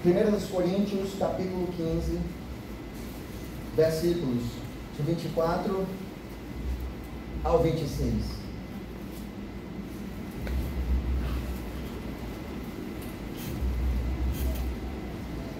1 0.05 0.47
Coríntios, 0.51 1.11
capítulo 1.17 1.67
15, 1.77 2.19
versículos 3.77 4.43
de 4.97 5.03
24 5.03 5.85
ao 7.45 7.63
26. 7.63 8.15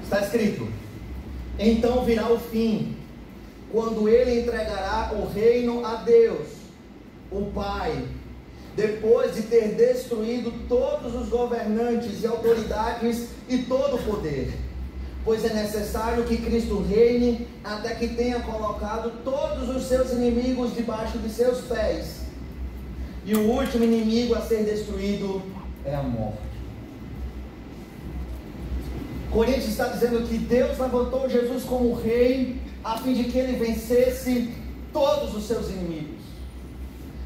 Está 0.03 0.19
escrito: 0.25 0.82
Então 1.59 2.03
virá 2.03 2.31
o 2.31 2.39
fim, 2.39 2.97
quando 3.71 4.09
ele 4.09 4.41
entregará 4.41 5.13
o 5.13 5.27
reino 5.27 5.85
a 5.85 5.95
Deus, 5.95 6.47
o 7.31 7.45
Pai 7.51 8.03
depois 8.75 9.35
de 9.35 9.43
ter 9.43 9.75
destruído 9.75 10.51
todos 10.67 11.13
os 11.13 11.29
governantes 11.29 12.23
e 12.23 12.27
autoridades 12.27 13.27
e 13.47 13.59
todo 13.59 13.97
o 13.97 14.03
poder. 14.03 14.51
pois 15.23 15.45
é 15.45 15.53
necessário 15.53 16.25
que 16.25 16.35
Cristo 16.35 16.81
reine 16.81 17.47
até 17.63 17.95
que 17.95 18.09
tenha 18.09 18.41
colocado 18.41 19.23
todos 19.23 19.73
os 19.73 19.83
seus 19.83 20.11
inimigos 20.11 20.73
debaixo 20.73 21.17
de 21.17 21.29
seus 21.29 21.61
pés. 21.61 22.23
E 23.25 23.33
o 23.33 23.49
último 23.49 23.85
inimigo 23.85 24.35
a 24.35 24.41
ser 24.41 24.65
destruído 24.65 25.41
é 25.85 25.95
a 25.95 26.03
morte. 26.03 26.52
Coríntios 29.33 29.69
está 29.69 29.87
dizendo 29.87 30.27
que 30.27 30.37
Deus 30.37 30.77
levantou 30.77 31.27
Jesus 31.27 31.63
como 31.63 31.95
rei 31.95 32.61
a 32.83 32.99
fim 32.99 33.13
de 33.13 33.23
que 33.23 33.39
ele 33.39 33.57
vencesse 33.57 34.53
todos 34.93 35.35
os 35.35 35.47
seus 35.47 35.71
inimigos. 35.71 36.21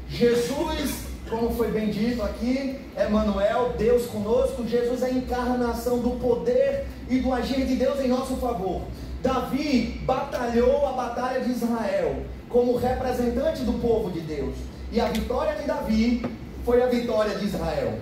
Jesus, 0.08 1.04
como 1.28 1.54
foi 1.54 1.70
bem 1.70 1.90
dito 1.90 2.22
aqui, 2.22 2.80
Emmanuel, 2.96 3.74
Deus 3.76 4.06
conosco, 4.06 4.66
Jesus 4.66 5.02
é 5.02 5.06
a 5.06 5.10
encarnação 5.10 5.98
do 5.98 6.12
poder 6.12 6.86
e 7.10 7.18
do 7.18 7.30
agir 7.30 7.66
de 7.66 7.76
Deus 7.76 8.00
em 8.00 8.08
nosso 8.08 8.36
favor. 8.36 8.80
Davi 9.22 10.00
batalhou 10.06 10.86
a 10.86 10.92
batalha 10.92 11.40
de 11.42 11.50
Israel 11.50 12.22
como 12.48 12.78
representante 12.78 13.64
do 13.64 13.74
povo 13.74 14.10
de 14.10 14.20
Deus. 14.20 14.54
E 14.90 14.98
a 14.98 15.08
vitória 15.08 15.56
de 15.56 15.66
Davi 15.66 16.24
foi 16.64 16.82
a 16.82 16.86
vitória 16.86 17.36
de 17.36 17.44
Israel. 17.44 17.98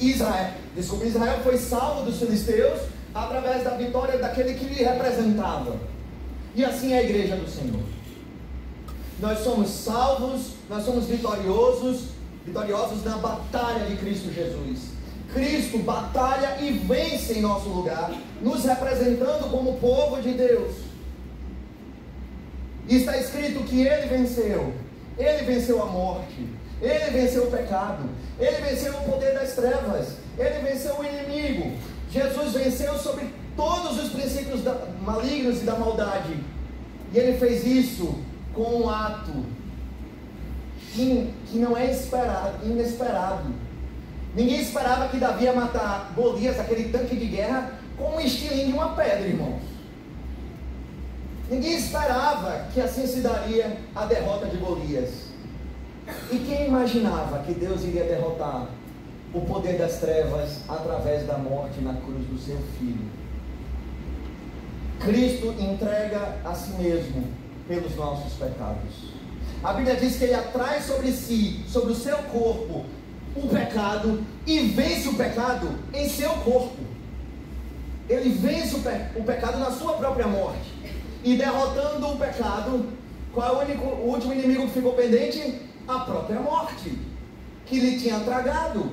Israel, 0.00 0.52
desculpa, 0.74 1.04
Israel 1.04 1.40
foi 1.42 1.58
salvo 1.58 2.04
dos 2.04 2.18
filisteus 2.18 2.80
através 3.14 3.64
da 3.64 3.70
vitória 3.70 4.18
daquele 4.18 4.54
que 4.54 4.64
lhe 4.64 4.82
representava. 4.82 5.76
E 6.54 6.64
assim 6.64 6.92
é 6.92 6.98
a 6.98 7.02
igreja 7.02 7.36
do 7.36 7.48
Senhor. 7.48 7.82
Nós 9.20 9.40
somos 9.40 9.68
salvos, 9.68 10.52
nós 10.68 10.84
somos 10.84 11.06
vitoriosos, 11.06 12.04
vitoriosos 12.44 13.04
na 13.04 13.18
batalha 13.18 13.84
de 13.86 13.96
Cristo 13.96 14.32
Jesus. 14.32 14.90
Cristo 15.32 15.78
batalha 15.78 16.56
e 16.60 16.72
vence 16.72 17.34
em 17.34 17.42
nosso 17.42 17.68
lugar, 17.68 18.12
nos 18.40 18.64
representando 18.64 19.50
como 19.50 19.78
povo 19.78 20.20
de 20.20 20.32
Deus. 20.32 20.74
Está 22.88 23.16
escrito 23.16 23.62
que 23.64 23.82
ele 23.82 24.06
venceu. 24.06 24.72
Ele 25.16 25.44
venceu 25.44 25.82
a 25.82 25.86
morte, 25.86 26.48
ele 26.80 27.10
venceu 27.10 27.44
o 27.44 27.50
pecado, 27.50 28.08
ele 28.38 28.56
venceu 28.62 28.94
o 28.94 29.10
poder 29.10 29.34
das 29.34 29.54
trevas, 29.54 30.16
ele 30.38 30.58
venceu 30.60 30.98
o 30.98 31.04
inimigo. 31.04 31.76
Jesus 32.10 32.52
venceu 32.54 32.98
sobre 32.98 33.32
todos 33.54 34.02
os 34.02 34.10
princípios 34.10 34.62
malignos 35.02 35.60
e 35.60 35.64
da 35.64 35.74
maldade. 35.74 36.36
E 37.12 37.18
ele 37.18 37.38
fez 37.38 37.66
isso 37.66 38.18
com 38.54 38.82
um 38.82 38.88
ato 38.88 39.44
que, 40.92 41.32
que 41.46 41.58
não 41.58 41.76
é 41.76 41.90
esperado, 41.90 42.64
inesperado. 42.64 43.52
Ninguém 44.34 44.60
esperava 44.60 45.08
que 45.08 45.18
Davi 45.18 45.44
ia 45.44 45.52
matar 45.52 46.12
Golias, 46.14 46.58
aquele 46.58 46.88
tanque 46.90 47.16
de 47.16 47.26
guerra, 47.26 47.72
com 47.96 48.16
um 48.16 48.20
estilinho 48.20 48.68
de 48.68 48.72
uma 48.72 48.94
pedra, 48.94 49.26
irmãos. 49.26 49.60
Ninguém 51.50 51.74
esperava 51.74 52.66
que 52.72 52.80
assim 52.80 53.06
se 53.06 53.20
daria 53.20 53.76
a 53.94 54.06
derrota 54.06 54.46
de 54.46 54.56
Golias. 54.56 55.29
E 56.30 56.38
quem 56.38 56.68
imaginava 56.68 57.38
que 57.40 57.52
Deus 57.52 57.82
iria 57.82 58.04
derrotar 58.04 58.68
o 59.32 59.40
poder 59.42 59.78
das 59.78 59.98
trevas 59.98 60.60
através 60.68 61.26
da 61.26 61.38
morte 61.38 61.80
na 61.80 61.94
cruz 61.94 62.26
do 62.26 62.38
seu 62.38 62.58
filho? 62.78 63.08
Cristo 65.00 65.54
entrega 65.58 66.36
a 66.44 66.54
si 66.54 66.72
mesmo 66.72 67.24
pelos 67.66 67.96
nossos 67.96 68.34
pecados. 68.34 69.10
A 69.62 69.72
Bíblia 69.72 69.96
diz 69.96 70.16
que 70.16 70.24
ele 70.24 70.34
atrai 70.34 70.80
sobre 70.80 71.12
si, 71.12 71.64
sobre 71.68 71.92
o 71.92 71.96
seu 71.96 72.18
corpo, 72.18 72.84
o 73.36 73.48
pecado 73.48 74.22
e 74.46 74.60
vence 74.60 75.08
o 75.08 75.14
pecado 75.14 75.68
em 75.94 76.08
seu 76.08 76.30
corpo. 76.30 76.90
Ele 78.08 78.30
vence 78.30 78.74
o, 78.74 78.80
pe 78.80 78.90
o 79.18 79.22
pecado 79.22 79.58
na 79.58 79.70
sua 79.70 79.94
própria 79.94 80.26
morte. 80.26 80.74
E 81.22 81.36
derrotando 81.36 82.08
o 82.08 82.16
pecado, 82.16 82.86
qual 83.32 83.48
é 83.48 83.52
o, 83.52 83.68
único, 83.68 83.84
o 83.86 84.08
último 84.10 84.32
inimigo 84.32 84.66
que 84.66 84.72
ficou 84.72 84.94
pendente? 84.94 85.69
A 85.90 85.98
própria 86.04 86.38
morte, 86.38 86.96
que 87.66 87.80
lhe 87.80 87.98
tinha 87.98 88.20
tragado. 88.20 88.92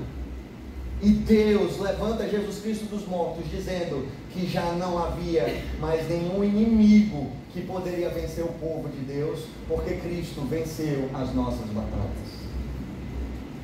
E 1.00 1.12
Deus 1.12 1.80
levanta 1.80 2.28
Jesus 2.28 2.60
Cristo 2.60 2.86
dos 2.86 3.08
mortos, 3.08 3.48
dizendo 3.52 4.08
que 4.32 4.48
já 4.48 4.72
não 4.72 4.98
havia 4.98 5.62
mais 5.80 6.10
nenhum 6.10 6.44
inimigo 6.44 7.30
que 7.54 7.62
poderia 7.62 8.10
vencer 8.10 8.44
o 8.44 8.48
povo 8.54 8.90
de 8.90 8.98
Deus, 9.02 9.42
porque 9.68 9.94
Cristo 9.98 10.42
venceu 10.42 11.08
as 11.14 11.36
nossas 11.36 11.68
batalhas. 11.68 12.38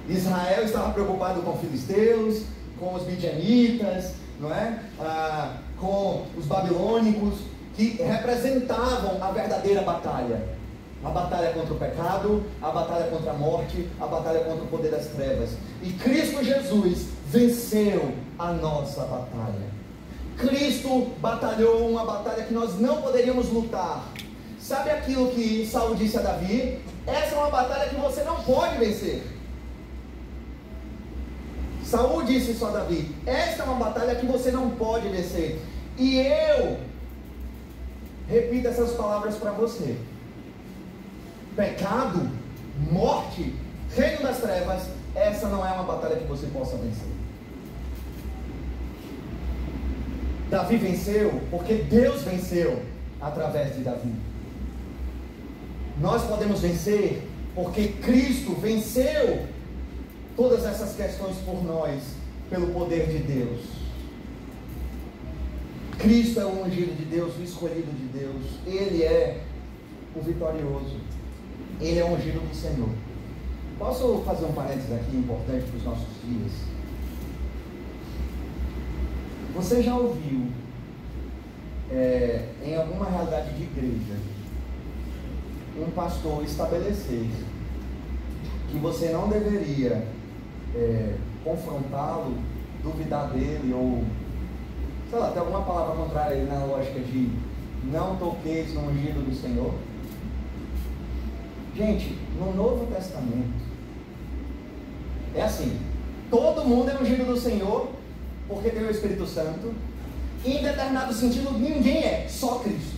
Israel 0.07 0.63
estava 0.63 0.93
preocupado 0.93 1.41
com 1.41 1.53
os 1.53 1.59
filisteus, 1.59 2.43
com 2.79 2.93
os 2.93 3.07
midianitas, 3.07 4.13
não 4.39 4.53
é? 4.53 4.79
Ah, 4.99 5.57
com 5.79 6.27
os 6.37 6.45
babilônicos, 6.45 7.39
que 7.75 7.97
representavam 8.03 9.23
a 9.23 9.31
verdadeira 9.31 9.81
batalha. 9.81 10.61
A 11.03 11.09
batalha 11.09 11.51
contra 11.51 11.73
o 11.73 11.77
pecado, 11.77 12.43
a 12.61 12.71
batalha 12.71 13.07
contra 13.07 13.31
a 13.31 13.33
morte, 13.33 13.89
a 13.99 14.05
batalha 14.05 14.39
contra 14.39 14.63
o 14.63 14.67
poder 14.67 14.89
das 14.89 15.07
trevas. 15.07 15.51
E 15.81 15.91
Cristo 15.91 16.43
Jesus 16.43 17.07
venceu 17.27 18.13
a 18.39 18.53
nossa 18.53 19.01
batalha. 19.01 19.73
Cristo 20.37 21.11
batalhou 21.19 21.89
uma 21.89 22.05
batalha 22.05 22.43
que 22.43 22.53
nós 22.53 22.79
não 22.79 23.01
poderíamos 23.01 23.49
lutar. 23.49 24.05
Sabe 24.59 24.91
aquilo 24.91 25.31
que 25.31 25.67
Saul 25.69 25.95
disse 25.95 26.17
a 26.17 26.21
Davi? 26.21 26.79
Essa 27.05 27.35
é 27.35 27.37
uma 27.37 27.49
batalha 27.49 27.89
que 27.89 27.95
você 27.95 28.23
não 28.23 28.41
pode 28.43 28.77
vencer. 28.77 29.23
Saul 31.83 32.23
disse 32.23 32.51
isso 32.51 32.65
a 32.65 32.71
Davi: 32.71 33.13
Esta 33.25 33.63
é 33.63 33.65
uma 33.65 33.75
batalha 33.75 34.15
que 34.15 34.25
você 34.25 34.51
não 34.51 34.69
pode 34.71 35.09
vencer. 35.09 35.59
E 35.97 36.17
eu 36.17 36.77
repito 38.27 38.69
essas 38.69 38.93
palavras 38.93 39.35
para 39.35 39.51
você 39.51 39.97
pecado, 41.55 42.29
morte, 42.91 43.53
reino 43.95 44.23
das 44.23 44.39
trevas, 44.39 44.83
essa 45.15 45.47
não 45.47 45.65
é 45.65 45.71
uma 45.71 45.83
batalha 45.83 46.15
que 46.15 46.25
você 46.25 46.47
possa 46.47 46.75
vencer. 46.77 47.13
Davi 50.49 50.77
venceu 50.77 51.41
porque 51.49 51.75
Deus 51.75 52.21
venceu 52.21 52.81
através 53.19 53.75
de 53.75 53.81
Davi. 53.83 54.13
Nós 55.99 56.23
podemos 56.23 56.59
vencer 56.59 57.27
porque 57.55 57.87
Cristo 57.87 58.53
venceu 58.55 59.45
todas 60.35 60.65
essas 60.65 60.95
questões 60.95 61.37
por 61.37 61.63
nós, 61.63 62.01
pelo 62.49 62.67
poder 62.67 63.07
de 63.07 63.19
Deus. 63.19 63.61
Cristo 65.97 66.39
é 66.39 66.45
o 66.45 66.63
ungido 66.63 66.95
de 66.97 67.05
Deus, 67.05 67.37
o 67.37 67.43
escolhido 67.43 67.91
de 67.91 68.19
Deus. 68.19 68.43
Ele 68.65 69.03
é 69.03 69.41
o 70.15 70.21
vitorioso. 70.21 70.97
Ele 71.79 71.99
é 71.99 72.05
ungido 72.05 72.39
do 72.39 72.55
Senhor. 72.55 72.89
Posso 73.77 74.23
fazer 74.25 74.45
um 74.45 74.53
parênteses 74.53 74.91
aqui 74.91 75.15
importante 75.17 75.65
para 75.65 75.77
os 75.77 75.83
nossos 75.83 76.07
dias? 76.23 76.51
Você 79.55 79.83
já 79.83 79.95
ouviu 79.95 80.47
é, 81.91 82.49
em 82.63 82.75
alguma 82.75 83.09
realidade 83.09 83.53
de 83.53 83.63
igreja 83.63 84.15
um 85.77 85.91
pastor 85.91 86.43
estabelecer 86.43 87.27
que 88.69 88.77
você 88.77 89.09
não 89.09 89.27
deveria 89.27 90.07
é, 90.75 91.15
confrontá-lo, 91.43 92.37
duvidar 92.83 93.29
dele 93.29 93.73
ou 93.73 94.03
sei 95.09 95.19
lá, 95.19 95.29
ter 95.29 95.39
alguma 95.39 95.61
palavra 95.61 95.95
contrária 95.95 96.43
na 96.45 96.65
lógica 96.65 96.99
de 96.99 97.29
não 97.83 98.15
toqueis 98.15 98.73
no 98.73 98.89
ungido 98.89 99.23
do 99.23 99.35
Senhor? 99.35 99.73
Gente, 101.75 102.15
no 102.37 102.53
Novo 102.53 102.85
Testamento, 102.93 103.63
é 105.33 105.41
assim: 105.41 105.79
todo 106.29 106.65
mundo 106.65 106.91
é 106.91 107.01
ungido 107.01 107.25
do 107.25 107.39
Senhor, 107.39 107.89
porque 108.47 108.69
tem 108.69 108.83
o 108.83 108.91
Espírito 108.91 109.25
Santo. 109.25 109.73
em 110.45 110.61
determinado 110.61 111.13
sentido, 111.13 111.51
ninguém 111.53 112.03
é, 112.03 112.27
só 112.29 112.59
Cristo. 112.59 112.93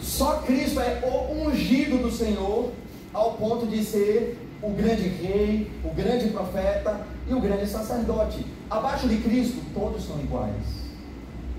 Só 0.00 0.38
Cristo 0.42 0.80
é 0.80 1.02
o 1.04 1.46
ungido 1.46 1.98
do 1.98 2.10
Senhor, 2.10 2.72
ao 3.12 3.34
ponto 3.34 3.66
de 3.66 3.84
ser 3.84 4.38
o 4.62 4.70
grande 4.70 5.08
rei, 5.08 5.70
o 5.84 5.94
grande 5.94 6.30
profeta 6.30 7.06
e 7.28 7.34
o 7.34 7.40
grande 7.40 7.66
sacerdote. 7.66 8.44
Abaixo 8.68 9.06
de 9.06 9.18
Cristo, 9.18 9.62
todos 9.72 10.04
são 10.04 10.18
iguais. 10.18 10.64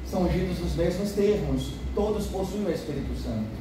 São 0.06 0.24
ungidos 0.24 0.60
nos 0.60 0.76
mesmos 0.76 1.12
termos, 1.12 1.74
todos 1.94 2.26
possuem 2.26 2.66
o 2.66 2.72
Espírito 2.72 3.16
Santo 3.22 3.57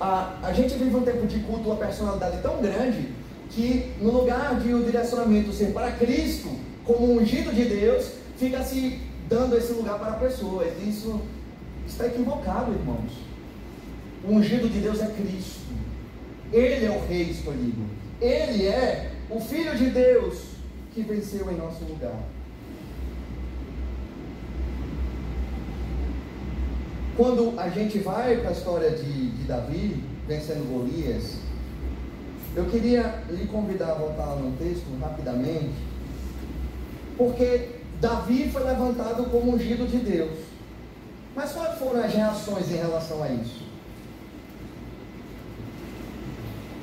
a, 0.00 0.38
a 0.42 0.52
gente 0.52 0.74
vive 0.74 0.96
um 0.96 1.02
tempo 1.02 1.26
de 1.26 1.40
culto, 1.40 1.68
uma 1.68 1.76
personalidade 1.76 2.38
tão 2.42 2.60
grande, 2.62 3.08
que 3.50 3.92
no 4.00 4.10
lugar 4.10 4.58
de 4.60 4.72
o 4.72 4.82
direcionamento 4.82 5.52
ser 5.52 5.72
para 5.72 5.92
Cristo, 5.92 6.48
como 6.84 7.12
ungido 7.12 7.52
de 7.52 7.64
Deus, 7.64 8.12
fica 8.36 8.62
se 8.62 9.00
dando 9.28 9.56
esse 9.56 9.72
lugar 9.72 9.98
para 9.98 10.12
pessoas. 10.12 10.72
Isso 10.82 11.20
está 11.86 12.06
equivocado, 12.06 12.72
irmãos. 12.72 13.12
O 14.24 14.32
ungido 14.32 14.68
de 14.68 14.80
Deus 14.80 15.00
é 15.00 15.06
Cristo. 15.06 15.60
Ele 16.52 16.86
é 16.86 16.90
o 16.90 17.06
rei 17.06 17.22
escolhido. 17.22 17.82
Ele 18.20 18.66
é 18.66 19.12
o 19.30 19.40
Filho 19.40 19.76
de 19.76 19.90
Deus 19.90 20.50
que 20.92 21.02
venceu 21.02 21.50
em 21.50 21.56
nosso 21.56 21.84
lugar. 21.84 22.20
Quando 27.16 27.58
a 27.58 27.68
gente 27.68 27.98
vai 27.98 28.36
para 28.38 28.50
a 28.50 28.52
história 28.52 28.90
de, 28.90 29.30
de 29.30 29.44
Davi, 29.44 30.02
vencendo 30.26 30.68
Golias, 30.68 31.36
eu 32.54 32.64
queria 32.66 33.22
lhe 33.28 33.46
convidar 33.46 33.92
a 33.92 33.94
voltar 33.94 34.36
no 34.36 34.56
texto 34.56 34.86
rapidamente, 35.00 35.74
porque 37.16 37.68
Davi 38.00 38.50
foi 38.50 38.64
levantado 38.64 39.24
como 39.30 39.54
ungido 39.54 39.86
de 39.86 39.98
Deus. 39.98 40.38
Mas 41.34 41.52
quais 41.52 41.78
foram 41.78 42.02
as 42.02 42.12
reações 42.12 42.70
em 42.70 42.76
relação 42.76 43.22
a 43.22 43.28
isso? 43.28 43.60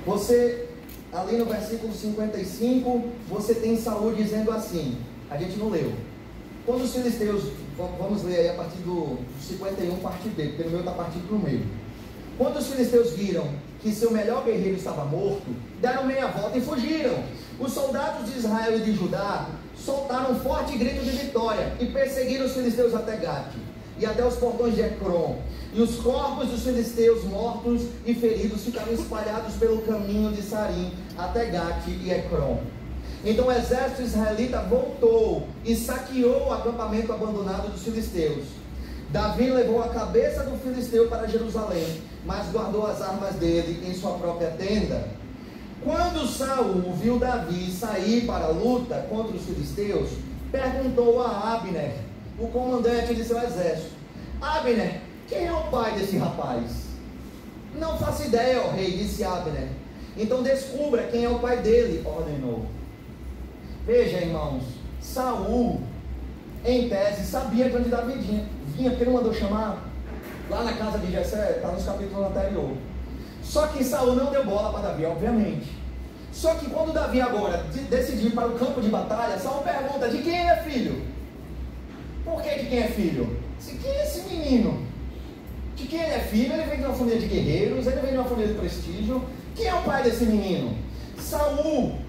Você, 0.06 0.70
ali 1.12 1.38
no 1.38 1.46
versículo 1.46 1.94
55, 1.94 3.04
você 3.28 3.56
tem 3.56 3.76
Saúl 3.76 4.14
dizendo 4.16 4.52
assim, 4.52 4.98
a 5.30 5.36
gente 5.36 5.58
não 5.58 5.70
leu. 5.70 5.92
Quando 6.68 6.84
os 6.84 6.92
filisteus, 6.92 7.44
vamos 7.78 8.24
ler 8.24 8.40
aí 8.40 8.50
a 8.50 8.54
partir 8.56 8.80
do 8.80 9.18
51, 9.42 9.96
parte 10.00 10.28
B, 10.28 10.48
porque 10.48 10.64
no 10.64 10.72
meu 10.72 10.80
está 10.82 10.92
partido 10.92 11.26
no 11.32 11.40
meio. 11.40 11.66
Quando 12.38 12.58
os 12.58 12.68
filisteus 12.68 13.12
viram 13.12 13.48
que 13.82 13.90
seu 13.90 14.12
melhor 14.12 14.44
guerreiro 14.44 14.76
estava 14.76 15.06
morto, 15.06 15.46
deram 15.80 16.06
meia 16.06 16.28
volta 16.28 16.58
e 16.58 16.62
fugiram. 16.62 17.24
Os 17.58 17.72
soldados 17.72 18.30
de 18.30 18.38
Israel 18.38 18.76
e 18.76 18.82
de 18.82 18.94
Judá 18.94 19.48
soltaram 19.78 20.34
um 20.34 20.40
forte 20.42 20.78
grito 20.78 21.06
de 21.06 21.12
vitória 21.12 21.72
e 21.80 21.86
perseguiram 21.86 22.46
os 22.46 22.52
filisteus 22.52 22.94
até 22.94 23.16
Gate 23.16 23.56
e 23.98 24.06
até 24.06 24.26
os 24.26 24.36
portões 24.36 24.76
de 24.76 24.82
Ecrom. 24.82 25.38
E 25.74 25.82
os 25.82 25.96
corpos 26.02 26.50
dos 26.50 26.64
filisteus 26.64 27.24
mortos 27.24 27.84
e 28.06 28.14
feridos 28.14 28.66
ficaram 28.66 28.92
espalhados 28.92 29.54
pelo 29.54 29.84
caminho 29.84 30.34
de 30.34 30.42
Sarim 30.42 30.92
até 31.18 31.46
Gate 31.46 31.88
e 31.88 32.12
Ecrom. 32.12 32.60
Então 33.24 33.48
o 33.48 33.52
exército 33.52 34.04
israelita 34.04 34.62
voltou 34.62 35.48
e 35.66 35.76
saqueou 35.76 36.48
o 36.48 36.54
acampamento 36.54 37.12
abandonado 37.12 37.72
dos 37.72 37.84
filisteus. 37.84 38.46
Davi 39.10 39.50
levou 39.50 39.82
a 39.82 39.90
cabeça 39.90 40.44
do 40.44 40.58
filisteu 40.58 41.08
para 41.08 41.28
Jerusalém, 41.28 42.02
mas 42.26 42.52
guardou 42.52 42.86
as 42.86 43.02
armas 43.02 43.36
dele 43.36 43.88
em 43.88 43.94
sua 43.94 44.18
própria 44.18 44.52
tenda. 44.52 45.08
Quando 45.84 46.28
Saul 46.28 46.94
viu 46.94 47.18
Davi 47.18 47.72
sair 47.72 48.26
para 48.26 48.46
a 48.46 48.50
luta 48.50 49.06
contra 49.10 49.36
os 49.36 49.44
filisteus, 49.44 50.10
perguntou 50.52 51.22
a 51.22 51.54
Abner, 51.54 51.94
o 52.38 52.48
comandante 52.48 53.16
de 53.16 53.24
seu 53.24 53.42
exército: 53.42 53.92
Abner, 54.42 55.02
quem 55.28 55.46
é 55.46 55.54
o 55.54 55.64
pai 55.72 55.94
desse 55.94 56.18
rapaz? 56.18 56.88
Não 57.76 57.98
faço 57.98 58.24
ideia, 58.24 58.62
ó 58.62 58.72
rei, 58.72 58.98
disse 58.98 59.24
Abner. 59.24 59.70
Então 60.18 60.44
descubra 60.44 61.04
quem 61.04 61.24
é 61.24 61.30
o 61.30 61.40
pai 61.40 61.58
dele, 61.58 62.02
ordenou. 62.06 62.66
Veja, 63.88 64.18
irmãos, 64.18 64.64
Saul, 65.00 65.80
em 66.66 66.90
tese, 66.90 67.26
sabia 67.26 67.70
de 67.70 67.78
onde 67.78 67.88
Davi 67.88 68.20
vinha, 68.20 68.46
vinha 68.76 68.90
porque 68.90 69.06
ele 69.06 69.14
mandou 69.14 69.34
chamar 69.34 69.82
lá 70.50 70.66
na 70.66 70.74
casa 70.74 70.98
de 70.98 71.10
Jessé, 71.10 71.54
está 71.56 71.70
nos 71.70 71.86
capítulos 71.86 72.28
anteriores. 72.28 72.78
Só 73.42 73.68
que 73.68 73.82
Saul 73.86 74.18
não 74.18 74.30
deu 74.30 74.46
bola 74.46 74.74
para 74.74 74.90
Davi, 74.90 75.06
obviamente. 75.06 75.72
Só 76.34 76.56
que 76.56 76.70
quando 76.70 76.92
Davi 76.92 77.22
agora 77.22 77.66
decidiu 77.90 78.32
para 78.32 78.50
o 78.50 78.60
campo 78.60 78.82
de 78.82 78.90
batalha, 78.90 79.40
Saul 79.40 79.64
pergunta: 79.64 80.10
de 80.10 80.18
quem 80.18 80.38
é 80.38 80.58
filho? 80.58 81.02
Por 82.26 82.42
que 82.42 82.60
de 82.60 82.66
quem 82.66 82.80
é 82.80 82.88
filho? 82.90 83.38
Se 83.58 83.76
quem 83.76 83.90
é 83.90 84.04
esse 84.04 84.28
menino? 84.28 84.86
De 85.78 85.88
quem 85.88 86.02
ele 86.02 86.14
é 86.14 86.20
filho? 86.20 86.52
Ele 86.52 86.64
vem 86.64 86.80
de 86.80 86.86
uma 86.86 86.94
família 86.94 87.22
de 87.22 87.28
guerreiros, 87.28 87.88
ele 87.88 88.02
vem 88.02 88.12
de 88.12 88.18
uma 88.18 88.28
família 88.28 88.52
de 88.52 88.60
prestígio. 88.60 89.24
Quem 89.56 89.68
é 89.68 89.74
o 89.74 89.84
pai 89.84 90.04
desse 90.04 90.26
menino? 90.26 90.76
Saul 91.18 92.06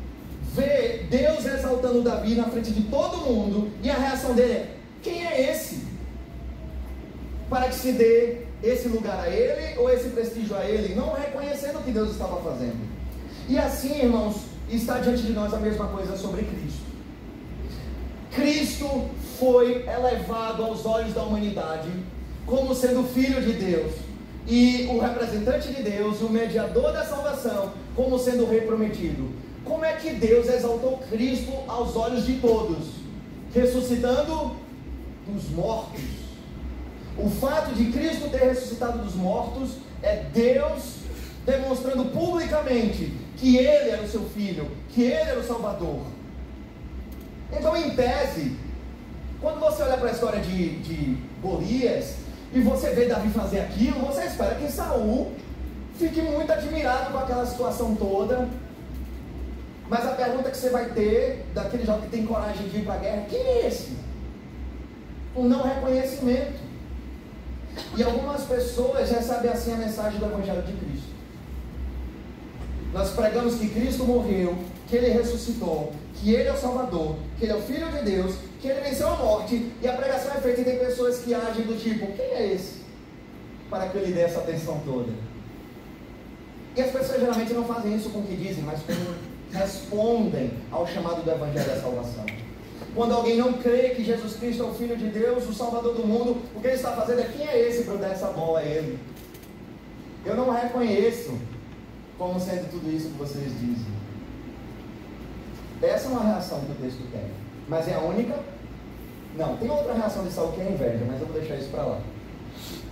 vê 0.59 1.05
Deus 1.09 1.45
exaltando 1.47 2.03
Davi 2.03 2.35
na 2.35 2.45
frente 2.45 2.73
de 2.73 2.83
todo 2.83 3.19
mundo 3.19 3.71
e 3.83 3.89
a 3.91 3.95
reação 3.95 4.35
dele 4.35 4.53
é: 4.53 4.75
quem 5.03 5.27
é 5.27 5.51
esse? 5.51 5.87
Para 7.49 7.69
que 7.69 7.77
se 7.77 7.93
dê 7.93 8.39
esse 8.63 8.89
lugar 8.89 9.21
a 9.21 9.31
ele 9.31 9.79
ou 9.79 9.89
esse 9.89 10.09
prestígio 10.09 10.57
a 10.57 10.65
ele, 10.65 10.95
não 10.95 11.13
reconhecendo 11.13 11.79
o 11.79 11.83
que 11.83 11.93
Deus 11.93 12.11
estava 12.11 12.41
fazendo. 12.43 12.77
E 13.49 13.57
assim, 13.59 14.01
irmãos, 14.01 14.37
está 14.69 14.99
diante 14.99 15.23
de 15.23 15.33
nós 15.33 15.55
a 15.55 15.59
mesma 15.59 15.87
coisa 15.89 16.17
sobre 16.17 16.43
Cristo. 16.43 16.89
Cristo 18.33 19.09
foi 19.39 19.87
elevado 19.87 20.63
aos 20.63 20.85
olhos 20.85 21.15
da 21.15 21.23
humanidade 21.23 21.89
como 22.45 22.75
sendo 22.75 23.05
filho 23.05 23.41
de 23.41 23.53
Deus 23.53 23.93
e 24.47 24.89
o 24.91 24.99
representante 24.99 25.73
de 25.73 25.83
Deus, 25.83 26.21
o 26.23 26.31
mediador 26.31 26.93
da 26.93 27.05
salvação, 27.05 27.73
como 27.95 28.19
sendo 28.19 28.45
o 28.45 28.51
rei 28.51 28.63
prometido. 28.63 29.29
Como 29.69 29.85
é 29.85 29.93
que 29.93 30.15
Deus 30.15 30.49
exaltou 30.49 30.99
Cristo 31.11 31.53
aos 31.69 31.95
olhos 31.95 32.25
de 32.25 32.35
todos? 32.41 32.79
Ressuscitando 33.55 34.57
dos 35.27 35.51
mortos. 35.51 36.01
O 37.19 37.29
fato 37.29 37.75
de 37.75 37.93
Cristo 37.93 38.31
ter 38.31 38.45
ressuscitado 38.45 38.99
dos 38.99 39.15
mortos 39.15 39.73
é 40.03 40.25
Deus 40.33 40.99
demonstrando 41.45 42.07
publicamente 42.07 43.13
que 43.37 43.59
Ele 43.59 43.91
era 43.91 44.03
o 44.03 44.09
seu 44.09 44.23
filho, 44.31 44.71
que 44.89 45.03
Ele 45.03 45.15
era 45.15 45.39
o 45.39 45.45
Salvador. 45.45 46.01
Então, 47.53 47.77
em 47.77 47.91
tese, 47.91 48.57
quando 49.41 49.61
você 49.61 49.83
olha 49.83 49.99
para 49.99 50.09
a 50.09 50.13
história 50.13 50.41
de, 50.41 50.79
de 50.81 51.19
Golias 51.43 52.15
e 52.53 52.61
você 52.61 52.91
vê 52.91 53.07
Davi 53.07 53.29
fazer 53.31 53.61
aquilo, 53.61 54.01
você 54.01 54.25
espera 54.25 54.55
que 54.55 54.71
Saul 54.71 55.33
fique 55.99 56.23
muito 56.23 56.51
admirado 56.51 57.13
com 57.13 57.19
aquela 57.19 57.45
situação 57.45 57.95
toda. 57.95 58.49
Mas 59.89 60.07
a 60.07 60.11
pergunta 60.11 60.51
que 60.51 60.57
você 60.57 60.69
vai 60.69 60.87
ter 60.91 61.47
daquele 61.55 61.85
jovem 61.85 62.03
que 62.03 62.11
tem 62.11 62.27
coragem 62.27 62.69
de 62.69 62.79
ir 62.79 62.85
para 62.85 62.95
a 62.95 62.99
guerra, 62.99 63.27
quem 63.29 63.41
é 63.41 63.67
esse? 63.67 63.97
O 65.35 65.45
não 65.45 65.63
reconhecimento. 65.63 66.59
E 67.97 68.03
algumas 68.03 68.43
pessoas 68.43 69.11
recebem 69.11 69.51
assim 69.51 69.73
a 69.73 69.77
mensagem 69.77 70.19
do 70.19 70.27
Evangelho 70.27 70.63
de 70.63 70.73
Cristo. 70.73 71.09
Nós 72.93 73.11
pregamos 73.11 73.55
que 73.57 73.69
Cristo 73.69 74.05
morreu, 74.05 74.59
que 74.89 74.97
Ele 74.97 75.11
ressuscitou, 75.11 75.93
que 76.15 76.35
Ele 76.35 76.49
é 76.49 76.53
o 76.53 76.57
Salvador, 76.57 77.17
que 77.39 77.45
Ele 77.45 77.53
é 77.53 77.57
o 77.57 77.63
Filho 77.63 77.89
de 77.91 78.03
Deus, 78.03 78.37
que 78.61 78.69
Ele 78.69 78.81
venceu 78.81 79.09
a 79.09 79.17
morte, 79.17 79.73
e 79.81 79.89
a 79.89 79.93
pregação 79.93 80.33
é 80.35 80.41
feita 80.41 80.61
e 80.61 80.65
tem 80.65 80.79
pessoas 80.79 81.19
que 81.19 81.33
agem 81.33 81.65
do 81.65 81.81
tipo, 81.81 82.13
quem 82.13 82.27
é 82.27 82.53
esse? 82.53 82.83
Para 83.71 83.89
que 83.89 83.97
eu 83.97 84.05
lhe 84.05 84.13
dê 84.13 84.23
essa 84.23 84.41
atenção 84.41 84.81
toda. 84.85 85.13
E 86.77 86.81
as 86.81 86.91
pessoas 86.91 87.21
geralmente 87.21 87.53
não 87.53 87.65
fazem 87.65 87.97
isso 87.97 88.11
com 88.11 88.21
o 88.21 88.23
que 88.23 88.37
dizem, 88.37 88.65
mas 88.65 88.81
como 88.83 89.28
respondem 89.53 90.53
ao 90.71 90.87
chamado 90.87 91.23
do 91.23 91.31
Evangelho 91.31 91.67
da 91.67 91.81
Salvação. 91.81 92.27
Quando 92.95 93.15
alguém 93.15 93.37
não 93.37 93.55
crê 93.55 93.91
que 93.91 94.05
Jesus 94.05 94.37
Cristo 94.37 94.63
é 94.63 94.67
o 94.67 94.75
Filho 94.75 94.97
de 94.97 95.09
Deus, 95.09 95.49
o 95.49 95.55
Salvador 95.55 95.95
do 95.95 96.07
mundo, 96.07 96.43
o 96.55 96.61
que 96.61 96.67
ele 96.67 96.77
está 96.77 96.93
fazendo 96.93 97.21
é 97.21 97.25
quem 97.25 97.47
é 97.47 97.69
esse 97.69 97.85
para 97.85 97.97
dar 97.97 98.09
essa 98.09 98.29
bola 98.29 98.61
a 98.61 98.65
ele? 98.65 98.99
Eu 100.25 100.35
não 100.35 100.51
reconheço 100.51 101.39
como 102.19 102.41
sendo 102.41 102.71
tudo 102.71 102.91
isso 102.91 103.11
que 103.11 103.19
vocês 103.19 103.53
dizem. 103.61 103.99
Essa 105.81 106.09
é 106.09 106.11
uma 106.11 106.25
reação 106.25 106.61
que 106.61 106.73
o 106.73 106.75
texto 106.75 107.09
tem. 107.13 107.31
Mas 107.69 107.87
é 107.87 107.95
a 107.95 108.01
única? 108.01 108.35
Não, 109.37 109.57
tem 109.57 109.71
outra 109.71 109.93
reação 109.95 110.25
de 110.25 110.33
Saul 110.33 110.53
que 110.53 110.61
é 110.61 110.71
inveja, 110.71 111.05
mas 111.07 111.21
eu 111.21 111.27
vou 111.27 111.39
deixar 111.39 111.57
isso 111.57 111.69
para 111.69 111.85
lá. 111.85 112.01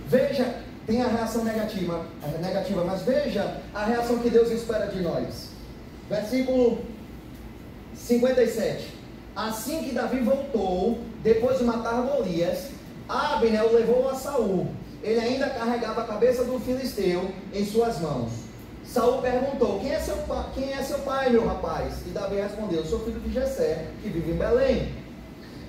Veja, 0.07 0.61
tem 0.85 1.01
a 1.01 1.07
reação 1.07 1.43
negativa, 1.43 2.05
a 2.23 2.37
negativa, 2.37 2.83
mas 2.85 3.01
veja 3.01 3.61
a 3.73 3.83
reação 3.83 4.19
que 4.19 4.29
Deus 4.29 4.49
espera 4.51 4.87
de 4.87 5.01
nós. 5.01 5.56
Versículo 6.09 6.79
57. 7.95 8.93
Assim 9.35 9.83
que 9.83 9.91
Davi 9.91 10.19
voltou, 10.19 10.99
depois 11.21 11.59
de 11.59 11.63
matar 11.63 12.01
Golias, 12.01 12.69
Abner 13.07 13.65
o 13.65 13.73
levou 13.73 14.09
a 14.09 14.15
Saul. 14.15 14.67
Ele 15.03 15.19
ainda 15.19 15.49
carregava 15.49 16.01
a 16.01 16.07
cabeça 16.07 16.43
do 16.43 16.59
filisteu 16.59 17.29
em 17.53 17.65
suas 17.65 17.99
mãos. 17.99 18.31
Saul 18.83 19.21
perguntou: 19.21 19.79
quem 19.79 19.91
é, 19.91 19.99
seu 19.99 20.17
quem 20.53 20.73
é 20.73 20.81
seu 20.81 20.99
pai, 20.99 21.29
meu 21.29 21.45
rapaz? 21.45 21.93
E 22.05 22.09
Davi 22.09 22.37
respondeu: 22.37 22.85
sou 22.85 22.99
filho 23.01 23.19
de 23.19 23.33
Jessé, 23.33 23.85
que 24.01 24.09
vive 24.09 24.31
em 24.31 24.35
Belém. 24.35 24.91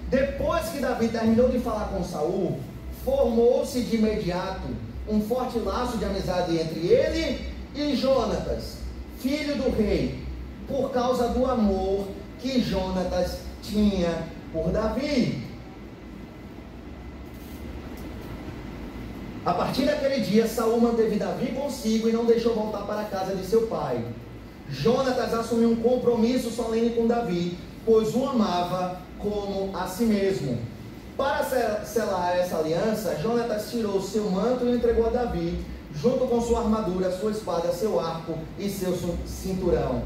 Depois 0.09 0.69
que 0.71 0.79
Davi 0.79 1.09
terminou 1.09 1.49
de 1.49 1.59
falar 1.59 1.89
com 1.89 2.03
Saul, 2.03 2.59
formou-se 3.05 3.83
de 3.83 3.97
imediato 3.97 4.69
um 5.09 5.21
forte 5.21 5.59
laço 5.59 5.99
de 5.99 6.05
amizade 6.05 6.57
entre 6.59 6.87
ele 6.87 7.47
e 7.75 7.95
Jonatas, 7.97 8.79
filho 9.19 9.57
do 9.57 9.71
rei, 9.71 10.28
por 10.69 10.91
causa 10.91 11.29
do 11.29 11.47
amor 11.47 12.07
que 12.39 12.61
Jonatas 12.61 13.39
tinha 13.63 14.29
por 14.53 14.71
Davi. 14.71 15.49
A 19.45 19.55
partir 19.55 19.87
daquele 19.87 20.21
dia, 20.21 20.47
Saul 20.47 20.79
manteve 20.81 21.17
Davi 21.17 21.53
consigo 21.53 22.09
e 22.09 22.13
não 22.13 22.27
deixou 22.27 22.55
voltar 22.55 22.83
para 22.83 23.01
a 23.01 23.05
casa 23.05 23.35
de 23.35 23.47
seu 23.47 23.67
pai. 23.67 24.05
Jonatas 24.69 25.33
assumiu 25.33 25.71
um 25.71 25.77
compromisso 25.77 26.51
solene 26.51 26.91
com 26.91 27.07
Davi, 27.07 27.57
pois 27.87 28.15
o 28.15 28.27
amava 28.27 29.01
como 29.19 29.75
a 29.75 29.87
si 29.87 30.05
mesmo. 30.05 30.59
Para 31.17 31.43
selar 31.85 32.37
essa 32.37 32.59
aliança, 32.59 33.19
Jonatas 33.21 33.71
tirou 33.71 34.01
seu 34.03 34.31
manto 34.31 34.67
e 34.67 34.73
entregou 34.73 35.07
a 35.07 35.11
Davi, 35.11 35.65
junto 35.95 36.27
com 36.27 36.41
sua 36.41 36.61
armadura, 36.61 37.11
sua 37.11 37.31
espada, 37.31 37.73
seu 37.73 37.99
arco 37.99 38.39
e 38.59 38.69
seu 38.69 38.95
cinturão. 39.27 40.03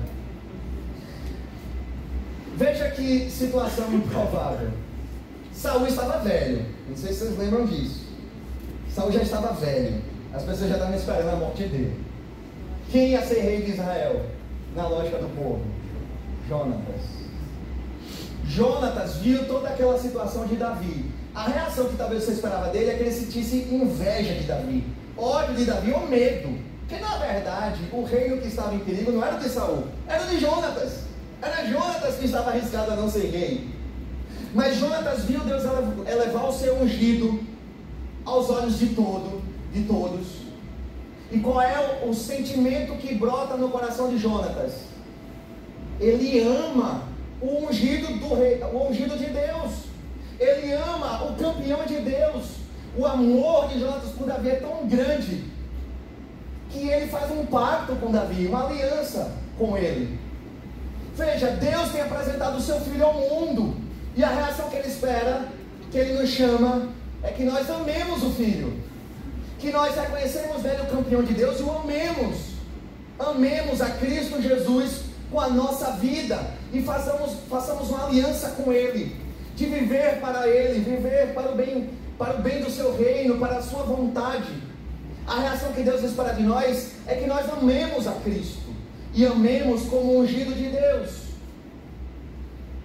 Veja 2.56 2.90
que 2.90 3.30
situação 3.30 3.92
improvável. 3.92 4.70
Saul 5.52 5.86
estava 5.86 6.18
velho, 6.18 6.64
não 6.88 6.96
sei 6.96 7.12
se 7.12 7.20
vocês 7.20 7.38
lembram 7.38 7.66
disso. 7.66 8.06
Saul 8.94 9.12
já 9.12 9.22
estava 9.22 9.52
velho. 9.54 10.02
As 10.34 10.42
pessoas 10.42 10.70
já 10.70 10.76
estavam 10.76 10.94
esperando 10.94 11.28
a 11.28 11.36
morte 11.36 11.64
dele. 11.64 12.00
Quem 12.90 13.10
ia 13.10 13.24
ser 13.24 13.40
rei 13.40 13.62
de 13.62 13.72
Israel? 13.72 14.26
Na 14.74 14.86
lógica 14.86 15.18
do 15.18 15.28
povo. 15.36 15.62
Jonatas. 16.48 17.22
Jonatas 18.44 19.16
viu 19.16 19.46
toda 19.46 19.68
aquela 19.68 19.98
situação 19.98 20.46
de 20.46 20.56
Davi. 20.56 21.10
A 21.34 21.48
reação 21.48 21.88
que 21.88 21.96
talvez 21.96 22.24
você 22.24 22.32
esperava 22.32 22.68
dele 22.68 22.90
é 22.90 22.94
que 22.94 23.02
ele 23.02 23.12
sentisse 23.12 23.68
inveja 23.70 24.34
de 24.34 24.44
Davi, 24.44 24.84
ódio 25.16 25.54
de 25.54 25.64
Davi 25.64 25.92
ou 25.92 26.06
medo. 26.06 26.58
Que 26.88 26.98
na 26.98 27.16
verdade 27.16 27.88
o 27.92 28.04
reino 28.04 28.38
que 28.38 28.48
estava 28.48 28.74
em 28.74 28.80
perigo 28.80 29.12
não 29.12 29.24
era 29.24 29.38
de 29.38 29.48
Saul, 29.48 29.84
era 30.06 30.24
de 30.24 30.38
Jonatas. 30.38 31.11
Era 31.42 31.66
Jonatas 31.66 32.14
que 32.14 32.26
estava 32.26 32.50
arriscado 32.50 32.92
a 32.92 32.96
não 32.96 33.10
ser 33.10 33.30
rei. 33.30 33.68
Mas 34.54 34.76
Jonatas 34.76 35.24
viu 35.24 35.40
Deus 35.40 35.64
elevar 36.06 36.48
o 36.48 36.52
seu 36.52 36.80
ungido 36.80 37.40
aos 38.24 38.48
olhos 38.48 38.78
de 38.78 38.94
todo, 38.94 39.42
de 39.72 39.82
todos. 39.82 40.42
E 41.32 41.40
qual 41.40 41.60
é 41.60 42.04
o, 42.06 42.14
sentimento 42.14 42.94
que 42.98 43.14
brota 43.14 43.56
no 43.56 43.70
coração 43.70 44.08
de 44.08 44.18
Jonatas? 44.18 44.72
Ele 45.98 46.40
ama 46.40 47.02
o 47.40 47.66
ungido 47.66 48.18
do 48.20 48.34
rei, 48.34 48.62
o 48.62 48.88
ungido 48.88 49.16
de 49.16 49.26
Deus. 49.26 49.86
Ele 50.38 50.72
ama 50.72 51.24
o 51.24 51.34
campeão 51.34 51.84
de 51.86 51.96
Deus. 51.96 52.56
O 52.96 53.04
amor 53.04 53.68
de 53.68 53.80
Jonatas 53.80 54.10
por 54.10 54.26
Davi 54.26 54.50
é 54.50 54.56
tão 54.56 54.86
grande 54.86 55.44
que 56.70 56.88
ele 56.88 57.06
faz 57.08 57.30
um 57.32 57.46
pacto 57.46 57.96
com 57.96 58.12
Davi, 58.12 58.46
uma 58.46 58.66
aliança 58.66 59.32
com 59.58 59.76
ele. 59.76 60.18
Veja, 61.14 61.48
Deus 61.48 61.92
tem 61.92 62.00
apresentado 62.00 62.56
o 62.56 62.60
seu 62.60 62.80
filho 62.80 63.04
ao 63.04 63.14
mundo. 63.14 63.76
E 64.16 64.24
a 64.24 64.28
reação 64.28 64.68
que 64.68 64.76
ele 64.76 64.88
espera, 64.88 65.46
que 65.90 65.98
ele 65.98 66.14
nos 66.14 66.30
chama, 66.30 66.88
é 67.22 67.30
que 67.30 67.44
nós 67.44 67.68
amemos 67.68 68.22
o 68.22 68.30
filho. 68.30 68.80
Que 69.58 69.70
nós 69.70 69.94
reconhecemos 69.94 70.62
nele 70.62 70.82
o 70.82 70.86
campeão 70.86 71.22
de 71.22 71.34
Deus 71.34 71.60
e 71.60 71.62
o 71.62 71.70
amemos. 71.70 72.52
Amemos 73.18 73.80
a 73.80 73.90
Cristo 73.90 74.40
Jesus 74.40 75.02
com 75.30 75.38
a 75.38 75.48
nossa 75.48 75.92
vida 75.92 76.38
e 76.72 76.82
façamos, 76.82 77.36
façamos 77.48 77.90
uma 77.90 78.06
aliança 78.06 78.50
com 78.50 78.72
ele. 78.72 79.16
De 79.54 79.66
viver 79.66 80.18
para 80.20 80.48
ele, 80.48 80.80
viver 80.80 81.34
para 81.34 81.52
o 81.52 81.54
bem, 81.54 81.90
para 82.18 82.36
o 82.36 82.42
bem 82.42 82.62
do 82.62 82.70
seu 82.70 82.96
reino, 82.96 83.38
para 83.38 83.58
a 83.58 83.62
sua 83.62 83.82
vontade. 83.82 84.48
A 85.26 85.40
reação 85.40 85.72
que 85.72 85.82
Deus 85.82 86.02
espera 86.02 86.32
de 86.32 86.42
nós 86.42 86.92
é 87.06 87.14
que 87.14 87.26
nós 87.26 87.48
amemos 87.50 88.06
a 88.08 88.12
Cristo 88.12 88.61
e 89.14 89.26
amemos 89.26 89.82
como 89.84 90.18
ungido 90.18 90.54
de 90.54 90.68
Deus. 90.68 91.22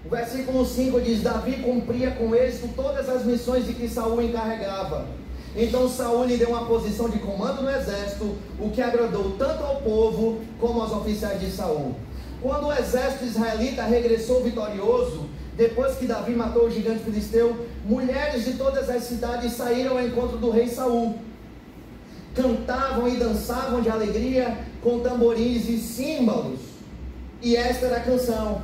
O 0.05 0.09
versículo 0.09 0.65
5 0.65 1.01
diz: 1.01 1.21
Davi 1.21 1.57
cumpria 1.57 2.11
com 2.11 2.33
êxito 2.33 2.69
todas 2.75 3.09
as 3.09 3.25
missões 3.25 3.65
de 3.65 3.73
que 3.73 3.89
Saul 3.89 4.21
encarregava. 4.21 5.07
Então 5.55 5.89
Saul 5.89 6.25
lhe 6.25 6.37
deu 6.37 6.49
uma 6.49 6.65
posição 6.65 7.09
de 7.09 7.19
comando 7.19 7.63
no 7.63 7.69
exército, 7.69 8.35
o 8.59 8.69
que 8.69 8.81
agradou 8.81 9.31
tanto 9.37 9.63
ao 9.63 9.77
povo 9.77 10.39
como 10.59 10.81
aos 10.81 10.91
oficiais 10.91 11.39
de 11.39 11.49
Saul. 11.49 11.95
Quando 12.41 12.67
o 12.67 12.73
exército 12.73 13.25
israelita 13.25 13.83
regressou 13.83 14.43
vitorioso, 14.43 15.27
depois 15.55 15.95
que 15.95 16.05
Davi 16.05 16.33
matou 16.33 16.65
o 16.67 16.71
gigante 16.71 17.03
filisteu, 17.03 17.65
mulheres 17.83 18.45
de 18.45 18.53
todas 18.53 18.89
as 18.89 19.03
cidades 19.03 19.53
saíram 19.53 19.97
ao 19.97 20.05
encontro 20.05 20.37
do 20.37 20.51
rei 20.51 20.67
Saul. 20.67 21.15
Cantavam 22.37 23.09
e 23.09 23.17
dançavam 23.17 23.81
de 23.81 23.89
alegria 23.89 24.59
com 24.83 24.99
tamborins 24.99 25.67
e 25.67 25.79
símbolos. 25.79 26.59
E 27.41 27.55
esta 27.55 27.87
era 27.87 27.97
a 27.97 28.01
canção. 28.01 28.61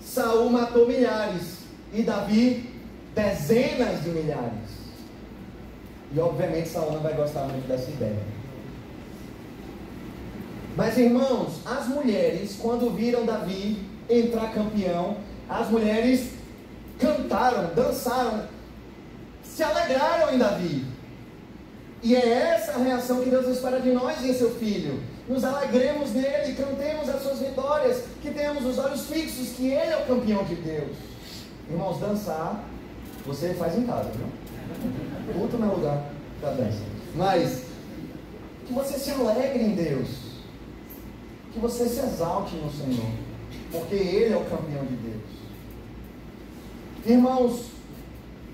Saul 0.00 0.48
matou 0.48 0.86
milhares 0.86 1.58
e 1.92 2.02
Davi 2.02 2.70
dezenas 3.14 4.02
de 4.04 4.10
milhares. 4.10 4.70
E 6.12 6.20
obviamente 6.20 6.68
Saul 6.68 6.92
não 6.92 7.00
vai 7.00 7.14
gostar 7.14 7.48
muito 7.48 7.66
dessa 7.66 7.90
ideia. 7.90 8.22
Mas 10.76 10.96
irmãos, 10.96 11.60
as 11.66 11.88
mulheres, 11.88 12.56
quando 12.60 12.94
viram 12.94 13.26
Davi 13.26 13.78
entrar 14.08 14.52
campeão, 14.52 15.16
as 15.48 15.68
mulheres 15.68 16.30
cantaram, 16.98 17.74
dançaram, 17.74 18.44
se 19.42 19.62
alegraram 19.62 20.32
em 20.32 20.38
Davi. 20.38 20.93
E 22.04 22.14
é 22.14 22.28
essa 22.28 22.72
a 22.72 22.78
reação 22.82 23.22
que 23.22 23.30
Deus 23.30 23.48
espera 23.48 23.80
de 23.80 23.90
nós 23.90 24.22
em 24.22 24.34
seu 24.34 24.50
filho. 24.56 25.00
Nos 25.26 25.42
alegremos 25.42 26.12
nele, 26.12 26.52
cantemos 26.52 27.08
as 27.08 27.22
suas 27.22 27.38
vitórias, 27.38 28.04
que 28.20 28.30
tenhamos 28.30 28.66
os 28.66 28.78
olhos 28.78 29.06
fixos, 29.06 29.56
que 29.56 29.68
ele 29.68 29.90
é 29.90 29.96
o 29.96 30.06
campeão 30.06 30.44
de 30.44 30.54
Deus. 30.54 30.94
Irmãos, 31.70 31.98
dançar, 31.98 32.62
você 33.24 33.54
faz 33.54 33.78
em 33.78 33.86
casa, 33.86 34.10
viu? 34.10 35.40
Outro 35.40 35.58
não 35.58 35.70
é 35.70 35.74
lugar 35.74 36.04
da 36.42 36.50
dança. 36.50 36.82
Mas, 37.14 37.62
que 38.66 38.74
você 38.74 38.98
se 38.98 39.10
alegre 39.12 39.64
em 39.64 39.74
Deus. 39.74 40.08
Que 41.54 41.58
você 41.58 41.88
se 41.88 42.00
exalte 42.00 42.54
no 42.56 42.70
Senhor. 42.70 43.10
Porque 43.72 43.94
Ele 43.94 44.34
é 44.34 44.36
o 44.36 44.44
campeão 44.44 44.84
de 44.84 44.96
Deus. 44.96 45.22
Irmãos, 47.06 47.62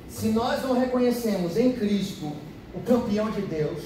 se 0.08 0.28
nós 0.28 0.62
não 0.62 0.78
reconhecemos 0.78 1.56
em 1.56 1.72
Cristo 1.72 2.30
o 2.74 2.80
campeão 2.80 3.30
de 3.30 3.42
Deus, 3.42 3.82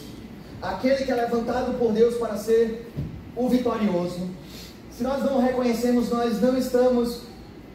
aquele 0.61 1.05
que 1.05 1.11
é 1.11 1.15
levantado 1.15 1.79
por 1.79 1.93
Deus 1.93 2.17
para 2.17 2.37
ser 2.37 2.91
o 3.37 3.49
vitorioso, 3.49 4.29
se 4.91 5.03
nós 5.03 5.25
não 5.25 5.41
reconhecemos, 5.41 6.11
nós 6.11 6.41
não 6.41 6.57
estamos 6.57 7.23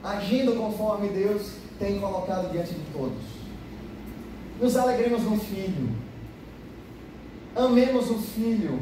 agindo 0.04 0.56
conforme 0.56 1.10
Deus 1.10 1.52
tem 1.78 2.00
colocado 2.00 2.52
diante 2.52 2.74
de 2.74 2.86
todos. 2.94 3.18
Nos 4.62 4.76
alegremos 4.78 5.24
no 5.24 5.38
Filho, 5.38 5.90
amemos 7.56 8.10
o 8.10 8.20
Filho, 8.20 8.80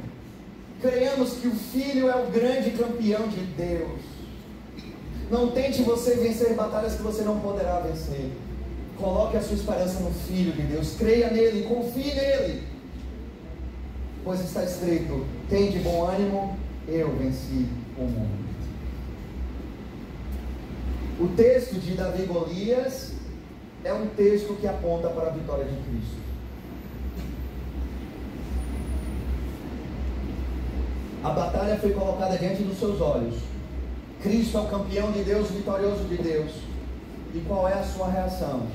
creiamos 0.82 1.34
que 1.34 1.48
o 1.48 1.56
Filho 1.56 2.10
é 2.10 2.16
o 2.16 2.32
grande 2.32 2.72
campeão 2.72 3.28
de 3.28 3.42
Deus. 3.42 4.02
Não 5.30 5.52
tente 5.52 5.82
você 5.82 6.16
vencer 6.16 6.54
batalhas 6.54 6.96
que 6.96 7.04
você 7.04 7.24
não 7.24 7.40
poderá 7.40 7.80
vencer. 7.80 8.32
Coloque 8.98 9.38
a 9.38 9.42
sua 9.42 9.56
esperança 9.56 10.00
no 10.00 10.12
Filho 10.12 10.52
de 10.54 10.64
Deus, 10.64 10.96
creia 10.98 11.30
nele, 11.30 11.68
confie 11.68 12.14
nele. 12.16 12.64
Pois 14.24 14.40
está 14.42 14.64
escrito: 14.64 15.26
tem 15.50 15.72
de 15.72 15.80
bom 15.80 16.06
ânimo, 16.06 16.58
eu 16.88 17.16
venci 17.16 17.68
o 17.98 18.04
mundo. 18.04 18.48
O 21.20 21.28
texto 21.30 21.80
de 21.80 21.94
Davi 21.94 22.24
Golias 22.26 23.14
é 23.84 23.94
um 23.94 24.08
texto 24.08 24.56
que 24.60 24.68
aponta 24.68 25.10
para 25.10 25.28
a 25.28 25.32
vitória 25.32 25.66
de 25.66 25.76
Cristo. 25.78 26.18
A 31.24 31.30
batalha 31.30 31.78
foi 31.78 31.92
colocada 31.92 32.38
diante 32.38 32.64
dos 32.64 32.78
seus 32.78 33.02
olhos. 33.02 33.36
Cristo 34.22 34.58
é 34.58 34.62
o 34.62 34.68
campeão 34.68 35.12
de 35.12 35.24
Deus, 35.24 35.50
vitorioso 35.50 36.04
de 36.06 36.18
Deus. 36.18 36.67
E 37.38 37.42
qual 37.42 37.70
é 37.70 37.74
a 37.74 37.84
sua 37.84 38.10
reação 38.10 38.66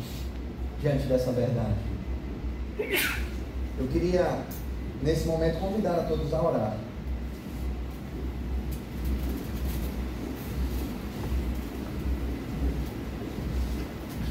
diante 0.81 1.09
dessa 1.09 1.33
verdade? 1.33 1.75
Eu 3.77 3.89
queria, 3.89 4.39
nesse 5.03 5.27
momento, 5.27 5.59
convidar 5.59 5.95
a 5.97 6.05
todos 6.05 6.33
a 6.33 6.41
orar. 6.41 6.77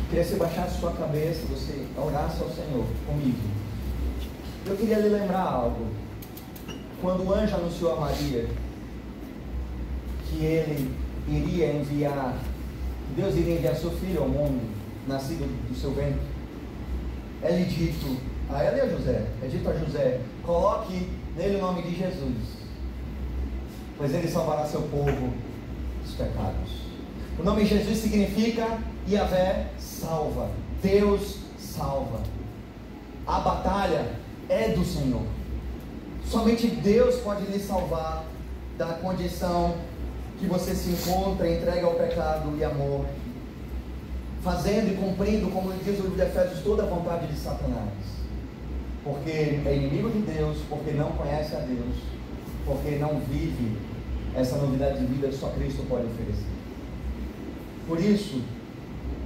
Queria 0.09 0.23
que 0.23 0.29
você 0.29 0.37
baixasse 0.37 0.79
sua 0.79 0.93
cabeça, 0.93 1.41
você 1.49 1.85
orasse 1.97 2.41
ao 2.41 2.49
Senhor 2.51 2.85
comigo. 3.05 3.37
Eu 4.65 4.77
queria 4.77 4.99
lhe 4.99 5.09
lembrar 5.09 5.41
algo. 5.41 5.87
Quando 7.01 7.27
o 7.27 7.33
anjo 7.33 7.55
anunciou 7.55 7.97
a 7.97 7.99
Maria 7.99 8.47
que 10.29 10.45
ele 10.45 10.95
iria 11.27 11.73
enviar, 11.73 12.37
Deus 13.15 13.35
iria 13.35 13.55
enviar 13.55 13.75
seu 13.75 13.91
filho 13.91 14.21
ao 14.21 14.29
mundo, 14.29 14.61
nascido 15.07 15.45
do 15.69 15.75
seu 15.75 15.91
ventre, 15.91 16.21
é-lhe 17.41 17.65
dito 17.65 18.17
a 18.49 18.63
ela 18.63 18.77
e 18.77 18.81
a 18.81 18.87
José, 18.87 19.25
é 19.43 19.47
dito 19.47 19.69
a 19.69 19.73
José, 19.73 20.21
coloque 20.43 21.09
nele 21.35 21.57
o 21.57 21.61
nome 21.61 21.81
de 21.81 21.95
Jesus, 21.95 22.37
pois 23.97 24.13
ele 24.13 24.27
salvará 24.27 24.65
seu 24.65 24.81
povo 24.83 25.33
dos 26.03 26.13
pecados. 26.13 26.81
O 27.39 27.43
nome 27.43 27.65
Jesus 27.65 27.97
significa 27.97 28.79
Yahvé 29.09 29.67
salva, 29.77 30.49
Deus 30.81 31.37
salva. 31.57 32.21
A 33.25 33.39
batalha 33.39 34.05
é 34.49 34.69
do 34.69 34.83
Senhor. 34.83 35.23
Somente 36.25 36.67
Deus 36.67 37.15
pode 37.17 37.45
lhe 37.45 37.59
salvar 37.59 38.25
da 38.77 38.93
condição 38.93 39.75
que 40.41 40.47
você 40.47 40.73
se 40.73 40.89
encontra, 40.89 41.47
entrega 41.47 41.85
ao 41.85 41.93
pecado 41.93 42.57
e 42.57 42.63
amor, 42.63 43.05
fazendo 44.43 44.91
e 44.91 44.97
cumprindo, 44.97 45.51
como 45.51 45.71
diz 45.71 45.99
o 45.99 46.01
livro 46.01 46.15
de 46.15 46.23
Efésios, 46.23 46.63
toda 46.63 46.81
a 46.81 46.87
vontade 46.87 47.27
de 47.27 47.37
Satanás. 47.37 47.93
Porque 49.03 49.29
é 49.29 49.75
inimigo 49.75 50.09
de 50.09 50.19
Deus, 50.19 50.57
porque 50.67 50.91
não 50.91 51.11
conhece 51.11 51.55
a 51.55 51.59
Deus, 51.59 51.95
porque 52.65 52.95
não 52.95 53.19
vive 53.19 53.77
essa 54.35 54.55
novidade 54.57 54.99
de 54.99 55.05
vida 55.05 55.27
que 55.27 55.35
só 55.35 55.49
Cristo 55.49 55.85
pode 55.87 56.07
oferecer. 56.07 56.45
Por 57.87 57.99
isso, 57.99 58.41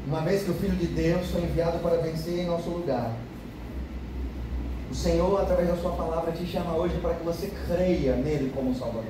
uma 0.06 0.20
vez 0.20 0.44
que 0.44 0.52
o 0.52 0.56
Filho 0.56 0.76
de 0.76 0.88
Deus 0.88 1.28
foi 1.32 1.44
enviado 1.44 1.80
para 1.80 1.98
vencer 2.02 2.40
em 2.40 2.48
nosso 2.48 2.70
lugar, 2.70 3.16
O 4.92 4.94
Senhor, 4.94 5.42
através 5.42 5.68
da 5.68 5.76
Sua 5.78 5.92
palavra, 5.92 6.32
te 6.32 6.46
chama 6.46 6.76
hoje 6.76 6.98
para 7.02 7.16
que 7.16 7.24
você 7.24 7.52
creia 7.68 8.16
nele 8.16 8.52
como 8.56 8.74
Salvador. 8.76 9.04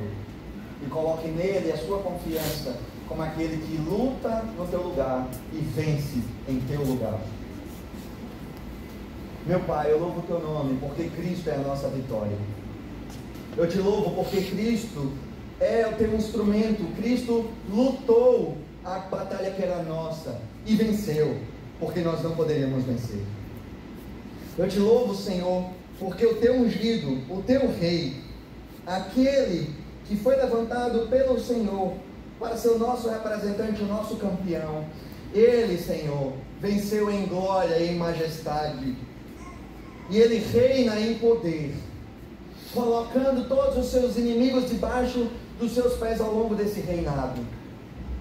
E 0.85 0.89
coloque 0.89 1.27
nele 1.27 1.71
a 1.71 1.77
sua 1.77 1.99
confiança 1.99 2.75
como 3.07 3.21
aquele 3.21 3.57
que 3.57 3.77
luta 3.77 4.43
no 4.57 4.67
teu 4.67 4.81
lugar 4.81 5.27
e 5.53 5.57
vence 5.57 6.21
em 6.47 6.59
teu 6.61 6.83
lugar. 6.83 7.19
Meu 9.45 9.59
Pai, 9.61 9.91
eu 9.91 9.99
louvo 9.99 10.19
o 10.19 10.23
teu 10.23 10.39
nome 10.39 10.77
porque 10.79 11.09
Cristo 11.09 11.49
é 11.49 11.55
a 11.55 11.59
nossa 11.59 11.87
vitória. 11.89 12.37
Eu 13.57 13.69
te 13.69 13.77
louvo 13.77 14.11
porque 14.11 14.41
Cristo 14.41 15.11
é 15.59 15.87
o 15.87 15.95
teu 15.95 16.13
instrumento. 16.15 16.83
Cristo 16.95 17.49
lutou 17.69 18.57
a 18.83 18.99
batalha 18.99 19.51
que 19.51 19.61
era 19.61 19.81
nossa 19.83 20.39
e 20.65 20.75
venceu, 20.75 21.37
porque 21.79 22.01
nós 22.01 22.21
não 22.23 22.35
poderíamos 22.35 22.83
vencer. 22.83 23.23
Eu 24.57 24.67
te 24.67 24.79
louvo, 24.79 25.15
Senhor, 25.15 25.69
porque 25.99 26.25
o 26.25 26.35
teu 26.35 26.55
ungido, 26.55 27.21
o 27.29 27.41
teu 27.41 27.71
rei, 27.71 28.15
aquele 28.85 29.69
que 30.07 30.15
foi 30.15 30.35
levantado 30.35 31.07
pelo 31.07 31.39
Senhor 31.39 31.93
para 32.39 32.57
ser 32.57 32.69
o 32.69 32.79
nosso 32.79 33.09
representante, 33.09 33.81
o 33.81 33.87
nosso 33.87 34.17
campeão, 34.17 34.85
ele, 35.33 35.77
Senhor, 35.77 36.33
venceu 36.59 37.09
em 37.11 37.25
glória 37.25 37.77
e 37.77 37.89
em 37.89 37.97
majestade. 37.97 38.95
E 40.09 40.17
ele 40.17 40.37
reina 40.37 40.99
em 40.99 41.15
poder 41.15 41.73
colocando 42.75 43.47
todos 43.47 43.77
os 43.77 43.85
seus 43.89 44.17
inimigos 44.17 44.69
debaixo 44.69 45.29
dos 45.57 45.73
seus 45.73 45.93
pés 45.93 46.19
ao 46.19 46.33
longo 46.33 46.53
desse 46.53 46.81
reinado. 46.81 47.41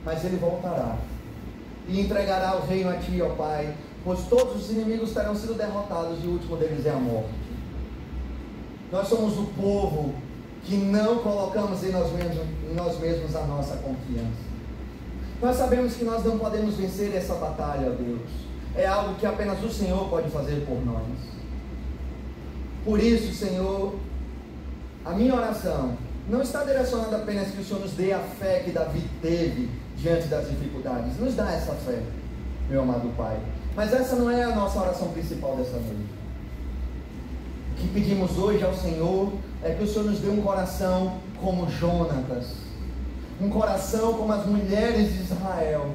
Mas 0.04 0.24
ele 0.24 0.36
voltará 0.36 0.96
e 1.88 2.00
entregará 2.00 2.56
o 2.56 2.64
reino 2.66 2.88
a 2.88 2.96
ti, 2.96 3.20
ó 3.20 3.30
Pai, 3.30 3.74
pois 4.04 4.20
todos 4.28 4.62
os 4.62 4.70
inimigos 4.70 5.12
terão 5.12 5.34
sido 5.34 5.54
derrotados 5.54 6.22
e 6.22 6.26
o 6.26 6.32
último 6.32 6.56
deles 6.56 6.86
é 6.86 6.90
a 6.90 6.96
morte. 6.96 7.34
Nós 8.92 9.08
somos 9.08 9.36
o 9.36 9.46
povo 9.60 10.14
que 10.64 10.76
não 10.76 11.18
colocamos 11.18 11.82
em 11.84 11.90
nós 11.90 12.10
mesmos, 12.12 12.46
em 12.70 12.74
nós 12.74 12.98
mesmos 12.98 13.36
a 13.36 13.42
nossa 13.42 13.76
confiança. 13.76 14.54
Nós 15.40 15.56
sabemos 15.56 15.94
que 15.94 16.04
nós 16.04 16.24
não 16.24 16.38
podemos 16.38 16.74
vencer 16.76 17.14
essa 17.14 17.34
batalha, 17.34 17.90
Deus. 17.90 18.20
É 18.74 18.86
algo 18.86 19.14
que 19.16 19.26
apenas 19.26 19.62
o 19.62 19.70
Senhor 19.70 20.08
pode 20.08 20.30
fazer 20.30 20.64
por 20.66 20.84
nós. 20.84 21.04
Por 22.84 22.98
isso, 22.98 23.32
Senhor, 23.34 23.94
a 25.04 25.10
minha 25.10 25.34
oração 25.34 25.96
não 26.28 26.40
está 26.40 26.64
direcionada 26.64 27.16
apenas 27.16 27.50
que 27.50 27.60
o 27.60 27.64
Senhor 27.64 27.80
nos 27.80 27.92
dê 27.92 28.12
a 28.12 28.20
fé 28.20 28.60
que 28.60 28.70
Davi 28.70 29.02
teve 29.20 29.70
diante 29.96 30.28
das 30.28 30.48
dificuldades. 30.48 31.18
Nos 31.18 31.34
dá 31.34 31.52
essa 31.52 31.72
fé, 31.74 32.02
meu 32.68 32.82
amado 32.82 33.14
Pai. 33.16 33.38
Mas 33.76 33.92
essa 33.92 34.16
não 34.16 34.30
é 34.30 34.44
a 34.44 34.54
nossa 34.54 34.80
oração 34.80 35.08
principal 35.08 35.56
dessa 35.56 35.76
noite. 35.76 36.23
Que 37.76 37.88
pedimos 37.88 38.38
hoje 38.38 38.64
ao 38.64 38.74
Senhor 38.74 39.32
é 39.62 39.70
que 39.70 39.82
o 39.82 39.86
Senhor 39.86 40.04
nos 40.04 40.20
dê 40.20 40.28
um 40.28 40.42
coração 40.42 41.18
como 41.40 41.68
Jonatas, 41.70 42.46
um 43.40 43.48
coração 43.50 44.14
como 44.14 44.32
as 44.32 44.46
mulheres 44.46 45.12
de 45.12 45.22
Israel, 45.22 45.94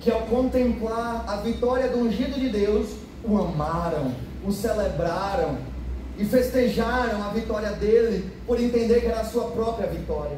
que 0.00 0.10
ao 0.10 0.22
contemplar 0.22 1.24
a 1.28 1.36
vitória 1.36 1.88
do 1.88 1.98
ungido 1.98 2.38
de 2.38 2.48
Deus, 2.48 2.90
o 3.24 3.38
amaram, 3.38 4.12
o 4.44 4.50
celebraram, 4.50 5.58
e 6.18 6.24
festejaram 6.24 7.22
a 7.24 7.28
vitória 7.28 7.70
dele 7.72 8.30
por 8.46 8.60
entender 8.60 9.00
que 9.00 9.06
era 9.06 9.20
a 9.20 9.24
sua 9.24 9.48
própria 9.48 9.88
vitória. 9.88 10.36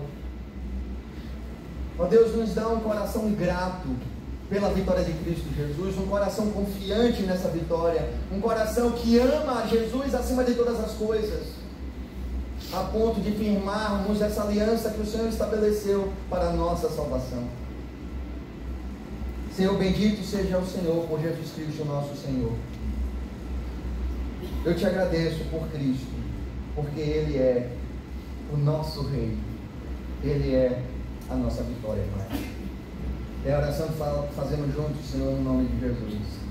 Ó 1.98 2.04
Deus, 2.06 2.34
nos 2.34 2.54
dá 2.54 2.68
um 2.68 2.80
coração 2.80 3.30
grato 3.32 3.88
pela 4.54 4.68
vitória 4.68 5.02
de 5.02 5.12
Cristo 5.14 5.52
Jesus, 5.52 5.98
um 5.98 6.06
coração 6.06 6.48
confiante 6.52 7.22
nessa 7.22 7.48
vitória, 7.48 8.08
um 8.30 8.40
coração 8.40 8.92
que 8.92 9.18
ama 9.18 9.66
Jesus 9.66 10.14
acima 10.14 10.44
de 10.44 10.54
todas 10.54 10.78
as 10.78 10.92
coisas, 10.92 11.42
a 12.72 12.84
ponto 12.84 13.20
de 13.20 13.32
firmarmos 13.32 14.22
essa 14.22 14.44
aliança 14.44 14.90
que 14.90 15.00
o 15.00 15.06
Senhor 15.06 15.28
estabeleceu 15.28 16.12
para 16.30 16.50
a 16.50 16.52
nossa 16.52 16.88
salvação. 16.88 17.42
Senhor, 19.56 19.76
bendito 19.76 20.24
seja 20.24 20.56
o 20.58 20.66
Senhor 20.66 21.04
por 21.08 21.20
Jesus 21.20 21.50
Cristo, 21.52 21.84
nosso 21.84 22.14
Senhor. 22.14 22.52
Eu 24.64 24.76
te 24.76 24.86
agradeço 24.86 25.44
por 25.50 25.66
Cristo, 25.70 26.14
porque 26.76 27.00
Ele 27.00 27.38
é 27.38 27.72
o 28.52 28.56
nosso 28.56 29.02
Rei, 29.08 29.36
Ele 30.22 30.54
é 30.54 30.80
a 31.28 31.34
nossa 31.34 31.64
vitória, 31.64 32.04
Pai. 32.16 32.53
É 33.46 33.52
a 33.52 33.58
oração 33.58 33.88
que 33.88 34.34
fazemos 34.34 34.74
juntos, 34.74 35.04
Senhor, 35.04 35.32
no 35.32 35.42
nome 35.44 35.66
de 35.68 35.80
Jesus. 35.80 36.43